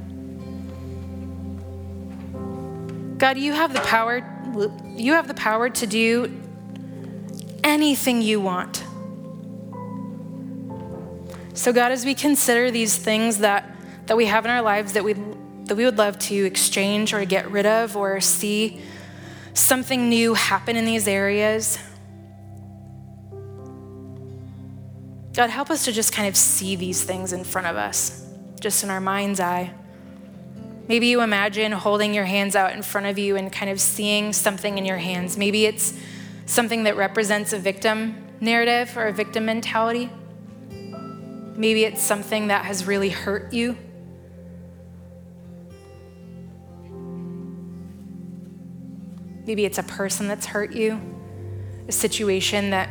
God, 3.17 3.37
you 3.37 3.53
have 3.53 3.73
the 3.73 3.81
power 3.81 4.29
you 4.95 5.13
have 5.13 5.27
the 5.27 5.33
power 5.33 5.69
to 5.69 5.87
do 5.87 6.31
anything 7.63 8.21
you 8.21 8.39
want. 8.39 8.83
So 11.55 11.73
God, 11.73 11.91
as 11.91 12.05
we 12.05 12.13
consider 12.13 12.69
these 12.71 12.95
things 12.95 13.39
that 13.39 13.69
that 14.07 14.17
we 14.17 14.25
have 14.25 14.45
in 14.45 14.51
our 14.51 14.61
lives 14.61 14.93
that 14.93 15.03
we 15.03 15.13
that 15.65 15.75
we 15.75 15.85
would 15.85 15.97
love 15.97 16.19
to 16.19 16.35
exchange 16.35 17.13
or 17.13 17.23
get 17.25 17.49
rid 17.49 17.65
of 17.65 17.95
or 17.95 18.19
see 18.19 18.81
something 19.53 20.09
new 20.09 20.33
happen 20.33 20.75
in 20.75 20.85
these 20.85 21.07
areas. 21.07 21.77
God, 25.33 25.49
help 25.49 25.69
us 25.69 25.85
to 25.85 25.91
just 25.91 26.13
kind 26.13 26.27
of 26.27 26.35
see 26.35 26.75
these 26.75 27.03
things 27.03 27.33
in 27.33 27.43
front 27.43 27.67
of 27.67 27.75
us, 27.75 28.27
just 28.59 28.83
in 28.83 28.89
our 28.89 29.01
mind's 29.01 29.39
eye. 29.39 29.73
Maybe 30.87 31.07
you 31.07 31.21
imagine 31.21 31.71
holding 31.71 32.13
your 32.13 32.25
hands 32.25 32.55
out 32.55 32.73
in 32.73 32.81
front 32.81 33.07
of 33.07 33.17
you 33.17 33.35
and 33.35 33.51
kind 33.51 33.71
of 33.71 33.79
seeing 33.79 34.33
something 34.33 34.77
in 34.77 34.85
your 34.85 34.97
hands. 34.97 35.37
Maybe 35.37 35.65
it's 35.65 35.93
something 36.45 36.83
that 36.83 36.97
represents 36.97 37.53
a 37.53 37.57
victim 37.57 38.15
narrative 38.41 38.95
or 38.97 39.07
a 39.07 39.13
victim 39.13 39.45
mentality. 39.45 40.09
Maybe 41.55 41.85
it's 41.85 42.01
something 42.01 42.47
that 42.47 42.65
has 42.65 42.85
really 42.85 43.09
hurt 43.09 43.53
you 43.53 43.77
Maybe 49.45 49.65
it's 49.65 49.77
a 49.77 49.83
person 49.83 50.27
that's 50.27 50.45
hurt 50.45 50.73
you, 50.73 50.99
a 51.87 51.91
situation 51.91 52.69
that, 52.69 52.89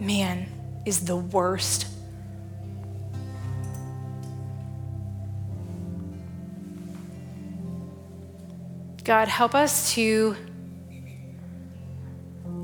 man, 0.00 0.46
is 0.86 1.04
the 1.04 1.16
worst. 1.16 1.86
God, 9.04 9.28
help 9.28 9.54
us 9.54 9.92
to 9.94 10.34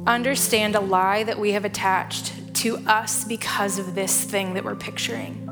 understand 0.06 0.74
a 0.74 0.80
lie 0.80 1.22
that 1.22 1.38
we 1.38 1.52
have 1.52 1.64
attached 1.64 2.54
to 2.54 2.78
us 2.78 3.24
because 3.24 3.78
of 3.78 3.94
this 3.94 4.24
thing 4.24 4.54
that 4.54 4.64
we're 4.64 4.74
picturing. 4.74 5.48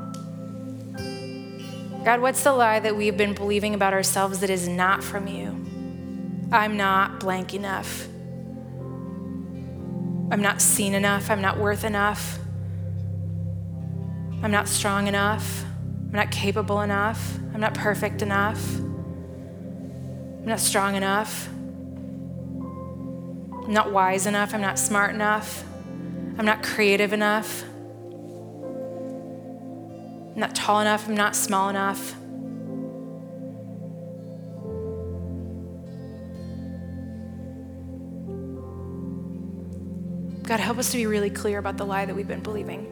God, 2.05 2.21
what's 2.21 2.43
the 2.43 2.53
lie 2.53 2.81
that 2.81 2.97
we've 2.97 3.17
been 3.17 3.35
believing 3.35 3.75
about 3.75 3.93
ourselves 3.93 4.41
that 4.41 4.51
is 4.51 4.67
not 4.67 5.05
from 5.05 5.29
you? 5.29 5.80
I'm 6.53 6.77
not 6.77 7.21
blank 7.21 7.55
enough. 7.55 8.09
I'm 10.33 10.43
not 10.43 10.61
seen 10.61 10.95
enough. 10.95 11.31
I'm 11.31 11.41
not 11.41 11.59
worth 11.59 11.85
enough. 11.85 12.39
I'm 14.43 14.51
not 14.51 14.67
strong 14.67 15.07
enough. 15.07 15.65
I'm 15.65 16.13
not 16.13 16.33
capable 16.33 16.81
enough. 16.81 17.39
I'm 17.55 17.61
not 17.61 17.75
perfect 17.75 18.23
enough. 18.23 18.79
I'm 18.79 20.47
not 20.47 20.59
strong 20.59 20.97
enough. 20.97 21.49
I'm 23.65 23.73
not 23.73 23.93
wise 23.93 24.27
enough. 24.27 24.53
I'm 24.53 24.61
not 24.61 24.79
smart 24.79 25.15
enough. 25.15 25.63
I'm 26.37 26.45
not 26.47 26.65
creative 26.65 27.13
enough. 27.13 27.63
I'm 30.35 30.41
not 30.41 30.55
tall 30.55 30.81
enough. 30.81 31.07
I'm 31.07 31.15
not 31.15 31.37
small 31.37 31.69
enough. 31.69 32.15
God, 40.51 40.59
help 40.59 40.79
us 40.79 40.91
to 40.91 40.97
be 40.97 41.07
really 41.07 41.31
clear 41.31 41.61
about 41.61 41.77
the 41.77 41.87
lie 41.87 42.05
that 42.05 42.17
we've 42.17 42.27
been 42.27 42.41
believing. 42.41 42.85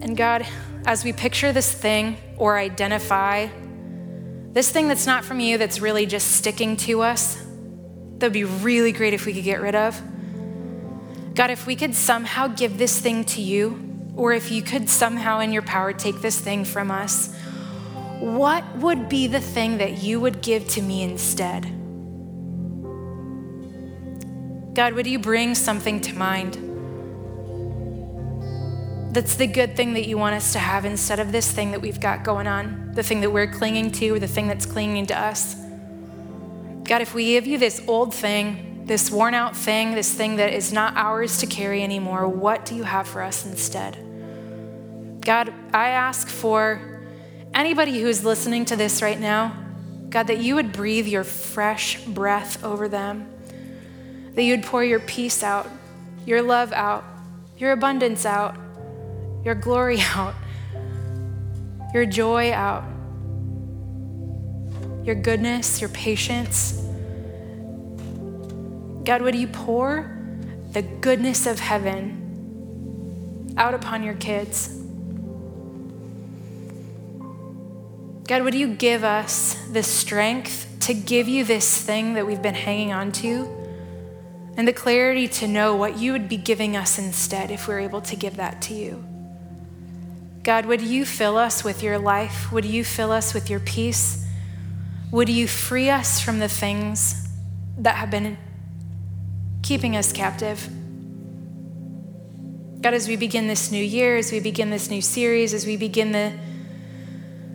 And 0.00 0.16
God, 0.16 0.44
as 0.86 1.04
we 1.04 1.12
picture 1.12 1.52
this 1.52 1.70
thing 1.70 2.16
or 2.36 2.58
identify 2.58 3.46
this 4.52 4.72
thing 4.72 4.88
that's 4.88 5.06
not 5.06 5.24
from 5.24 5.38
you, 5.38 5.56
that's 5.56 5.78
really 5.78 6.04
just 6.04 6.32
sticking 6.32 6.76
to 6.78 7.02
us, 7.02 7.36
that 8.18 8.26
would 8.26 8.32
be 8.32 8.42
really 8.42 8.90
great 8.90 9.14
if 9.14 9.24
we 9.24 9.34
could 9.34 9.44
get 9.44 9.60
rid 9.60 9.76
of. 9.76 10.02
God, 11.36 11.52
if 11.52 11.68
we 11.68 11.76
could 11.76 11.94
somehow 11.94 12.48
give 12.48 12.76
this 12.76 12.98
thing 12.98 13.22
to 13.26 13.40
you, 13.40 14.10
or 14.16 14.32
if 14.32 14.50
you 14.50 14.62
could 14.62 14.88
somehow 14.88 15.38
in 15.38 15.52
your 15.52 15.62
power 15.62 15.92
take 15.92 16.20
this 16.22 16.40
thing 16.40 16.64
from 16.64 16.90
us, 16.90 17.32
what 18.18 18.64
would 18.78 19.08
be 19.08 19.28
the 19.28 19.40
thing 19.40 19.78
that 19.78 20.02
you 20.02 20.18
would 20.18 20.42
give 20.42 20.66
to 20.70 20.82
me 20.82 21.04
instead? 21.04 21.79
God, 24.72 24.94
would 24.94 25.06
you 25.06 25.18
bring 25.18 25.54
something 25.54 26.00
to 26.00 26.16
mind? 26.16 26.66
That's 29.12 29.34
the 29.34 29.48
good 29.48 29.74
thing 29.74 29.94
that 29.94 30.06
you 30.06 30.16
want 30.16 30.36
us 30.36 30.52
to 30.52 30.60
have 30.60 30.84
instead 30.84 31.18
of 31.18 31.32
this 31.32 31.50
thing 31.50 31.72
that 31.72 31.80
we've 31.80 32.00
got 32.00 32.22
going 32.22 32.46
on, 32.46 32.92
the 32.94 33.02
thing 33.02 33.20
that 33.22 33.30
we're 33.30 33.48
clinging 33.48 33.90
to, 33.92 34.10
or 34.10 34.18
the 34.20 34.28
thing 34.28 34.46
that's 34.46 34.66
clinging 34.66 35.06
to 35.06 35.18
us. 35.18 35.56
God, 36.84 37.02
if 37.02 37.12
we 37.12 37.24
give 37.32 37.48
you 37.48 37.58
this 37.58 37.82
old 37.88 38.14
thing, 38.14 38.84
this 38.86 39.10
worn 39.10 39.34
out 39.34 39.56
thing, 39.56 39.96
this 39.96 40.14
thing 40.14 40.36
that 40.36 40.52
is 40.52 40.72
not 40.72 40.96
ours 40.96 41.38
to 41.38 41.46
carry 41.46 41.82
anymore, 41.82 42.28
what 42.28 42.64
do 42.64 42.76
you 42.76 42.84
have 42.84 43.08
for 43.08 43.22
us 43.22 43.44
instead? 43.44 43.96
God, 45.20 45.52
I 45.72 45.88
ask 45.88 46.28
for 46.28 47.00
anybody 47.52 48.00
who's 48.00 48.24
listening 48.24 48.64
to 48.66 48.76
this 48.76 49.02
right 49.02 49.18
now, 49.18 49.56
God, 50.08 50.28
that 50.28 50.38
you 50.38 50.54
would 50.54 50.72
breathe 50.72 51.08
your 51.08 51.24
fresh 51.24 52.00
breath 52.04 52.62
over 52.62 52.88
them 52.88 53.29
that 54.34 54.42
you'd 54.42 54.62
pour 54.62 54.84
your 54.84 55.00
peace 55.00 55.42
out, 55.42 55.68
your 56.26 56.42
love 56.42 56.72
out, 56.72 57.04
your 57.58 57.72
abundance 57.72 58.24
out, 58.24 58.56
your 59.44 59.54
glory 59.54 59.98
out, 60.14 60.34
your 61.92 62.06
joy 62.06 62.52
out, 62.52 62.84
your 65.04 65.14
goodness, 65.14 65.80
your 65.80 65.90
patience. 65.90 66.72
God, 69.04 69.22
would 69.22 69.34
you 69.34 69.48
pour 69.48 70.16
the 70.72 70.82
goodness 70.82 71.46
of 71.46 71.58
heaven 71.58 73.54
out 73.56 73.74
upon 73.74 74.02
your 74.02 74.14
kids? 74.14 74.76
God, 78.28 78.44
would 78.44 78.54
you 78.54 78.74
give 78.74 79.02
us 79.02 79.56
the 79.72 79.82
strength 79.82 80.68
to 80.80 80.94
give 80.94 81.26
you 81.26 81.44
this 81.44 81.82
thing 81.82 82.14
that 82.14 82.26
we've 82.26 82.40
been 82.40 82.54
hanging 82.54 82.92
on 82.92 83.10
to? 83.12 83.59
And 84.60 84.68
the 84.68 84.74
clarity 84.74 85.26
to 85.26 85.48
know 85.48 85.74
what 85.74 85.96
you 85.96 86.12
would 86.12 86.28
be 86.28 86.36
giving 86.36 86.76
us 86.76 86.98
instead 86.98 87.50
if 87.50 87.66
we're 87.66 87.80
able 87.80 88.02
to 88.02 88.14
give 88.14 88.36
that 88.36 88.60
to 88.60 88.74
you. 88.74 89.02
God, 90.42 90.66
would 90.66 90.82
you 90.82 91.06
fill 91.06 91.38
us 91.38 91.64
with 91.64 91.82
your 91.82 91.98
life? 91.98 92.52
Would 92.52 92.66
you 92.66 92.84
fill 92.84 93.10
us 93.10 93.32
with 93.32 93.48
your 93.48 93.58
peace? 93.58 94.26
Would 95.12 95.30
you 95.30 95.48
free 95.48 95.88
us 95.88 96.20
from 96.20 96.40
the 96.40 96.48
things 96.48 97.26
that 97.78 97.96
have 97.96 98.10
been 98.10 98.36
keeping 99.62 99.96
us 99.96 100.12
captive? 100.12 100.68
God, 102.82 102.92
as 102.92 103.08
we 103.08 103.16
begin 103.16 103.46
this 103.46 103.72
new 103.72 103.82
year, 103.82 104.18
as 104.18 104.30
we 104.30 104.40
begin 104.40 104.68
this 104.68 104.90
new 104.90 105.00
series, 105.00 105.54
as 105.54 105.64
we 105.64 105.78
begin 105.78 106.12
the, 106.12 106.34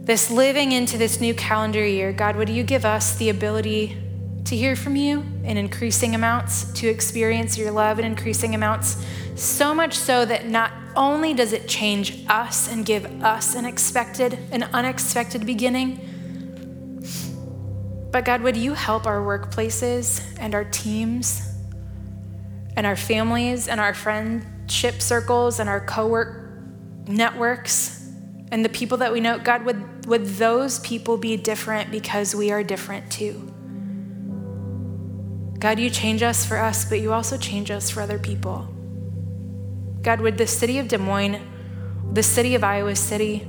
this 0.02 0.32
living 0.32 0.72
into 0.72 0.98
this 0.98 1.22
new 1.22 1.36
calendar 1.36 1.86
year, 1.86 2.12
God, 2.12 2.36
would 2.36 2.50
you 2.50 2.64
give 2.64 2.84
us 2.84 3.16
the 3.16 3.30
ability 3.30 3.96
to 4.46 4.56
hear 4.56 4.76
from 4.76 4.96
you 4.96 5.24
in 5.44 5.58
increasing 5.58 6.14
amounts, 6.14 6.72
to 6.74 6.88
experience 6.88 7.58
your 7.58 7.72
love 7.72 7.98
in 8.00 8.06
increasing 8.06 8.54
amounts, 8.54 9.04
so 9.36 9.74
much 9.74 9.96
so 9.96 10.24
that 10.24 10.48
not 10.48 10.72
only 10.96 11.34
does 11.34 11.52
it 11.52 11.68
change 11.68 12.24
us 12.30 12.72
and 12.72 12.86
give 12.86 13.06
us 13.24 13.56
an 13.56 13.66
expected, 13.66 14.38
an 14.52 14.64
unexpected 14.72 15.46
beginning, 15.46 16.00
but 18.12 18.24
God, 18.24 18.42
would 18.42 18.56
you 18.56 18.76
help 18.76 19.08
our 19.08 19.20
workplaces 19.20 20.24
and 20.40 20.56
our 20.56 20.64
teams 20.64 21.42
and 22.78 22.86
our 22.86 22.96
families 22.96 23.68
and 23.68 23.82
our 23.82 23.94
friendship 23.94 25.02
circles 25.02 25.60
and 25.60 25.68
our 25.68 25.82
co-work 25.82 26.50
networks 27.08 28.10
and 28.52 28.64
the 28.64 28.70
people 28.70 29.00
that 29.00 29.12
we 29.12 29.20
know, 29.20 29.40
God, 29.40 29.66
would, 29.66 30.06
would 30.06 30.26
those 30.26 30.80
people 30.80 31.18
be 31.18 31.36
different 31.36 31.92
because 31.92 32.36
we 32.36 32.52
are 32.52 32.64
different 32.64 33.12
too? 33.12 33.55
God, 35.60 35.80
you 35.80 35.90
change 35.90 36.22
us 36.22 36.46
for 36.46 36.58
us, 36.58 36.86
but 36.86 37.00
you 37.00 37.14
also 37.14 37.38
change 37.38 37.72
us 37.72 37.90
for 37.90 38.02
other 38.02 38.20
people. 38.20 38.68
God, 40.02 40.22
would 40.22 40.38
the 40.38 40.48
city 40.48 40.80
of 40.80 40.88
Des 40.88 40.98
Moines, 40.98 41.42
the 42.14 42.24
city 42.24 42.56
of 42.56 42.64
Iowa 42.64 42.96
City, 42.96 43.48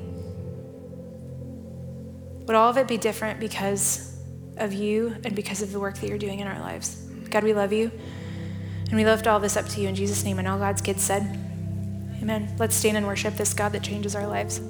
would 2.46 2.54
all 2.54 2.70
of 2.70 2.76
it 2.78 2.86
be 2.86 2.96
different 2.96 3.40
because 3.40 4.16
of 4.57 4.72
you 4.72 5.16
and 5.24 5.34
because 5.34 5.62
of 5.62 5.72
the 5.72 5.80
work 5.80 5.98
that 5.98 6.09
you're 6.09 6.18
doing 6.18 6.40
in 6.40 6.46
our 6.46 6.61
lives? 6.61 6.94
God, 7.28 7.44
we 7.44 7.52
love 7.52 7.72
you. 7.72 7.90
And 8.88 8.96
we 8.96 9.04
lift 9.04 9.26
all 9.26 9.40
this 9.40 9.57
up 9.57 9.66
to 9.70 9.80
you 9.80 9.88
in 9.88 9.94
Jesus' 9.96 10.24
name. 10.24 10.38
And 10.38 10.46
all 10.46 10.59
God's 10.59 10.80
kids 10.80 11.02
said, 11.02 11.22
Amen. 12.22 12.54
Let's 12.59 12.74
stand 12.74 12.96
and 12.96 13.07
worship 13.07 13.34
this 13.34 13.52
God 13.52 13.72
that 13.72 13.82
changes 13.82 14.14
our 14.14 14.26
lives. 14.26 14.61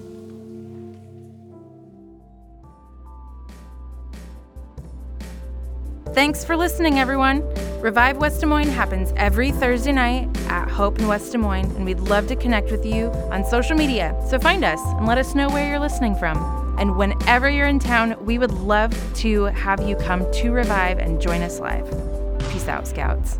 Thanks 6.15 6.45
for 6.45 6.57
listening, 6.57 6.99
everyone. 6.99 7.43
Revive 7.81 8.17
West 8.17 8.41
Des 8.41 8.47
Moines 8.47 8.71
happens 8.71 9.13
every 9.17 9.51
Thursday 9.51 9.93
night 9.93 10.29
at 10.49 10.69
Hope 10.69 10.99
in 10.99 11.09
West 11.09 11.33
Des 11.33 11.39
Moines, 11.39 11.71
and 11.77 11.85
we'd 11.85 12.01
love 12.01 12.27
to 12.29 12.37
connect 12.37 12.71
with 12.71 12.87
you 12.87 13.09
on 13.31 13.45
social 13.45 13.77
media. 13.77 14.19
So 14.29 14.39
find 14.39 14.65
us 14.65 14.81
and 14.83 15.07
let 15.07 15.19
us 15.19 15.35
know 15.35 15.49
where 15.51 15.69
you're 15.69 15.79
listening 15.79 16.15
from. 16.17 16.75
And 16.79 16.97
whenever 16.97 17.51
you're 17.51 17.67
in 17.67 17.79
town, 17.79 18.17
we 18.25 18.39
would 18.39 18.53
love 18.53 18.95
to 19.17 19.45
have 19.45 19.87
you 19.87 19.97
come 19.97 20.31
to 20.33 20.51
Revive 20.51 20.99
and 20.99 21.21
join 21.21 21.43
us 21.43 21.61
live. 21.61 21.87
Peace 22.51 22.69
out, 22.69 22.87
Scouts. 22.89 23.39